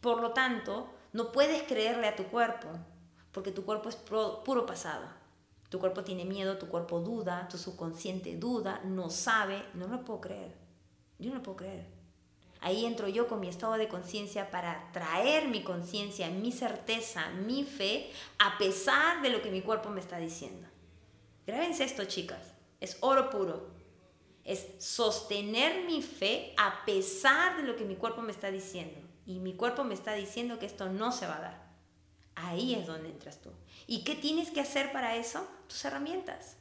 Por 0.00 0.20
lo 0.20 0.32
tanto, 0.32 0.90
no 1.12 1.32
puedes 1.32 1.62
creerle 1.62 2.08
a 2.08 2.16
tu 2.16 2.24
cuerpo, 2.24 2.68
porque 3.30 3.52
tu 3.52 3.64
cuerpo 3.64 3.88
es 3.88 3.96
puro 3.96 4.66
pasado. 4.66 5.06
Tu 5.70 5.78
cuerpo 5.78 6.04
tiene 6.04 6.26
miedo, 6.26 6.58
tu 6.58 6.68
cuerpo 6.68 7.00
duda, 7.00 7.48
tu 7.48 7.56
subconsciente 7.56 8.36
duda, 8.36 8.82
no 8.84 9.08
sabe, 9.08 9.64
no 9.72 9.86
lo 9.86 10.04
puedo 10.04 10.20
creer. 10.20 10.54
Yo 11.18 11.30
no 11.30 11.36
lo 11.36 11.42
puedo 11.42 11.56
creer. 11.56 12.01
Ahí 12.62 12.86
entro 12.86 13.08
yo 13.08 13.26
con 13.26 13.40
mi 13.40 13.48
estado 13.48 13.72
de 13.72 13.88
conciencia 13.88 14.52
para 14.52 14.92
traer 14.92 15.48
mi 15.48 15.64
conciencia, 15.64 16.30
mi 16.30 16.52
certeza, 16.52 17.28
mi 17.30 17.64
fe, 17.64 18.08
a 18.38 18.56
pesar 18.56 19.20
de 19.20 19.30
lo 19.30 19.42
que 19.42 19.50
mi 19.50 19.62
cuerpo 19.62 19.90
me 19.90 20.00
está 20.00 20.18
diciendo. 20.18 20.68
Grábense 21.44 21.82
esto, 21.82 22.04
chicas. 22.04 22.54
Es 22.80 22.98
oro 23.00 23.30
puro. 23.30 23.68
Es 24.44 24.64
sostener 24.78 25.84
mi 25.86 26.02
fe 26.02 26.54
a 26.56 26.84
pesar 26.84 27.56
de 27.56 27.64
lo 27.64 27.74
que 27.74 27.84
mi 27.84 27.96
cuerpo 27.96 28.22
me 28.22 28.30
está 28.30 28.52
diciendo. 28.52 29.00
Y 29.26 29.40
mi 29.40 29.54
cuerpo 29.54 29.82
me 29.82 29.94
está 29.94 30.14
diciendo 30.14 30.60
que 30.60 30.66
esto 30.66 30.88
no 30.88 31.10
se 31.10 31.26
va 31.26 31.38
a 31.38 31.40
dar. 31.40 31.72
Ahí 32.36 32.76
es 32.76 32.86
donde 32.86 33.08
entras 33.08 33.40
tú. 33.40 33.50
¿Y 33.88 34.04
qué 34.04 34.14
tienes 34.14 34.52
que 34.52 34.60
hacer 34.60 34.92
para 34.92 35.16
eso? 35.16 35.44
Tus 35.66 35.84
herramientas. 35.84 36.58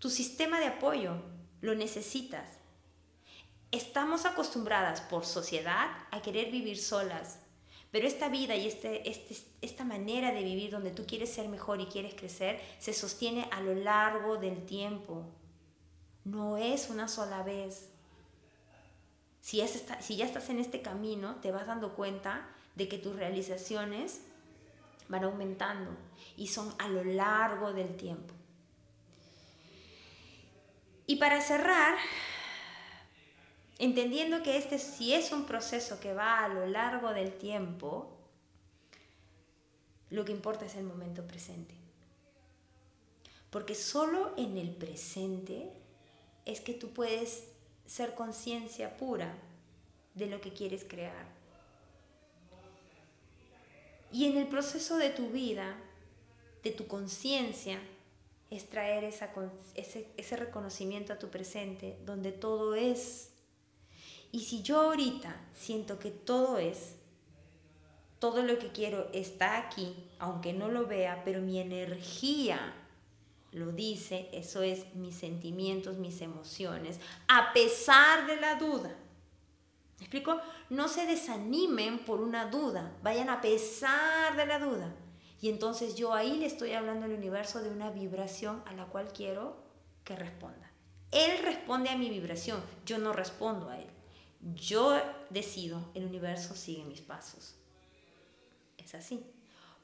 Tu 0.00 0.10
sistema 0.10 0.58
de 0.58 0.66
apoyo. 0.66 1.22
Lo 1.60 1.76
necesitas. 1.76 2.57
Estamos 3.70 4.24
acostumbradas 4.24 5.02
por 5.02 5.26
sociedad 5.26 5.90
a 6.10 6.22
querer 6.22 6.50
vivir 6.50 6.78
solas, 6.78 7.40
pero 7.90 8.06
esta 8.06 8.30
vida 8.30 8.56
y 8.56 8.66
este, 8.66 9.08
este, 9.08 9.36
esta 9.60 9.84
manera 9.84 10.32
de 10.32 10.42
vivir 10.42 10.70
donde 10.70 10.90
tú 10.90 11.04
quieres 11.06 11.32
ser 11.32 11.48
mejor 11.48 11.80
y 11.80 11.86
quieres 11.86 12.14
crecer 12.14 12.60
se 12.78 12.94
sostiene 12.94 13.46
a 13.50 13.60
lo 13.60 13.74
largo 13.74 14.38
del 14.38 14.64
tiempo. 14.64 15.24
No 16.24 16.56
es 16.56 16.88
una 16.88 17.08
sola 17.08 17.42
vez. 17.42 17.90
Si, 19.40 19.62
si 20.00 20.16
ya 20.16 20.24
estás 20.24 20.48
en 20.48 20.60
este 20.60 20.80
camino, 20.80 21.36
te 21.36 21.52
vas 21.52 21.66
dando 21.66 21.94
cuenta 21.94 22.48
de 22.74 22.88
que 22.88 22.98
tus 22.98 23.16
realizaciones 23.16 24.22
van 25.08 25.24
aumentando 25.24 25.90
y 26.36 26.48
son 26.48 26.74
a 26.78 26.88
lo 26.88 27.04
largo 27.04 27.72
del 27.72 27.96
tiempo. 27.96 28.34
Y 31.06 31.16
para 31.16 31.40
cerrar, 31.40 31.96
entendiendo 33.78 34.42
que 34.42 34.56
este 34.56 34.78
si 34.78 35.14
es 35.14 35.32
un 35.32 35.44
proceso 35.44 36.00
que 36.00 36.12
va 36.12 36.44
a 36.44 36.48
lo 36.48 36.66
largo 36.66 37.12
del 37.12 37.32
tiempo, 37.32 38.10
lo 40.10 40.24
que 40.24 40.32
importa 40.32 40.66
es 40.66 40.74
el 40.74 40.84
momento 40.84 41.26
presente. 41.26 41.74
Porque 43.50 43.74
solo 43.74 44.34
en 44.36 44.58
el 44.58 44.70
presente 44.70 45.70
es 46.44 46.60
que 46.60 46.74
tú 46.74 46.90
puedes 46.90 47.44
ser 47.86 48.14
conciencia 48.14 48.96
pura 48.96 49.34
de 50.14 50.26
lo 50.26 50.40
que 50.40 50.52
quieres 50.52 50.84
crear. 50.84 51.26
Y 54.10 54.26
en 54.26 54.36
el 54.38 54.48
proceso 54.48 54.96
de 54.96 55.10
tu 55.10 55.28
vida, 55.28 55.76
de 56.62 56.72
tu 56.72 56.86
conciencia, 56.86 57.80
es 58.50 58.68
traer 58.68 59.04
esa, 59.04 59.30
ese, 59.74 60.08
ese 60.16 60.36
reconocimiento 60.36 61.12
a 61.12 61.18
tu 61.18 61.28
presente, 61.28 61.98
donde 62.06 62.32
todo 62.32 62.74
es 62.74 63.30
y 64.30 64.40
si 64.40 64.62
yo 64.62 64.80
ahorita 64.80 65.34
siento 65.54 65.98
que 65.98 66.10
todo 66.10 66.58
es, 66.58 66.96
todo 68.18 68.42
lo 68.42 68.58
que 68.58 68.68
quiero 68.68 69.08
está 69.12 69.58
aquí, 69.58 69.94
aunque 70.18 70.52
no 70.52 70.68
lo 70.68 70.86
vea, 70.86 71.22
pero 71.24 71.40
mi 71.40 71.58
energía 71.58 72.74
lo 73.52 73.72
dice, 73.72 74.28
eso 74.32 74.62
es 74.62 74.94
mis 74.94 75.14
sentimientos, 75.14 75.96
mis 75.96 76.20
emociones, 76.20 77.00
a 77.28 77.52
pesar 77.52 78.26
de 78.26 78.36
la 78.36 78.56
duda. 78.56 78.94
¿Me 79.98 80.04
explico? 80.04 80.40
No 80.68 80.88
se 80.88 81.06
desanimen 81.06 82.00
por 82.00 82.20
una 82.20 82.46
duda, 82.46 82.96
vayan 83.02 83.30
a 83.30 83.40
pesar 83.40 84.36
de 84.36 84.46
la 84.46 84.58
duda. 84.58 84.94
Y 85.40 85.48
entonces 85.48 85.94
yo 85.94 86.12
ahí 86.12 86.36
le 86.36 86.46
estoy 86.46 86.72
hablando 86.72 87.06
al 87.06 87.12
universo 87.12 87.62
de 87.62 87.70
una 87.70 87.90
vibración 87.90 88.62
a 88.66 88.72
la 88.74 88.86
cual 88.86 89.12
quiero 89.12 89.56
que 90.04 90.16
responda. 90.16 90.70
Él 91.10 91.38
responde 91.44 91.88
a 91.90 91.96
mi 91.96 92.10
vibración, 92.10 92.60
yo 92.84 92.98
no 92.98 93.12
respondo 93.12 93.70
a 93.70 93.78
él. 93.78 93.88
Yo 94.40 95.00
decido, 95.30 95.90
el 95.94 96.06
universo 96.06 96.54
sigue 96.54 96.84
mis 96.84 97.00
pasos. 97.00 97.54
Es 98.76 98.94
así. 98.94 99.24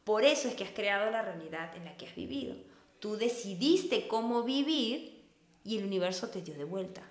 Por 0.04 0.24
eso 0.24 0.48
es 0.48 0.54
que 0.54 0.64
has 0.64 0.70
creado 0.70 1.10
la 1.10 1.22
realidad 1.22 1.74
en 1.76 1.84
la 1.84 1.96
que 1.96 2.06
has 2.06 2.14
vivido. 2.14 2.54
Tú 3.00 3.16
decidiste 3.16 4.06
cómo 4.06 4.42
vivir 4.42 5.22
y 5.64 5.78
el 5.78 5.84
universo 5.84 6.28
te 6.28 6.42
dio 6.42 6.54
de 6.54 6.64
vuelta. 6.64 7.02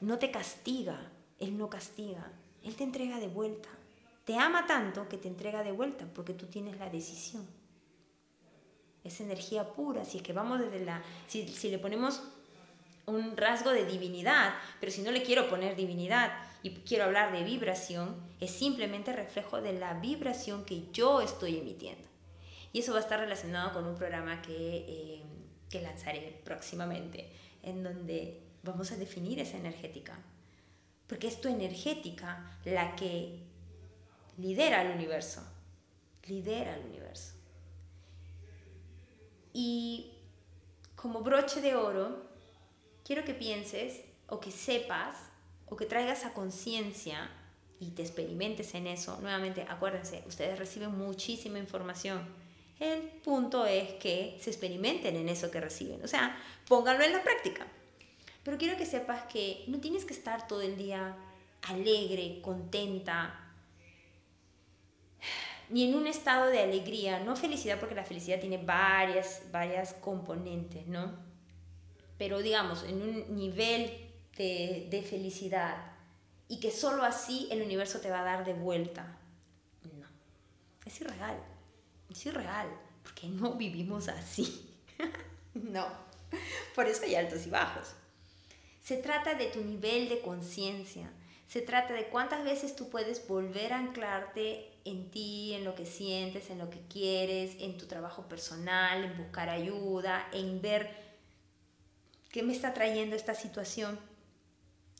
No 0.00 0.18
te 0.18 0.30
castiga, 0.30 1.10
Él 1.38 1.56
no 1.56 1.70
castiga, 1.70 2.30
Él 2.62 2.74
te 2.74 2.84
entrega 2.84 3.18
de 3.18 3.28
vuelta. 3.28 3.68
Te 4.24 4.36
ama 4.36 4.66
tanto 4.66 5.08
que 5.08 5.18
te 5.18 5.28
entrega 5.28 5.62
de 5.62 5.72
vuelta 5.72 6.06
porque 6.14 6.34
tú 6.34 6.46
tienes 6.46 6.78
la 6.78 6.90
decisión. 6.90 7.46
Es 9.04 9.20
energía 9.20 9.72
pura, 9.74 10.04
si 10.04 10.18
es 10.18 10.22
que 10.22 10.32
vamos 10.32 10.60
desde 10.60 10.84
la... 10.84 11.02
Si, 11.26 11.46
si 11.46 11.70
le 11.70 11.78
ponemos 11.78 12.22
un 13.06 13.36
rasgo 13.36 13.70
de 13.70 13.84
divinidad, 13.84 14.54
pero 14.80 14.90
si 14.90 15.02
no 15.02 15.10
le 15.10 15.22
quiero 15.22 15.48
poner 15.48 15.76
divinidad, 15.76 16.32
y 16.64 16.70
quiero 16.70 17.04
hablar 17.04 17.30
de 17.30 17.44
vibración, 17.44 18.16
es 18.40 18.50
simplemente 18.50 19.12
reflejo 19.12 19.60
de 19.60 19.74
la 19.74 19.92
vibración 20.00 20.64
que 20.64 20.90
yo 20.92 21.20
estoy 21.20 21.58
emitiendo. 21.58 22.08
Y 22.72 22.78
eso 22.78 22.92
va 22.92 23.00
a 23.00 23.02
estar 23.02 23.20
relacionado 23.20 23.74
con 23.74 23.86
un 23.86 23.96
programa 23.96 24.40
que, 24.40 24.78
eh, 24.88 25.22
que 25.68 25.82
lanzaré 25.82 26.40
próximamente, 26.42 27.30
en 27.62 27.82
donde 27.82 28.40
vamos 28.62 28.92
a 28.92 28.96
definir 28.96 29.40
esa 29.40 29.58
energética. 29.58 30.18
Porque 31.06 31.26
es 31.26 31.38
tu 31.38 31.48
energética 31.48 32.58
la 32.64 32.96
que 32.96 33.40
lidera 34.38 34.80
el 34.80 34.92
universo. 34.92 35.42
Lidera 36.26 36.76
el 36.76 36.86
universo. 36.86 37.34
Y 39.52 40.14
como 40.96 41.20
broche 41.20 41.60
de 41.60 41.74
oro, 41.74 42.24
quiero 43.04 43.22
que 43.22 43.34
pienses 43.34 44.00
o 44.28 44.40
que 44.40 44.50
sepas 44.50 45.33
o 45.66 45.76
que 45.76 45.86
traigas 45.86 46.24
a 46.24 46.34
conciencia 46.34 47.30
y 47.80 47.90
te 47.90 48.02
experimentes 48.02 48.74
en 48.74 48.86
eso, 48.86 49.18
nuevamente 49.20 49.66
acuérdense, 49.68 50.22
ustedes 50.26 50.58
reciben 50.58 50.96
muchísima 50.96 51.58
información. 51.58 52.26
El 52.80 53.00
punto 53.00 53.66
es 53.66 53.92
que 53.94 54.38
se 54.40 54.50
experimenten 54.50 55.16
en 55.16 55.28
eso 55.28 55.50
que 55.50 55.60
reciben, 55.60 56.02
o 56.02 56.08
sea, 56.08 56.36
pónganlo 56.68 57.04
en 57.04 57.12
la 57.12 57.22
práctica. 57.22 57.66
Pero 58.42 58.58
quiero 58.58 58.76
que 58.76 58.84
sepas 58.84 59.24
que 59.24 59.64
no 59.68 59.80
tienes 59.80 60.04
que 60.04 60.12
estar 60.12 60.46
todo 60.46 60.60
el 60.60 60.76
día 60.76 61.16
alegre, 61.62 62.40
contenta, 62.42 63.40
ni 65.70 65.88
en 65.88 65.94
un 65.94 66.06
estado 66.06 66.50
de 66.50 66.60
alegría, 66.60 67.20
no 67.20 67.36
felicidad, 67.36 67.80
porque 67.80 67.94
la 67.94 68.04
felicidad 68.04 68.38
tiene 68.40 68.58
varias, 68.58 69.42
varias 69.50 69.94
componentes, 69.94 70.86
¿no? 70.86 71.12
Pero 72.18 72.40
digamos, 72.40 72.84
en 72.84 73.02
un 73.02 73.36
nivel 73.36 73.90
de, 74.36 75.06
felicidad 75.08 75.76
y 76.48 76.60
que 76.60 76.70
solo 76.70 77.04
así 77.04 77.48
el 77.50 77.62
universo 77.62 78.00
te 78.00 78.10
va 78.10 78.20
a 78.20 78.24
dar 78.24 78.44
de 78.44 78.54
vuelta. 78.54 79.16
No, 79.82 80.06
es 80.84 81.00
irreal, 81.00 81.38
es 82.10 82.26
irreal, 82.26 82.68
porque 83.02 83.28
no 83.28 83.54
vivimos 83.54 84.08
así. 84.08 84.70
no, 85.54 85.86
por 86.74 86.86
eso 86.86 87.04
hay 87.04 87.14
altos 87.14 87.46
y 87.46 87.50
bajos. 87.50 87.94
Se 88.82 88.98
trata 88.98 89.34
de 89.34 89.46
tu 89.46 89.64
nivel 89.64 90.08
de 90.08 90.20
conciencia, 90.20 91.10
Se 91.46 91.60
trata 91.60 91.92
de 91.94 92.08
cuántas 92.08 92.42
veces 92.42 92.74
tú 92.74 92.88
puedes 92.88 93.28
volver 93.28 93.72
a 93.72 93.78
anclarte 93.78 94.72
en 94.84 95.10
ti, 95.10 95.54
en 95.54 95.64
lo 95.64 95.74
que 95.74 95.86
sientes, 95.86 96.50
en 96.50 96.58
lo 96.58 96.68
que 96.68 96.80
quieres, 96.88 97.56
en 97.60 97.76
tu 97.76 97.86
trabajo 97.86 98.28
personal, 98.28 99.04
en 99.04 99.16
buscar 99.16 99.48
ayuda, 99.48 100.28
en 100.32 100.60
ver 100.60 100.90
qué 102.30 102.42
me 102.42 102.52
está 102.52 102.74
trayendo 102.74 103.14
esta 103.14 103.34
situación. 103.34 103.98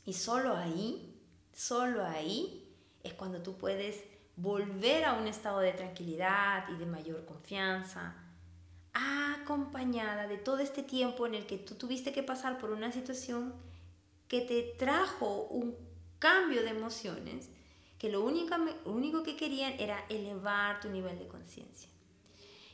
Y 0.05 0.13
solo 0.13 0.55
ahí, 0.55 1.19
solo 1.53 2.05
ahí 2.05 2.71
es 3.03 3.13
cuando 3.13 3.41
tú 3.41 3.57
puedes 3.57 4.03
volver 4.35 5.05
a 5.05 5.13
un 5.13 5.27
estado 5.27 5.59
de 5.59 5.71
tranquilidad 5.71 6.67
y 6.69 6.75
de 6.75 6.85
mayor 6.85 7.25
confianza, 7.25 8.15
acompañada 8.93 10.27
de 10.27 10.37
todo 10.37 10.59
este 10.59 10.83
tiempo 10.83 11.25
en 11.27 11.35
el 11.35 11.45
que 11.45 11.57
tú 11.57 11.75
tuviste 11.75 12.11
que 12.11 12.23
pasar 12.23 12.57
por 12.57 12.71
una 12.71 12.91
situación 12.91 13.53
que 14.27 14.41
te 14.41 14.75
trajo 14.77 15.43
un 15.49 15.75
cambio 16.19 16.63
de 16.63 16.69
emociones, 16.69 17.49
que 17.99 18.09
lo 18.09 18.23
único, 18.23 18.55
único 18.85 19.23
que 19.23 19.35
querían 19.35 19.73
era 19.79 20.05
elevar 20.09 20.79
tu 20.79 20.89
nivel 20.89 21.19
de 21.19 21.27
conciencia. 21.27 21.89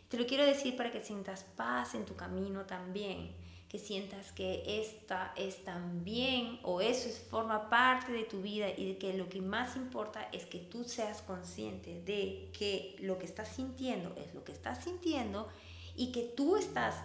Te 0.10 0.18
lo 0.18 0.26
quiero 0.26 0.46
decir 0.46 0.76
para 0.76 0.92
que 0.92 1.04
sientas 1.04 1.44
paz 1.56 1.96
en 1.96 2.06
tu 2.06 2.16
camino 2.16 2.66
también, 2.66 3.36
que 3.72 3.80
sientas 3.80 4.34
que 4.34 4.82
esta 4.82 5.32
es 5.38 5.64
también 5.64 6.60
o 6.62 6.82
eso 6.82 7.08
es, 7.08 7.20
forma 7.20 7.70
parte 7.70 8.12
de 8.12 8.26
tu 8.26 8.42
vida 8.42 8.68
y 8.70 8.86
de 8.86 8.98
que 8.98 9.14
lo 9.14 9.30
que 9.30 9.40
más 9.40 9.78
importa 9.78 10.28
es 10.34 10.46
que 10.46 10.60
tú 10.60 10.84
seas 10.84 11.22
consciente 11.22 12.02
de 12.02 12.52
que 12.52 12.98
lo 13.00 13.18
que 13.18 13.24
estás 13.24 13.48
sintiendo 13.48 14.14
es 14.18 14.34
lo 14.34 14.44
que 14.44 14.52
estás 14.52 14.84
sintiendo 14.84 15.48
y 15.96 16.12
que 16.12 16.24
tú 16.24 16.58
estás 16.58 16.96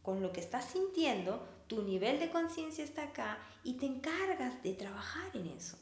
con 0.00 0.22
lo 0.22 0.32
que 0.32 0.40
estás 0.40 0.64
sintiendo, 0.64 1.46
tu 1.66 1.82
nivel 1.82 2.18
de 2.18 2.30
conciencia 2.30 2.84
está 2.84 3.02
acá 3.02 3.36
y 3.62 3.74
te 3.74 3.84
encargas 3.84 4.62
de 4.62 4.72
trabajar 4.72 5.28
en 5.34 5.48
eso. 5.48 5.76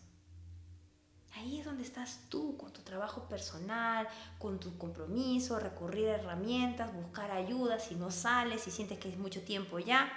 Ahí 1.36 1.60
es 1.60 1.64
donde 1.64 1.84
estás 1.84 2.18
tú, 2.28 2.56
con 2.56 2.72
tu 2.72 2.82
trabajo 2.82 3.28
personal, 3.28 4.08
con 4.40 4.58
tu 4.58 4.76
compromiso, 4.76 5.60
recurrir 5.60 6.08
a 6.08 6.16
herramientas, 6.16 6.92
buscar 6.92 7.30
ayuda 7.30 7.78
si 7.78 7.94
no 7.94 8.10
sales, 8.10 8.62
si 8.62 8.72
sientes 8.72 8.98
que 8.98 9.08
es 9.08 9.18
mucho 9.18 9.42
tiempo 9.42 9.78
ya, 9.78 10.10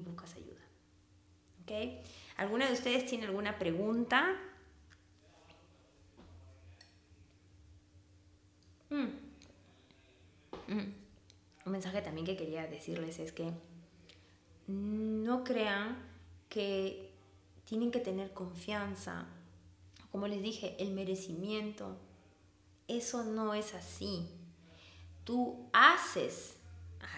buscas 0.00 0.34
ayuda. 0.34 0.60
¿Ok? 1.62 2.04
¿Alguna 2.36 2.66
de 2.66 2.72
ustedes 2.72 3.06
tiene 3.06 3.26
alguna 3.26 3.58
pregunta? 3.58 4.36
Mm. 8.90 9.06
Mm. 10.68 10.94
Un 11.66 11.72
mensaje 11.72 12.02
también 12.02 12.26
que 12.26 12.36
quería 12.36 12.66
decirles 12.66 13.18
es 13.18 13.32
que 13.32 13.50
no 14.68 15.44
crean 15.44 15.96
que 16.48 17.10
tienen 17.64 17.90
que 17.90 18.00
tener 18.00 18.32
confianza 18.32 19.26
como 20.16 20.28
les 20.28 20.42
dije, 20.42 20.74
el 20.78 20.92
merecimiento, 20.92 21.94
eso 22.88 23.22
no 23.22 23.52
es 23.52 23.74
así. 23.74 24.26
Tú 25.24 25.68
haces 25.74 26.56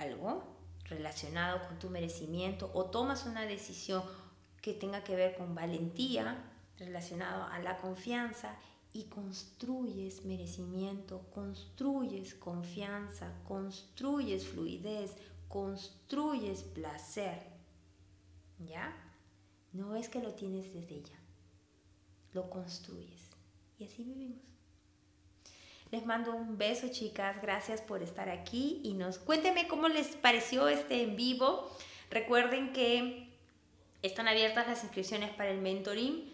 algo 0.01 0.43
relacionado 0.89 1.67
con 1.67 1.79
tu 1.79 1.91
merecimiento 1.91 2.71
o 2.75 2.87
tomas 2.87 3.27
una 3.27 3.43
decisión 3.43 4.03
que 4.63 4.75
tenga 4.75 5.05
que 5.05 5.17
ver 5.17 5.37
con 5.37 5.55
valentía, 5.55 6.45
relacionado 6.79 7.45
a 7.45 7.59
la 7.59 7.79
confianza 7.79 8.57
y 8.93 9.05
construyes 9.05 10.25
merecimiento, 10.25 11.23
construyes 11.35 12.35
confianza, 12.35 13.33
construyes 13.47 14.47
fluidez, 14.47 15.17
construyes 15.49 16.63
placer. 16.63 17.43
¿Ya? 18.59 18.97
No 19.73 19.95
es 19.95 20.09
que 20.09 20.21
lo 20.21 20.35
tienes 20.35 20.73
desde 20.73 21.03
ya 21.03 21.19
lo 22.33 22.51
construyes. 22.51 23.31
Y 23.79 23.85
así 23.85 24.05
vivimos. 24.05 24.58
Les 25.91 26.05
mando 26.05 26.35
un 26.35 26.59
beso, 26.59 26.89
chicas. 26.89 27.41
Gracias 27.41 27.81
por 27.81 28.03
estar 28.03 28.29
aquí 28.29 28.81
y 28.85 28.93
nos 28.93 29.19
cuéntenme 29.19 29.67
cómo 29.69 29.89
les 29.89 30.09
pareció 30.09 30.69
este 30.69 31.03
en 31.03 31.17
vivo. 31.17 31.71
Recuerden 32.11 32.73
que 32.73 33.29
están 34.03 34.29
abiertas 34.29 34.69
las 34.69 34.83
inscripciones 34.85 35.31
para 35.31 35.51
el 35.51 35.61
mentoring. 35.61 36.31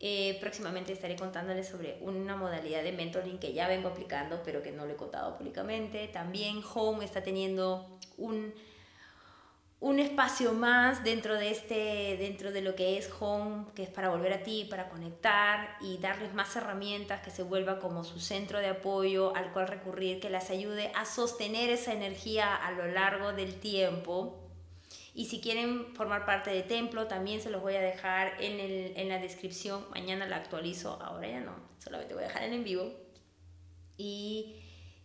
Eh, 0.00 0.36
próximamente 0.40 0.92
estaré 0.92 1.16
contándoles 1.16 1.68
sobre 1.68 1.98
una 2.02 2.36
modalidad 2.36 2.82
de 2.82 2.92
mentoring 2.92 3.38
que 3.38 3.52
ya 3.52 3.68
vengo 3.68 3.88
aplicando, 3.88 4.42
pero 4.44 4.62
que 4.62 4.72
no 4.72 4.84
lo 4.84 4.92
he 4.92 4.96
contado 4.96 5.38
públicamente. 5.38 6.08
También 6.08 6.60
Home 6.74 7.04
está 7.04 7.22
teniendo 7.22 7.98
un 8.18 8.52
un 9.78 9.98
espacio 9.98 10.54
más 10.54 11.04
dentro 11.04 11.34
de 11.34 11.50
este 11.50 12.16
dentro 12.18 12.50
de 12.50 12.62
lo 12.62 12.74
que 12.74 12.96
es 12.96 13.10
home 13.20 13.66
que 13.74 13.82
es 13.82 13.90
para 13.90 14.08
volver 14.08 14.32
a 14.32 14.42
ti 14.42 14.66
para 14.70 14.88
conectar 14.88 15.76
y 15.82 15.98
darles 15.98 16.32
más 16.32 16.56
herramientas 16.56 17.20
que 17.20 17.30
se 17.30 17.42
vuelva 17.42 17.78
como 17.78 18.02
su 18.02 18.18
centro 18.18 18.58
de 18.58 18.68
apoyo 18.68 19.36
al 19.36 19.52
cual 19.52 19.68
recurrir 19.68 20.18
que 20.18 20.30
las 20.30 20.48
ayude 20.50 20.90
a 20.94 21.04
sostener 21.04 21.68
esa 21.68 21.92
energía 21.92 22.54
a 22.54 22.72
lo 22.72 22.86
largo 22.86 23.32
del 23.32 23.54
tiempo. 23.60 24.42
Y 25.14 25.26
si 25.26 25.40
quieren 25.40 25.94
formar 25.94 26.26
parte 26.26 26.50
de 26.50 26.62
templo 26.62 27.06
también 27.06 27.40
se 27.40 27.50
los 27.50 27.62
voy 27.62 27.74
a 27.74 27.80
dejar 27.80 28.42
en, 28.42 28.60
el, 28.60 28.92
en 28.96 29.08
la 29.08 29.18
descripción. 29.18 29.84
Mañana 29.90 30.26
la 30.26 30.36
actualizo 30.36 30.98
ahora 31.02 31.28
ya 31.28 31.40
no 31.40 31.54
solamente 31.78 32.14
voy 32.14 32.24
a 32.24 32.28
dejar 32.28 32.42
en 32.44 32.54
en 32.54 32.64
vivo. 32.64 32.92
Y 33.98 34.56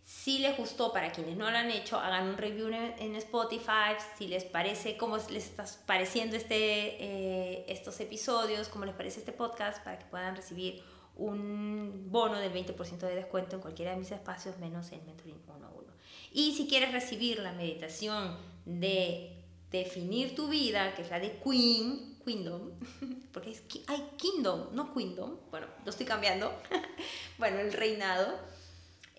si 0.04 0.38
les 0.40 0.56
gustó, 0.56 0.92
para 0.92 1.12
quienes 1.12 1.36
no 1.36 1.50
lo 1.50 1.56
han 1.56 1.70
hecho, 1.70 1.98
hagan 1.98 2.28
un 2.28 2.36
review 2.36 2.68
en 2.68 3.14
Spotify, 3.16 3.94
si 4.18 4.26
les 4.26 4.44
parece, 4.44 4.96
cómo 4.96 5.16
les 5.16 5.46
está 5.46 5.64
pareciendo 5.86 6.36
este, 6.36 6.56
eh, 6.56 7.64
estos 7.68 8.00
episodios, 8.00 8.68
cómo 8.68 8.84
les 8.84 8.94
parece 8.94 9.20
este 9.20 9.32
podcast, 9.32 9.82
para 9.84 9.98
que 9.98 10.04
puedan 10.06 10.34
recibir 10.34 10.82
un 11.16 12.10
bono 12.10 12.38
del 12.38 12.52
20% 12.52 12.98
de 12.98 13.14
descuento 13.14 13.56
en 13.56 13.62
cualquiera 13.62 13.92
de 13.92 13.98
mis 13.98 14.10
espacios, 14.10 14.58
menos 14.58 14.90
en 14.92 15.04
Mentoring 15.06 15.40
1 15.46 15.66
a 15.66 15.70
1. 15.70 15.92
Y 16.32 16.56
si 16.56 16.66
quieres 16.66 16.92
recibir 16.92 17.38
la 17.38 17.52
meditación 17.52 18.36
de 18.64 19.36
definir 19.70 20.34
tu 20.34 20.48
vida, 20.48 20.94
que 20.94 21.02
es 21.02 21.10
la 21.10 21.20
de 21.20 21.38
Queen, 21.38 22.18
Queendom, 22.24 22.70
porque 23.32 23.50
es, 23.50 23.62
hay 23.86 24.10
Kingdom, 24.16 24.74
no 24.74 24.92
Queendom, 24.92 25.36
bueno, 25.50 25.66
lo 25.84 25.90
estoy 25.90 26.06
cambiando, 26.06 26.52
bueno, 27.38 27.58
el 27.60 27.72
reinado 27.72 28.38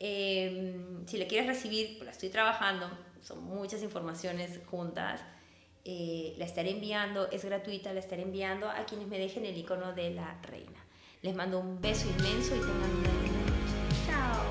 Em, 0.05 1.07
si 1.07 1.15
le 1.15 1.27
quieres 1.27 1.47
recibir, 1.47 1.93
pues 1.95 2.03
la 2.03 2.11
estoy 2.11 2.27
trabajando, 2.27 2.89
son 3.21 3.41
muchas 3.45 3.81
informaciones 3.83 4.59
juntas. 4.69 5.21
Eh, 5.85 6.35
la 6.37 6.43
estaré 6.43 6.71
enviando, 6.71 7.31
es 7.31 7.45
gratuita, 7.45 7.93
la 7.93 8.01
estaré 8.01 8.23
enviando 8.23 8.67
a 8.67 8.83
quienes 8.85 9.07
me 9.07 9.17
dejen 9.17 9.45
el 9.45 9.57
icono 9.57 9.93
de 9.93 10.09
la 10.09 10.41
reina. 10.41 10.85
Les 11.21 11.33
mando 11.33 11.61
un 11.61 11.79
beso 11.79 12.05
inmenso 12.09 12.53
y 12.53 12.59
tengan 12.59 12.91
una 12.99 13.13
linda 13.23 13.39
noche. 13.47 14.05
Chao. 14.05 14.43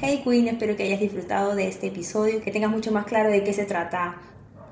Hey 0.00 0.20
Queen, 0.22 0.46
espero 0.46 0.76
que 0.76 0.84
hayas 0.84 1.00
disfrutado 1.00 1.56
de 1.56 1.66
este 1.66 1.88
episodio, 1.88 2.40
que 2.40 2.52
tengas 2.52 2.70
mucho 2.70 2.92
más 2.92 3.06
claro 3.06 3.28
de 3.28 3.42
qué 3.42 3.52
se 3.52 3.64
trata 3.64 4.22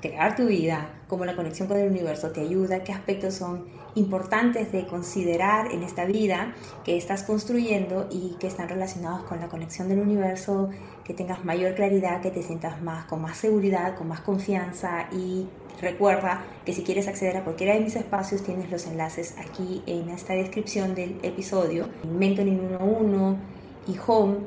crear 0.01 0.33
tu 0.37 0.45
vida, 0.45 1.01
cómo 1.09 1.25
la 1.25 1.35
conexión 1.35 1.67
con 1.67 1.77
el 1.77 1.89
universo 1.89 2.31
te 2.31 2.39
ayuda, 2.39 2.85
qué 2.85 2.93
aspectos 2.93 3.33
son 3.33 3.67
importantes 3.97 4.71
de 4.71 4.85
considerar 4.85 5.71
en 5.71 5.83
esta 5.83 6.05
vida 6.05 6.53
que 6.83 6.97
estás 6.97 7.23
construyendo 7.23 8.07
y 8.11 8.35
que 8.39 8.47
están 8.47 8.69
relacionados 8.69 9.23
con 9.23 9.39
la 9.39 9.47
conexión 9.47 9.89
del 9.89 9.99
universo, 9.99 10.69
que 11.03 11.13
tengas 11.13 11.43
mayor 11.43 11.75
claridad, 11.75 12.21
que 12.21 12.31
te 12.31 12.43
sientas 12.43 12.81
más 12.81 13.05
con 13.05 13.21
más 13.21 13.37
seguridad, 13.37 13.95
con 13.95 14.07
más 14.07 14.21
confianza 14.21 15.07
y 15.11 15.47
recuerda 15.81 16.43
que 16.65 16.73
si 16.73 16.83
quieres 16.83 17.07
acceder 17.07 17.37
a 17.37 17.43
cualquiera 17.43 17.73
de 17.73 17.81
mis 17.81 17.95
espacios 17.95 18.43
tienes 18.43 18.69
los 18.71 18.85
enlaces 18.87 19.35
aquí 19.37 19.83
en 19.85 20.09
esta 20.09 20.33
descripción 20.33 20.95
del 20.95 21.19
episodio, 21.23 21.87
Mentoring 22.03 22.77
11 22.79 23.37
y 23.87 23.95
Home 24.05 24.37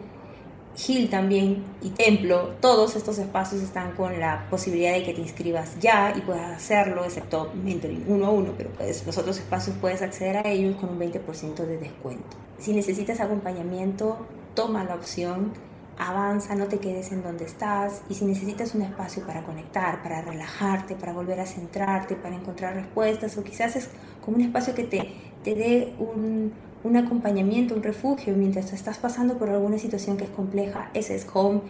Gil 0.77 1.11
también 1.11 1.64
y 1.83 1.91
Templo, 1.91 2.55
todos 2.61 2.95
estos 2.97 3.18
espacios 3.18 3.61
están 3.62 3.93
con 3.93 4.18
la 4.21 4.47
posibilidad 4.51 4.93
de 4.93 5.03
que 5.03 5.12
te 5.12 5.21
inscribas 5.21 5.79
ya 5.81 6.14
y 6.16 6.21
puedas 6.21 6.57
hacerlo, 6.57 7.05
excepto 7.05 7.51
Mentoring 7.55 8.05
uno 8.07 8.27
a 8.27 8.31
uno, 8.31 8.55
pero 8.57 8.71
puedes, 8.71 9.05
los 9.05 9.18
otros 9.18 9.39
espacios 9.39 9.77
puedes 9.81 10.01
acceder 10.01 10.37
a 10.37 10.49
ellos 10.49 10.77
con 10.77 10.91
un 10.91 10.99
20% 10.99 11.55
de 11.55 11.79
descuento. 11.79 12.37
Si 12.59 12.73
necesitas 12.73 13.21
acompañamiento, 13.21 14.18
toma 14.55 14.85
la 14.85 14.95
opción, 14.95 15.53
avanza, 15.99 16.55
no 16.55 16.66
te 16.66 16.79
quedes 16.79 17.12
en 17.12 17.23
donde 17.23 17.45
estás 17.45 18.03
y 18.09 18.14
si 18.14 18.25
necesitas 18.25 18.75
un 18.75 18.83
espacio 18.83 19.27
para 19.27 19.43
conectar, 19.43 20.03
para 20.03 20.23
relajarte, 20.23 20.95
para 20.95 21.12
volver 21.12 21.41
a 21.41 21.47
centrarte, 21.47 22.14
para 22.14 22.37
encontrar 22.37 22.75
respuestas 22.75 23.37
o 23.37 23.45
quizás 23.45 23.77
es 23.77 23.89
como 24.25 24.39
un 24.39 24.45
espacio 24.45 24.75
que 24.75 24.85
te, 24.85 25.14
te 25.45 25.55
dé 25.55 25.95
un 25.99 26.53
un 26.83 26.97
acompañamiento, 26.97 27.74
un 27.74 27.83
refugio 27.83 28.35
mientras 28.37 28.72
estás 28.72 28.99
pasando 28.99 29.39
por 29.39 29.51
alguna 29.51 29.78
situación 29.78 30.16
que 30.16 30.24
es 30.24 30.31
compleja. 30.31 30.91
Ese 30.95 31.14
es 31.14 31.26
home. 31.33 31.61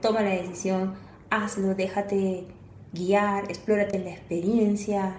Toma 0.00 0.22
la 0.22 0.30
decisión, 0.30 0.94
hazlo, 1.28 1.74
déjate 1.74 2.46
guiar, 2.92 3.44
explórate 3.44 3.98
la 3.98 4.10
experiencia 4.10 5.16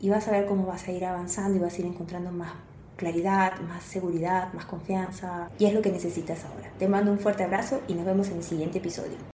y 0.00 0.10
vas 0.10 0.28
a 0.28 0.32
ver 0.32 0.46
cómo 0.46 0.66
vas 0.66 0.88
a 0.88 0.92
ir 0.92 1.04
avanzando 1.04 1.56
y 1.56 1.60
vas 1.60 1.74
a 1.74 1.80
ir 1.80 1.86
encontrando 1.86 2.32
más 2.32 2.52
claridad, 2.96 3.60
más 3.60 3.82
seguridad, 3.82 4.52
más 4.52 4.66
confianza 4.66 5.48
y 5.58 5.66
es 5.66 5.74
lo 5.74 5.82
que 5.82 5.92
necesitas 5.92 6.44
ahora. 6.44 6.70
Te 6.78 6.88
mando 6.88 7.12
un 7.12 7.18
fuerte 7.18 7.44
abrazo 7.44 7.80
y 7.88 7.94
nos 7.94 8.04
vemos 8.04 8.28
en 8.28 8.38
el 8.38 8.42
siguiente 8.42 8.78
episodio. 8.78 9.33